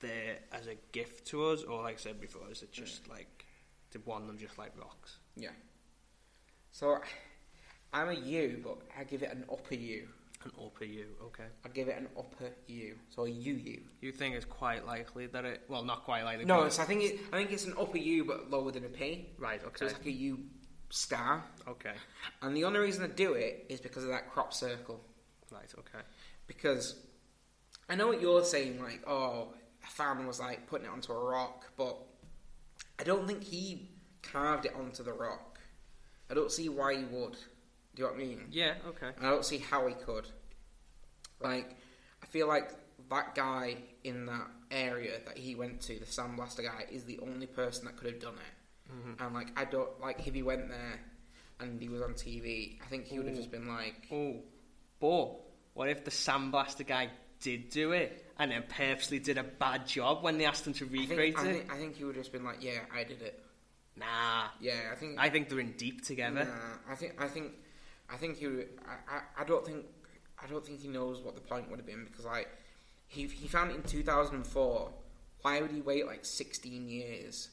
there 0.00 0.38
as 0.52 0.66
a 0.66 0.74
gift 0.92 1.26
to 1.28 1.46
us, 1.46 1.62
or 1.62 1.82
like 1.82 1.94
I 1.94 1.98
said 1.98 2.20
before, 2.20 2.42
is 2.50 2.62
it 2.62 2.72
just 2.72 3.08
like 3.08 3.46
did 3.90 4.04
one 4.04 4.22
of 4.22 4.26
them 4.26 4.38
just 4.38 4.58
like 4.58 4.72
rocks? 4.78 5.18
Yeah. 5.36 5.50
So 6.72 6.98
I'm 7.94 8.08
a 8.08 8.14
U, 8.14 8.60
but 8.62 8.78
I 8.98 9.04
give 9.04 9.22
it 9.22 9.30
an 9.30 9.44
upper 9.50 9.76
U. 9.76 10.08
An 10.44 10.50
upper 10.62 10.84
U, 10.84 11.06
okay. 11.26 11.44
I 11.64 11.68
give 11.68 11.88
it 11.88 11.96
an 11.96 12.08
upper 12.18 12.50
U. 12.66 12.96
So 13.08 13.24
a 13.24 13.30
UU. 13.30 13.80
You 14.00 14.12
think 14.12 14.34
it's 14.34 14.44
quite 14.44 14.84
likely 14.84 15.26
that 15.28 15.44
it? 15.44 15.62
Well, 15.68 15.84
not 15.84 16.04
quite 16.04 16.24
likely. 16.24 16.44
No, 16.44 16.64
it's, 16.64 16.78
I 16.78 16.84
think 16.84 17.02
it, 17.02 17.20
I 17.32 17.36
think 17.36 17.52
it's 17.52 17.64
an 17.64 17.74
upper 17.80 17.96
U, 17.96 18.24
but 18.24 18.50
lower 18.50 18.72
than 18.72 18.84
a 18.84 18.88
P. 18.88 19.28
right. 19.38 19.62
Okay. 19.64 19.76
So 19.76 19.84
it's 19.86 19.94
like 19.94 20.06
a 20.06 20.10
U 20.10 20.40
star. 20.90 21.44
Okay. 21.68 21.94
And 22.42 22.54
the 22.56 22.64
only 22.64 22.80
reason 22.80 23.04
I 23.04 23.06
do 23.06 23.34
it 23.34 23.64
is 23.68 23.80
because 23.80 24.02
of 24.02 24.10
that 24.10 24.30
crop 24.30 24.52
circle. 24.52 25.00
Right. 25.50 25.72
Okay. 25.78 26.04
Because 26.48 26.96
I 27.88 27.94
know 27.94 28.08
what 28.08 28.20
you're 28.20 28.44
saying, 28.44 28.82
like, 28.82 29.02
oh, 29.06 29.54
a 29.82 29.90
fan 29.90 30.26
was 30.26 30.40
like 30.40 30.66
putting 30.66 30.86
it 30.86 30.90
onto 30.90 31.12
a 31.12 31.24
rock, 31.24 31.70
but 31.76 31.96
I 32.98 33.04
don't 33.04 33.26
think 33.26 33.44
he 33.44 33.88
carved 34.22 34.66
it 34.66 34.74
onto 34.74 35.04
the 35.04 35.12
rock. 35.12 35.60
I 36.30 36.34
don't 36.34 36.50
see 36.50 36.68
why 36.68 36.96
he 36.96 37.04
would. 37.04 37.36
Do 37.94 38.02
you 38.02 38.08
know 38.08 38.14
what 38.14 38.20
I 38.20 38.24
mean? 38.26 38.46
Yeah. 38.50 38.74
Okay. 38.88 39.10
I 39.20 39.30
don't 39.30 39.44
see 39.44 39.58
how 39.58 39.86
he 39.86 39.94
could. 39.94 40.26
Like, 41.40 41.76
I 42.22 42.26
feel 42.26 42.48
like 42.48 42.70
that 43.10 43.34
guy 43.34 43.76
in 44.02 44.26
that 44.26 44.48
area 44.70 45.20
that 45.26 45.38
he 45.38 45.54
went 45.54 45.80
to, 45.82 45.98
the 45.98 46.04
Sandblaster 46.06 46.64
guy, 46.64 46.86
is 46.90 47.04
the 47.04 47.18
only 47.20 47.46
person 47.46 47.84
that 47.84 47.96
could 47.96 48.10
have 48.12 48.20
done 48.20 48.34
it. 48.34 48.92
Mm-hmm. 48.92 49.24
And 49.24 49.34
like, 49.34 49.48
I 49.56 49.64
don't 49.64 50.00
like 50.00 50.26
if 50.26 50.34
he 50.34 50.42
went 50.42 50.68
there 50.68 51.00
and 51.60 51.80
he 51.80 51.88
was 51.88 52.02
on 52.02 52.14
TV. 52.14 52.78
I 52.82 52.86
think 52.86 53.06
he 53.06 53.18
would 53.18 53.28
have 53.28 53.36
just 53.36 53.50
been 53.50 53.68
like, 53.68 54.08
Oh, 54.12 54.36
but 55.00 55.30
what 55.74 55.88
if 55.88 56.04
the 56.04 56.10
sandblaster 56.10 56.86
guy 56.86 57.10
did 57.40 57.68
do 57.68 57.92
it 57.92 58.24
and 58.38 58.50
then 58.50 58.64
purposely 58.68 59.18
did 59.18 59.38
a 59.38 59.42
bad 59.42 59.86
job 59.86 60.22
when 60.22 60.38
they 60.38 60.44
asked 60.44 60.66
him 60.66 60.72
to 60.74 60.84
I 60.84 60.88
think, 60.88 61.10
recreate 61.10 61.38
I 61.38 61.46
it? 61.46 61.52
think, 61.52 61.72
I 61.72 61.76
think 61.76 61.96
he 61.96 62.04
would 62.04 62.16
have 62.16 62.24
just 62.24 62.32
been 62.32 62.44
like, 62.44 62.62
yeah, 62.62 62.80
I 62.94 63.04
did 63.04 63.22
it. 63.22 63.40
Nah. 63.96 64.46
Yeah, 64.60 64.90
I 64.92 64.96
think. 64.96 65.18
I 65.18 65.30
think 65.30 65.48
they're 65.48 65.60
in 65.60 65.72
deep 65.72 66.04
together. 66.04 66.44
Nah, 66.44 66.92
I 66.92 66.96
think. 66.96 67.14
I 67.22 67.28
think. 67.28 67.52
I 68.10 68.16
think 68.16 68.38
he. 68.38 68.46
Would, 68.46 68.68
I, 68.86 69.16
I. 69.16 69.42
I 69.42 69.44
don't 69.44 69.64
think. 69.64 69.86
I 70.42 70.46
don't 70.46 70.64
think 70.64 70.80
he 70.80 70.88
knows 70.88 71.22
what 71.22 71.34
the 71.34 71.40
point 71.40 71.70
would 71.70 71.78
have 71.78 71.86
been 71.86 72.04
because 72.04 72.24
like 72.24 72.48
he 73.06 73.26
he 73.26 73.48
found 73.48 73.70
it 73.70 73.76
in 73.76 73.82
2004. 73.82 74.90
Why 75.42 75.60
would 75.60 75.70
he 75.70 75.82
wait 75.82 76.06
like 76.06 76.24
16 76.24 76.88
years 76.88 77.50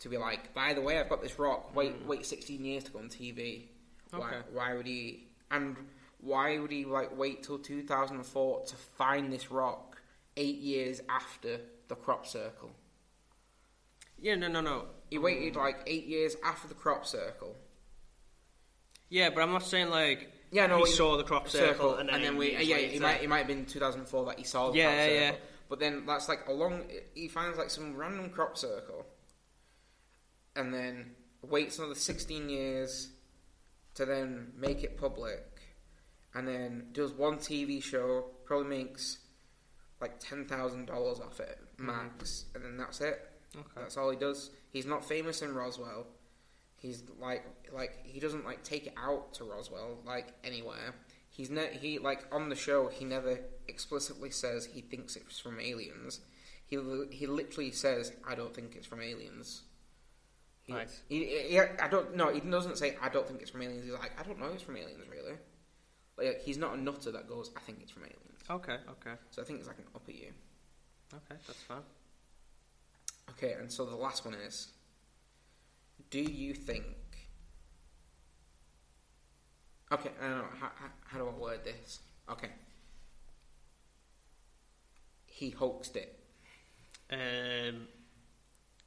to 0.00 0.08
be 0.08 0.16
like? 0.16 0.54
By 0.54 0.74
the 0.74 0.80
way, 0.80 0.98
I've 0.98 1.08
got 1.08 1.22
this 1.22 1.38
rock. 1.38 1.74
Wait, 1.74 1.94
wait 2.06 2.24
16 2.24 2.64
years 2.64 2.84
to 2.84 2.90
go 2.92 2.98
on 2.98 3.08
TV. 3.08 3.66
Why? 4.10 4.18
Mm. 4.18 4.26
Okay. 4.26 4.36
Why 4.52 4.74
would 4.74 4.86
he? 4.86 5.28
And 5.50 5.76
why 6.20 6.58
would 6.58 6.70
he 6.70 6.84
like 6.84 7.16
wait 7.16 7.42
till 7.42 7.58
2004 7.58 8.64
to 8.64 8.76
find 8.76 9.32
this 9.32 9.50
rock? 9.50 10.00
Eight 10.38 10.58
years 10.58 11.00
after 11.08 11.60
the 11.88 11.94
crop 11.94 12.26
circle. 12.26 12.70
Yeah. 14.18 14.34
No. 14.34 14.48
No. 14.48 14.60
No. 14.60 14.84
He 15.10 15.18
waited 15.18 15.56
like 15.56 15.78
eight 15.86 16.06
years 16.06 16.36
after 16.44 16.68
the 16.68 16.74
crop 16.74 17.06
circle. 17.06 17.54
Yeah, 19.08 19.30
but 19.30 19.42
I'm 19.42 19.52
not 19.52 19.62
saying 19.62 19.90
like 19.90 20.32
Yeah, 20.50 20.66
no, 20.66 20.84
he 20.84 20.90
saw 20.90 21.16
the 21.16 21.24
crop 21.24 21.48
circle, 21.48 21.94
and 21.96 22.08
then, 22.08 22.36
we 22.36 22.48
eight 22.48 22.66
years 22.66 22.68
yeah, 22.68 22.76
later- 22.76 22.94
it 22.96 23.00
might 23.02 23.22
it 23.22 23.28
might 23.28 23.38
have 23.38 23.46
been 23.46 23.66
2004 23.66 24.26
that 24.26 24.38
he 24.38 24.44
saw 24.44 24.70
the 24.70 24.78
Yeah, 24.78 24.84
crop 24.86 24.98
circle. 25.00 25.14
yeah. 25.20 25.32
But 25.68 25.80
then 25.80 26.06
that's 26.06 26.28
like 26.28 26.46
a 26.48 26.52
long. 26.52 26.84
He 27.14 27.28
finds 27.28 27.58
like 27.58 27.70
some 27.70 27.96
random 27.96 28.30
crop 28.30 28.56
circle, 28.56 29.04
and 30.54 30.72
then 30.72 31.12
waits 31.42 31.78
another 31.78 31.94
16 31.94 32.48
years 32.48 33.08
to 33.94 34.04
then 34.04 34.52
make 34.56 34.82
it 34.84 34.96
public, 34.98 35.44
and 36.34 36.46
then 36.46 36.86
does 36.92 37.12
one 37.12 37.38
TV 37.38 37.82
show, 37.82 38.26
probably 38.44 38.68
makes 38.68 39.18
like 40.00 40.18
ten 40.20 40.44
thousand 40.46 40.86
dollars 40.86 41.20
off 41.20 41.40
it 41.40 41.58
Mm-hmm. 41.78 41.86
max, 41.86 42.46
and 42.54 42.64
then 42.64 42.76
that's 42.78 43.00
it. 43.00 43.20
Okay. 43.54 43.66
That's 43.76 43.96
all 43.96 44.10
he 44.10 44.16
does. 44.16 44.50
He's 44.70 44.86
not 44.86 45.04
famous 45.06 45.42
in 45.42 45.54
Roswell. 45.54 46.06
He's 46.78 47.02
like 47.20 47.44
like 47.72 47.98
he 48.04 48.20
doesn't 48.20 48.44
like 48.44 48.62
take 48.62 48.86
it 48.86 48.94
out 48.96 49.32
to 49.34 49.44
Roswell 49.44 49.98
like 50.06 50.32
anywhere. 50.44 50.94
He's 51.30 51.50
ne- 51.50 51.76
he 51.80 51.98
like 51.98 52.26
on 52.32 52.48
the 52.48 52.56
show 52.56 52.88
he 52.88 53.04
never 53.04 53.38
explicitly 53.68 54.30
says 54.30 54.66
he 54.66 54.80
thinks 54.82 55.16
it's 55.16 55.38
from 55.40 55.58
aliens. 55.60 56.20
He 56.66 56.76
he 57.10 57.26
literally 57.26 57.70
says 57.70 58.12
I 58.28 58.34
don't 58.34 58.54
think 58.54 58.74
it's 58.76 58.86
from 58.86 59.00
aliens. 59.00 59.62
He, 60.62 60.72
Nice. 60.72 61.00
He, 61.08 61.24
he, 61.24 61.60
I 61.60 61.88
don't 61.88 62.16
no. 62.16 62.32
He 62.32 62.40
doesn't 62.40 62.76
say 62.76 62.96
I 63.00 63.08
don't 63.08 63.26
think 63.26 63.40
it's 63.40 63.50
from 63.50 63.62
aliens. 63.62 63.84
He's 63.84 63.92
like 63.94 64.12
I 64.18 64.22
don't 64.22 64.38
know. 64.38 64.46
It's 64.46 64.62
from 64.62 64.76
aliens 64.76 65.04
really. 65.10 65.36
Like 66.18 66.42
he's 66.42 66.58
not 66.58 66.74
a 66.74 66.80
nutter 66.80 67.10
that 67.12 67.28
goes 67.28 67.50
I 67.56 67.60
think 67.60 67.78
it's 67.82 67.90
from 67.90 68.02
aliens. 68.02 68.22
Okay, 68.48 68.76
okay, 68.90 69.16
So 69.30 69.42
I 69.42 69.44
think 69.44 69.58
it's 69.58 69.68
like 69.68 69.78
an 69.78 69.84
up 69.94 70.02
at 70.08 70.14
you. 70.14 70.32
okay, 71.14 71.40
that's 71.46 71.62
fine. 71.62 71.82
Okay, 73.30 73.52
and 73.58 73.70
so 73.72 73.84
the 73.84 73.96
last 73.96 74.24
one 74.24 74.34
is 74.34 74.68
Do 76.16 76.22
you 76.22 76.54
think. 76.54 76.86
Okay, 79.92 80.08
I 80.18 80.28
don't 80.28 80.38
know. 80.38 80.44
How, 80.58 80.70
how, 80.74 80.86
how 81.04 81.18
do 81.18 81.28
I 81.28 81.38
word 81.38 81.62
this? 81.62 82.00
Okay. 82.30 82.48
He 85.26 85.50
hoaxed 85.50 85.94
it. 85.94 86.18
Um, 87.12 87.86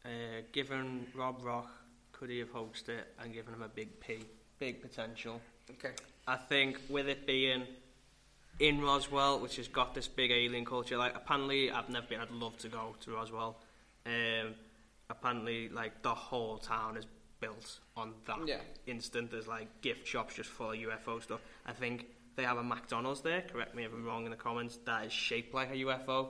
uh, 0.03 0.09
given 0.51 1.05
Rob 1.13 1.43
Rock, 1.43 1.69
could 2.13 2.31
he 2.31 2.39
have 2.39 2.49
hoaxed 2.49 2.89
it 2.89 3.13
and 3.21 3.31
given 3.31 3.53
him 3.53 3.61
a 3.61 3.69
big 3.69 3.99
P, 3.99 4.23
big 4.57 4.81
potential? 4.81 5.39
Okay. 5.69 5.93
I 6.27 6.35
think 6.35 6.79
with 6.89 7.07
it 7.07 7.27
being 7.27 7.61
in 8.57 8.81
Roswell, 8.81 9.39
which 9.39 9.57
has 9.57 9.67
got 9.67 9.93
this 9.93 10.07
big 10.07 10.31
alien 10.31 10.65
culture, 10.65 10.97
like 10.97 11.15
apparently 11.15 11.69
I've 11.69 11.89
never 11.89 12.07
been. 12.07 12.21
I'd 12.21 12.31
love 12.31 12.57
to 12.57 12.69
go 12.69 12.95
to 13.01 13.11
Roswell. 13.11 13.57
Um, 14.07 14.55
apparently, 15.11 15.69
like 15.69 16.01
the 16.01 16.15
whole 16.15 16.57
town 16.57 16.97
is 16.97 17.05
built 17.39 17.79
on 17.95 18.13
that 18.25 18.45
Yeah. 18.47 18.61
instant. 18.87 19.31
There's 19.31 19.47
like 19.47 19.81
gift 19.81 20.07
shops 20.07 20.35
just 20.35 20.49
full 20.49 20.71
of 20.71 20.77
UFO 20.77 21.19
stuff. 21.21 21.41
I 21.65 21.73
think 21.73 22.05
they 22.35 22.43
have 22.43 22.57
a 22.57 22.63
McDonald's 22.63 23.21
there. 23.21 23.41
Correct 23.41 23.75
me 23.75 23.83
if 23.85 23.93
I'm 23.93 24.05
wrong 24.05 24.25
in 24.25 24.31
the 24.31 24.37
comments. 24.37 24.77
That 24.85 25.05
is 25.05 25.13
shaped 25.13 25.53
like 25.53 25.71
a 25.71 25.75
UFO. 25.77 26.29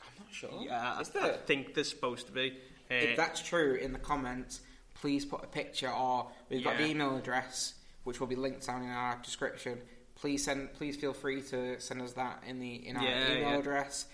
I'm 0.00 0.24
not 0.24 0.32
sure. 0.32 0.50
Yeah, 0.62 1.00
Is 1.00 1.10
I, 1.14 1.18
I 1.18 1.22
there? 1.28 1.36
think 1.46 1.74
there's 1.74 1.88
supposed 1.88 2.26
to 2.26 2.32
be. 2.32 2.58
Uh, 2.90 2.94
If 2.94 3.16
that's 3.16 3.40
true, 3.40 3.74
in 3.74 3.92
the 3.92 3.98
comments, 3.98 4.60
please 4.94 5.24
put 5.24 5.42
a 5.42 5.46
picture 5.46 5.90
or 5.90 6.30
we've 6.50 6.62
got 6.62 6.76
the 6.78 6.86
email 6.86 7.16
address, 7.16 7.74
which 8.04 8.20
will 8.20 8.26
be 8.26 8.36
linked 8.36 8.66
down 8.66 8.82
in 8.82 8.90
our 8.90 9.16
description. 9.22 9.80
Please 10.14 10.44
send. 10.44 10.72
Please 10.74 10.96
feel 10.96 11.12
free 11.14 11.40
to 11.42 11.80
send 11.80 12.00
us 12.02 12.12
that 12.12 12.42
in 12.46 12.60
the 12.60 12.86
in 12.86 12.96
our 12.96 13.02
Yeah, 13.04 13.32
email 13.32 13.50
yeah. 13.50 13.58
address, 13.58 14.06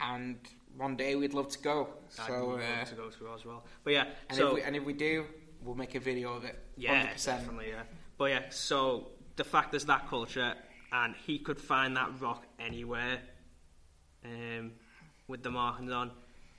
and 0.00 0.38
one 0.76 0.96
day 0.96 1.14
we'd 1.16 1.34
love 1.34 1.48
to 1.50 1.58
go. 1.58 1.88
I'd 2.18 2.26
So, 2.28 2.46
love 2.46 2.60
uh, 2.60 2.84
to 2.84 2.94
go 2.94 3.10
to 3.10 3.24
Roswell. 3.24 3.64
But 3.84 3.92
yeah, 3.92 4.06
and, 4.30 4.38
so 4.38 4.48
if 4.48 4.54
we, 4.54 4.62
and 4.62 4.76
if 4.76 4.84
we 4.84 4.92
do, 4.94 5.26
we'll 5.64 5.74
make 5.74 5.94
a 5.94 6.00
video 6.00 6.34
of 6.34 6.44
it. 6.44 6.58
Yeah, 6.76 7.06
100%. 7.06 7.24
definitely, 7.24 7.68
yeah. 7.70 7.82
But 8.18 8.24
yeah, 8.30 8.42
so 8.50 9.08
the 9.36 9.44
fact 9.44 9.70
there's 9.72 9.84
that 9.86 10.08
culture, 10.08 10.54
and 10.92 11.14
he 11.26 11.38
could 11.38 11.60
find 11.60 11.96
that 11.96 12.10
rock 12.20 12.44
anywhere 12.58 13.18
um, 14.24 14.72
with 15.28 15.42
the 15.42 15.50
markings 15.50 15.90
on, 15.92 16.10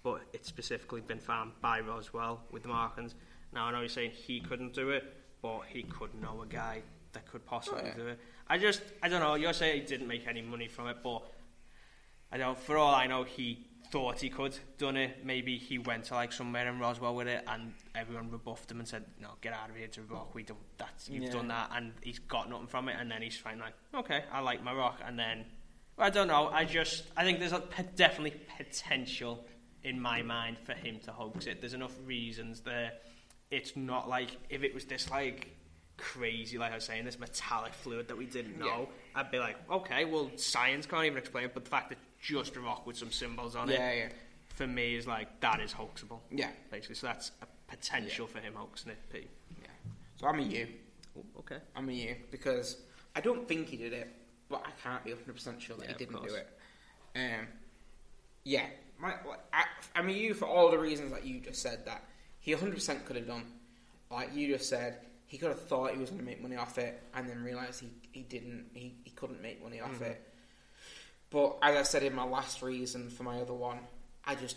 but 0.03 0.21
it's 0.33 0.47
specifically 0.47 1.01
been 1.01 1.19
found 1.19 1.51
by 1.61 1.79
Roswell 1.79 2.41
with 2.51 2.63
the 2.63 2.69
markings. 2.69 3.15
Now, 3.53 3.65
I 3.65 3.71
know 3.71 3.79
you're 3.79 3.89
saying 3.89 4.11
he 4.11 4.39
couldn't 4.41 4.73
do 4.73 4.89
it, 4.89 5.03
but 5.41 5.61
he 5.69 5.83
could 5.83 6.13
know 6.21 6.41
a 6.41 6.45
guy 6.47 6.81
that 7.13 7.27
could 7.29 7.45
possibly 7.45 7.81
Oh, 7.83 7.85
yeah. 7.87 7.93
do 7.95 8.07
it. 8.07 8.19
I 8.47 8.57
just, 8.57 8.81
I 9.01 9.07
don't 9.09 9.21
know, 9.21 9.35
you're 9.35 9.53
saying 9.53 9.81
he 9.81 9.85
didn't 9.87 10.07
make 10.07 10.27
any 10.27 10.41
money 10.41 10.67
from 10.67 10.87
it, 10.87 10.97
but 11.03 11.21
I 12.31 12.37
don't, 12.37 12.57
for 12.57 12.77
all 12.77 12.93
I 12.93 13.05
know, 13.07 13.23
he 13.23 13.65
thought 13.93 14.19
he 14.19 14.27
could 14.29 14.57
done 14.79 14.97
it. 14.97 15.23
Maybe 15.23 15.55
he 15.59 15.77
went 15.77 16.05
to 16.05 16.15
like 16.15 16.33
somewhere 16.33 16.67
in 16.67 16.79
Roswell 16.79 17.13
with 17.13 17.27
it, 17.27 17.43
and 17.47 17.71
everyone 17.93 18.31
rebuffed 18.31 18.71
him 18.71 18.79
and 18.79 18.87
said, 18.87 19.05
"No, 19.21 19.29
get 19.41 19.53
out 19.53 19.69
of 19.69 19.75
here 19.75 19.87
to 19.89 20.01
rock. 20.01 20.33
We 20.33 20.41
don't. 20.41 20.57
That's 20.79 21.07
you've 21.09 21.25
Yeah. 21.25 21.31
done 21.31 21.47
that." 21.49 21.69
And 21.75 21.93
he's 22.01 22.17
got 22.17 22.49
nothing 22.49 22.65
from 22.65 22.89
it. 22.89 22.95
And 22.99 23.11
then 23.11 23.21
he's 23.21 23.37
fine, 23.37 23.59
like, 23.59 23.75
"Okay, 23.93 24.23
I 24.31 24.39
like 24.39 24.63
my 24.63 24.73
rock." 24.73 24.99
And 25.05 25.17
then 25.19 25.45
I 25.99 26.09
don't 26.09 26.27
know. 26.27 26.47
I 26.47 26.65
just 26.65 27.03
I 27.15 27.23
think 27.23 27.37
there's 27.39 27.53
a 27.53 27.61
definitely 27.95 28.39
potential 28.57 29.45
in 29.83 29.99
my 30.01 30.23
mind 30.23 30.57
for 30.57 30.73
him 30.73 30.99
to 31.01 31.11
hoax 31.11 31.45
it. 31.45 31.59
There's 31.61 31.75
enough 31.75 31.95
reasons 32.03 32.61
there. 32.61 32.93
It's 33.51 33.75
not 33.75 34.09
like 34.09 34.31
if 34.49 34.63
it 34.63 34.73
was 34.73 34.85
this 34.85 35.11
like 35.11 35.49
crazy, 35.97 36.57
like 36.57 36.71
I 36.71 36.75
was 36.75 36.85
saying, 36.85 37.05
this 37.05 37.19
metallic 37.19 37.75
fluid 37.75 38.07
that 38.07 38.17
we 38.17 38.25
didn't 38.25 38.57
know. 38.57 38.89
I'd 39.13 39.29
be 39.29 39.37
like, 39.37 39.57
okay, 39.69 40.05
well, 40.05 40.31
science 40.35 40.87
can't 40.87 41.05
even 41.05 41.19
explain 41.19 41.45
it, 41.45 41.53
but 41.53 41.63
the 41.63 41.69
fact 41.69 41.89
that 41.89 41.99
just 42.23 42.55
a 42.55 42.61
rock 42.61 42.87
with 42.87 42.97
some 42.97 43.11
symbols 43.11 43.55
on 43.55 43.67
Yeah, 43.69 43.89
it, 43.89 43.97
yeah. 43.97 44.09
for 44.55 44.65
me, 44.65 44.95
is 44.95 45.05
like 45.05 45.39
that 45.41 45.59
is 45.59 45.71
hoaxable. 45.73 46.23
Yeah. 46.31 46.49
basically. 46.71 46.95
So 46.95 47.07
that's 47.07 47.31
a 47.41 47.45
potential 47.69 48.25
for 48.27 48.39
him 48.39 48.53
hoaxing 48.55 48.93
it. 48.93 48.97
P. 49.11 49.27
Yeah. 49.61 49.67
So 50.15 50.27
I'm 50.27 50.39
a 50.39 50.43
you. 50.43 50.67
Oh, 51.17 51.39
okay. 51.39 51.57
I'm 51.75 51.89
a 51.89 51.91
you 51.91 52.15
because 52.31 52.77
I 53.15 53.21
don't 53.21 53.47
think 53.47 53.67
he 53.67 53.77
did 53.77 53.91
it, 53.93 54.07
but 54.49 54.63
I 54.65 54.71
can't 54.81 55.03
be 55.03 55.11
100 55.11 55.33
percent 55.33 55.61
sure 55.61 55.75
that 55.77 55.85
Yeah, 55.85 55.91
he 55.97 56.05
didn't 56.05 56.23
do 56.23 56.33
it. 56.33 56.47
Um, 57.15 57.47
yeah, 58.45 58.65
my, 58.99 59.13
I, 59.53 59.65
I'm 59.95 60.09
a 60.09 60.11
you 60.11 60.33
for 60.33 60.45
all 60.45 60.71
the 60.71 60.77
reasons 60.79 61.11
that 61.11 61.25
you 61.25 61.39
just 61.41 61.61
said. 61.61 61.85
That 61.85 62.03
he 62.39 62.53
100 62.53 62.73
percent 62.73 63.05
could 63.05 63.17
have 63.17 63.27
done. 63.27 63.43
Like 64.09 64.33
you 64.33 64.47
just 64.53 64.69
said, 64.69 64.99
he 65.27 65.37
could 65.37 65.49
have 65.49 65.61
thought 65.61 65.91
he 65.91 65.97
was 65.99 66.09
going 66.09 66.19
to 66.19 66.25
make 66.25 66.41
money 66.41 66.55
off 66.55 66.77
it, 66.77 67.01
and 67.15 67.27
then 67.27 67.43
realised 67.43 67.81
he, 67.81 67.89
he 68.11 68.21
didn't. 68.21 68.65
He, 68.73 68.93
he 69.03 69.11
couldn't 69.11 69.41
make 69.41 69.61
money 69.61 69.81
off 69.81 69.91
Mm-hmm. 69.91 70.03
it. 70.05 70.29
But 71.33 71.57
as 71.63 71.75
I 71.75 71.81
said 71.81 72.03
in 72.03 72.13
my 72.15 72.23
last 72.23 72.61
reason 72.61 73.09
for 73.09 73.23
my 73.23 73.41
other 73.41 73.53
one, 73.55 73.79
I 74.23 74.35
just 74.35 74.55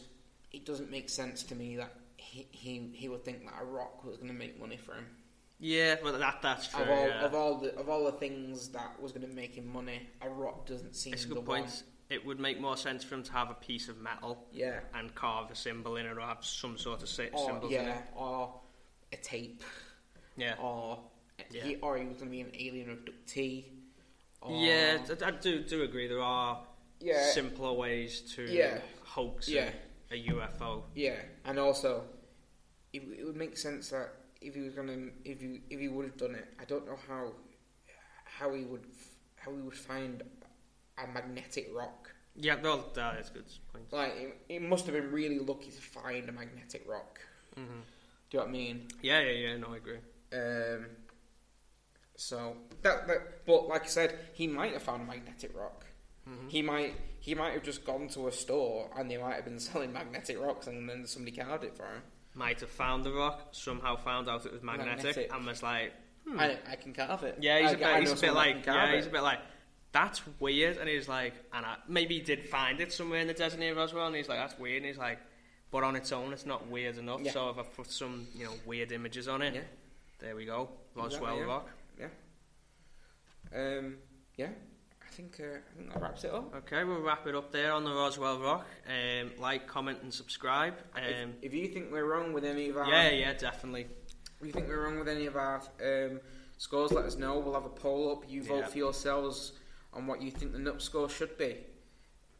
it 0.53 0.65
doesn't 0.65 0.91
make 0.91 1.09
sense 1.09 1.43
to 1.45 1.55
me 1.57 1.77
that 1.77 1.93
he 2.17 2.47
he, 2.53 2.91
he 2.93 3.09
would 3.09 3.25
think 3.25 3.45
that 3.47 3.55
a 3.61 3.65
rock 3.65 4.05
was 4.05 4.17
going 4.19 4.29
to 4.29 4.35
make 4.35 4.61
money 4.61 4.77
for 4.77 4.93
him. 4.95 5.07
Yeah, 5.59 5.95
well, 6.05 6.12
that 6.19 6.43
that's 6.43 6.69
true. 6.69 6.83
Of 6.83 6.91
all, 6.91 7.07
yeah. 7.09 7.25
of 7.25 7.35
all 7.35 7.55
the 7.59 7.75
of 7.77 7.89
all 7.89 8.05
the 8.05 8.12
things 8.12 8.69
that 8.69 9.01
was 9.01 9.11
going 9.12 9.27
to 9.27 9.35
make 9.35 9.55
him 9.55 9.67
money, 9.73 10.03
a 10.21 10.29
rock 10.29 10.67
doesn't 10.67 10.95
seem 10.95 11.15
It's 11.15 11.25
a 11.25 11.29
the 11.29 11.35
good 11.37 11.47
one. 11.47 11.62
point. 11.62 11.83
It 12.11 12.25
would 12.25 12.39
make 12.39 12.61
more 12.61 12.77
sense 12.77 13.03
for 13.03 13.17
him 13.17 13.25
to 13.25 13.33
have 13.33 13.51
a 13.51 13.55
piece 13.55 13.89
of 13.89 13.99
metal 13.99 14.47
Yeah. 14.53 14.79
and 14.95 15.12
carve 15.17 15.51
a 15.51 15.57
symbol 15.57 15.97
in 15.97 16.07
it 16.07 16.17
or 16.17 16.21
have 16.21 16.45
some 16.45 16.79
sort 16.79 17.03
of 17.03 17.09
symbol, 17.09 17.41
Or 17.41 17.47
symbols 17.51 17.73
in 17.73 17.83
yeah, 17.85 17.99
it. 17.99 18.05
or 18.15 18.61
a 19.12 19.17
tape, 19.17 19.65
Yeah. 20.37 20.55
or 20.62 21.01
Yeah. 21.51 21.65
he, 21.65 21.77
or 21.77 21.97
he 21.99 22.05
was 22.05 22.19
going 22.19 22.27
to 22.27 22.31
be 22.31 22.43
an 22.43 22.53
alien 22.55 22.97
abductee. 22.97 23.65
Or, 24.40 24.53
Yeah, 24.53 24.99
I- 25.22 25.27
I 25.29 25.31
do 25.33 25.61
do 25.62 25.83
agree. 25.83 26.07
There 26.09 26.20
are 26.22 26.66
Yeah. 27.01 27.22
simpler 27.33 27.72
ways 27.72 28.20
to 28.35 28.42
Yeah. 28.42 28.81
hoax 29.05 29.49
Yeah. 29.49 29.72
a, 30.11 30.14
a 30.14 30.18
UFO. 30.35 30.85
yeah, 30.94 31.20
and 31.44 31.59
also 31.59 32.05
it, 32.92 33.03
it 33.18 33.25
would 33.25 33.37
make 33.37 33.57
sense 33.57 33.90
that 33.90 34.11
if 34.40 34.55
he 34.55 34.61
was 34.61 34.75
to, 34.75 35.12
if 35.25 35.40
he 35.40 35.62
if 35.70 35.81
he 35.81 35.88
would 35.88 36.05
have 36.07 36.16
done 36.16 36.35
it, 36.35 36.46
I 36.59 36.64
don't 36.64 36.87
know 36.87 36.96
how 37.09 37.33
how 38.25 38.53
he 38.55 38.64
would 38.64 38.87
how 39.37 39.53
he 39.55 39.61
would 39.62 39.77
find 39.77 40.22
a 40.99 41.07
magnetic 41.09 41.70
rock. 41.75 42.12
Yeah, 42.37 42.57
well, 42.62 42.90
that 42.94 43.18
is 43.20 43.31
good 43.31 43.46
point. 43.72 43.92
Like 43.92 44.12
it, 44.16 44.37
it 44.49 44.62
must 44.62 44.87
have 44.87 44.94
been 44.94 45.11
really 45.11 45.38
lucky 45.38 45.70
to 45.70 45.83
find 45.83 46.29
a 46.29 46.33
magnetic 46.33 46.87
rock. 46.88 47.20
Mm-hmm. 47.57 47.81
Do 48.31 48.37
you 48.37 48.38
know 48.38 48.44
what 48.44 48.49
I 48.49 48.53
mean? 48.53 48.88
Yeah, 49.03 49.20
yeah, 49.20 49.31
yeah. 49.49 49.57
No, 49.57 49.68
I 49.72 49.77
agree. 49.77 49.99
Um, 50.33 50.87
so 52.17 52.57
that, 52.83 53.07
that, 53.07 53.47
but 53.47 53.69
like 53.69 53.85
I 53.85 53.89
said, 53.89 54.19
he 54.33 54.47
might 54.47 54.73
have 54.73 54.83
found 54.83 55.03
a 55.03 55.05
magnetic 55.05 55.57
rock. 55.57 55.85
Mm-hmm. 56.29 56.49
He 56.49 56.63
might, 56.63 56.95
he 57.21 57.35
might 57.35 57.53
have 57.53 57.63
just 57.63 57.85
gone 57.85 58.09
to 58.09 58.27
a 58.29 58.33
store 58.33 58.91
and 58.97 59.11
they 59.11 59.17
might 59.17 59.35
have 59.37 59.45
been 59.45 59.59
selling 59.69 59.93
magnetic 59.93 60.41
rocks, 60.41 60.67
and 60.67 60.89
then 60.89 61.07
somebody 61.07 61.37
carved 61.37 61.65
it 61.65 61.77
for 61.77 61.85
him. 61.85 62.03
Might 62.35 62.61
have 62.61 62.71
found 62.71 63.05
the 63.05 63.13
rock, 63.13 63.49
somehow 63.53 63.97
found 63.97 64.29
out 64.29 64.45
it 64.45 64.53
was 64.53 64.63
magnetic, 64.63 64.97
Magnetic. 65.05 65.33
and 65.33 65.47
was 65.47 65.63
like, 65.63 65.93
I, 66.39 66.59
I 66.71 66.77
can 66.77 66.93
carve 66.93 67.23
it. 67.23 67.39
yeah, 67.41 67.61
he's 67.61 67.71
I, 67.71 67.73
a 67.75 67.77
bit, 67.79 68.01
he's 68.01 68.13
a 68.13 68.21
bit 68.21 68.35
like, 68.35 68.67
yeah, 68.67 68.95
he's 68.95 69.07
a 69.07 69.11
bit 69.11 69.23
like, 69.23 69.39
that's 69.93 70.21
weird, 70.41 70.77
and 70.77 70.89
he's 70.89 71.09
like, 71.09 71.33
and 71.55 71.65
I, 71.65 71.77
maybe 71.89 72.17
he 72.17 72.21
did 72.21 72.45
find 72.45 72.81
it 72.81 72.93
somewhere 72.93 73.21
in 73.21 73.27
the 73.29 73.33
desert 73.33 73.59
near 73.61 73.75
Roswell, 73.75 74.07
and 74.09 74.17
he's 74.17 74.29
like, 74.29 74.39
that's 74.39 74.59
weird, 74.59 74.79
and 74.79 74.87
he's 74.87 74.99
like, 74.99 75.19
but 75.71 75.83
on 75.85 75.97
its 75.97 76.13
own, 76.13 76.33
it's 76.35 76.45
not 76.45 76.67
weird 76.69 76.99
enough. 76.99 77.21
Yeah. 77.23 77.33
So 77.33 77.49
if 77.51 77.59
I 77.59 77.63
put 77.63 77.91
some, 77.91 78.27
you 78.35 78.45
know, 78.45 78.53
weird 78.67 78.93
images 78.93 79.29
on 79.29 79.41
it, 79.41 79.55
Yeah. 79.55 79.61
there 80.19 80.37
we 80.37 80.45
go, 80.45 80.69
Roswell 80.95 81.07
Exactly, 81.23 81.39
yeah. 81.39 81.45
rock. 81.47 81.69
Yeah. 83.53 83.79
Um. 83.79 83.97
Yeah. 84.37 84.49
I 85.07 85.09
think. 85.11 85.41
Uh, 85.41 85.59
I 85.59 85.77
think 85.79 85.93
that 85.93 86.03
wraps 86.03 86.25
it 86.25 86.33
up. 86.33 86.55
Okay, 86.57 86.85
we'll 86.85 87.01
wrap 87.01 87.27
it 87.27 87.35
up 87.35 87.53
there 87.53 87.73
on 87.73 87.85
the 87.85 87.93
Roswell 87.93 88.39
Rock. 88.41 88.66
Um, 88.87 89.31
like, 89.39 89.66
comment, 89.66 89.99
and 90.03 90.12
subscribe. 90.12 90.75
Um, 90.95 91.03
if, 91.41 91.53
if 91.53 91.55
you 91.55 91.68
think 91.68 91.91
we're 91.93 92.05
wrong 92.05 92.33
with 92.33 92.45
any 92.45 92.68
of 92.68 92.77
our, 92.77 92.87
yeah, 92.89 93.11
yeah, 93.11 93.33
definitely. 93.33 93.87
if 94.41 94.47
you 94.47 94.53
think 94.53 94.68
we're 94.68 94.85
wrong 94.85 94.99
with 94.99 95.09
any 95.09 95.27
of 95.27 95.37
our 95.37 95.62
um, 95.85 96.20
scores, 96.59 96.93
let 96.93 97.05
us 97.05 97.16
know. 97.16 97.39
We'll 97.39 97.55
have 97.55 97.64
a 97.64 97.70
poll 97.70 98.12
up. 98.12 98.25
You 98.31 98.43
vote 98.43 98.59
Yeah. 98.59 98.66
for 98.66 98.79
yourselves 98.79 99.53
on 99.93 100.07
what 100.07 100.20
you 100.20 100.31
think 100.31 100.53
the 100.53 100.59
NUP 100.59 100.83
score 100.83 101.09
should 101.09 101.39
be. 101.39 101.57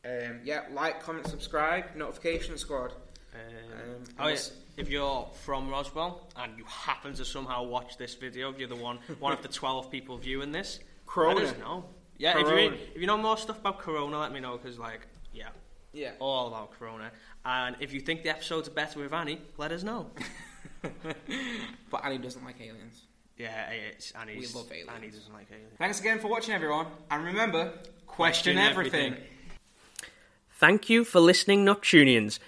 Um, 0.05 0.41
yeah, 0.45 0.63
like, 0.73 1.03
comment, 1.03 1.27
subscribe, 1.27 1.97
notification 1.97 2.59
squad. 2.59 2.93
Um, 3.35 3.41
Um, 3.73 4.05
oh, 4.19 4.29
yeah. 4.29 4.39
If 4.77 4.89
you're 4.91 5.29
from 5.45 5.69
Roswell 5.71 6.29
and 6.37 6.57
you 6.59 6.65
happen 6.65 7.15
to 7.15 7.25
somehow 7.25 7.63
watch 7.65 7.97
this 7.97 8.15
video, 8.15 8.51
if 8.53 8.59
you're 8.59 8.69
the 8.69 8.77
one 8.77 8.99
one 9.19 9.33
of 9.33 9.41
the 9.43 9.49
twelve 9.61 9.91
people 9.91 10.19
viewing 10.19 10.53
this, 10.53 10.81
Corona. 11.17 11.41
let 11.41 11.55
us 11.55 11.59
know. 11.59 11.85
Yeah, 12.19 12.39
if 12.41 12.47
you 12.49 12.57
if 12.95 13.01
you 13.03 13.07
know 13.07 13.19
more 13.19 13.37
stuff 13.37 13.59
about 13.61 13.79
Corona, 13.79 14.19
let 14.25 14.33
me 14.33 14.41
know 14.41 14.57
because 14.57 14.79
like 14.79 15.03
yeah, 15.33 15.49
Yeah. 15.93 16.13
all 16.19 16.49
about 16.49 16.69
Corona. 16.79 17.11
And 17.45 17.77
if 17.81 17.93
you 17.95 18.01
think 18.01 18.23
the 18.23 18.31
episodes 18.31 18.67
are 18.69 18.77
better 18.83 18.99
with 19.01 19.13
Annie, 19.13 19.41
let 19.59 19.71
us 19.73 19.83
know. 19.83 20.11
But 21.91 22.05
Annie 22.05 22.19
doesn't 22.19 22.45
like 22.45 22.61
aliens. 22.61 23.03
Yeah, 23.39 23.71
it's 23.71 24.13
Annie's. 24.13 24.55
We 24.55 24.61
love 24.61 24.71
aliens. 24.73 24.91
Annie 24.97 25.11
doesn't 25.11 25.33
like 25.33 25.49
aliens. 25.51 25.73
Thanks 25.79 26.01
again 26.01 26.19
for 26.19 26.29
watching, 26.29 26.55
everyone. 26.55 26.87
And 27.11 27.25
remember, 27.25 27.73
question, 28.07 28.55
Question 28.55 28.59
everything. 28.59 29.13
everything. 29.13 29.31
Thank 30.59 30.89
you 30.89 31.05
for 31.05 31.21
listening, 31.21 31.65
Noctunians. 31.65 32.39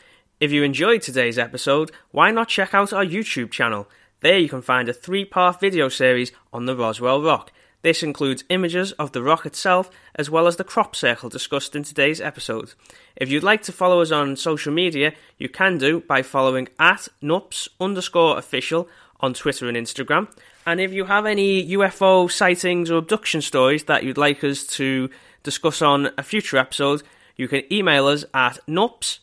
If 0.40 0.50
you 0.50 0.62
enjoyed 0.62 1.02
today's 1.02 1.38
episode, 1.38 1.90
why 2.10 2.30
not 2.30 2.48
check 2.48 2.72
out 2.72 2.92
our 2.92 3.04
YouTube 3.04 3.50
channel? 3.50 3.88
There 4.20 4.38
you 4.38 4.48
can 4.48 4.62
find 4.62 4.88
a 4.88 4.92
three 4.94 5.24
part 5.24 5.60
video 5.60 5.88
series 5.88 6.32
on 6.52 6.64
the 6.66 6.74
Roswell 6.76 7.22
Rock. 7.22 7.52
This 7.82 8.02
includes 8.02 8.44
images 8.48 8.92
of 8.92 9.12
the 9.12 9.22
rock 9.22 9.46
itself 9.46 9.90
as 10.14 10.28
well 10.28 10.46
as 10.46 10.56
the 10.56 10.64
crop 10.64 10.96
circle 10.96 11.28
discussed 11.28 11.76
in 11.76 11.84
today's 11.84 12.20
episode. 12.20 12.74
If 13.16 13.30
you'd 13.30 13.44
like 13.44 13.62
to 13.62 13.72
follow 13.72 14.00
us 14.00 14.10
on 14.10 14.36
social 14.36 14.72
media, 14.72 15.12
you 15.38 15.48
can 15.48 15.78
do 15.78 16.00
by 16.00 16.22
following 16.22 16.68
at 16.78 17.08
nups 17.22 17.68
underscore 17.80 18.36
official 18.36 18.88
on 19.20 19.34
Twitter 19.34 19.68
and 19.68 19.76
Instagram. 19.76 20.28
And 20.66 20.80
if 20.80 20.92
you 20.92 21.04
have 21.04 21.24
any 21.24 21.68
UFO 21.70 22.30
sightings 22.30 22.90
or 22.90 22.98
abduction 22.98 23.42
stories 23.42 23.84
that 23.84 24.02
you'd 24.02 24.18
like 24.18 24.42
us 24.44 24.66
to 24.66 25.08
discuss 25.42 25.80
on 25.80 26.10
a 26.18 26.22
future 26.22 26.58
episode, 26.58 27.02
you 27.36 27.48
can 27.48 27.62
email 27.72 28.06
us 28.06 28.24
at 28.34 28.58
nups.mmxix 28.68 29.20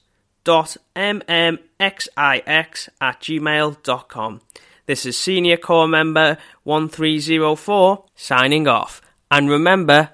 at 3.01 3.22
gmail.com. 3.22 4.41
This 4.88 5.03
is 5.07 5.17
Senior 5.17 5.57
Corps 5.57 5.88
Member 5.88 6.38
1304 6.63 8.05
signing 8.15 8.67
off. 8.67 9.01
And 9.31 9.49
remember, 9.49 10.11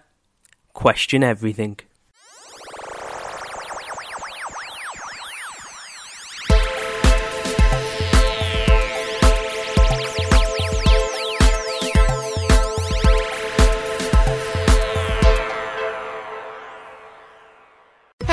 question 0.74 1.24
everything. 1.24 1.78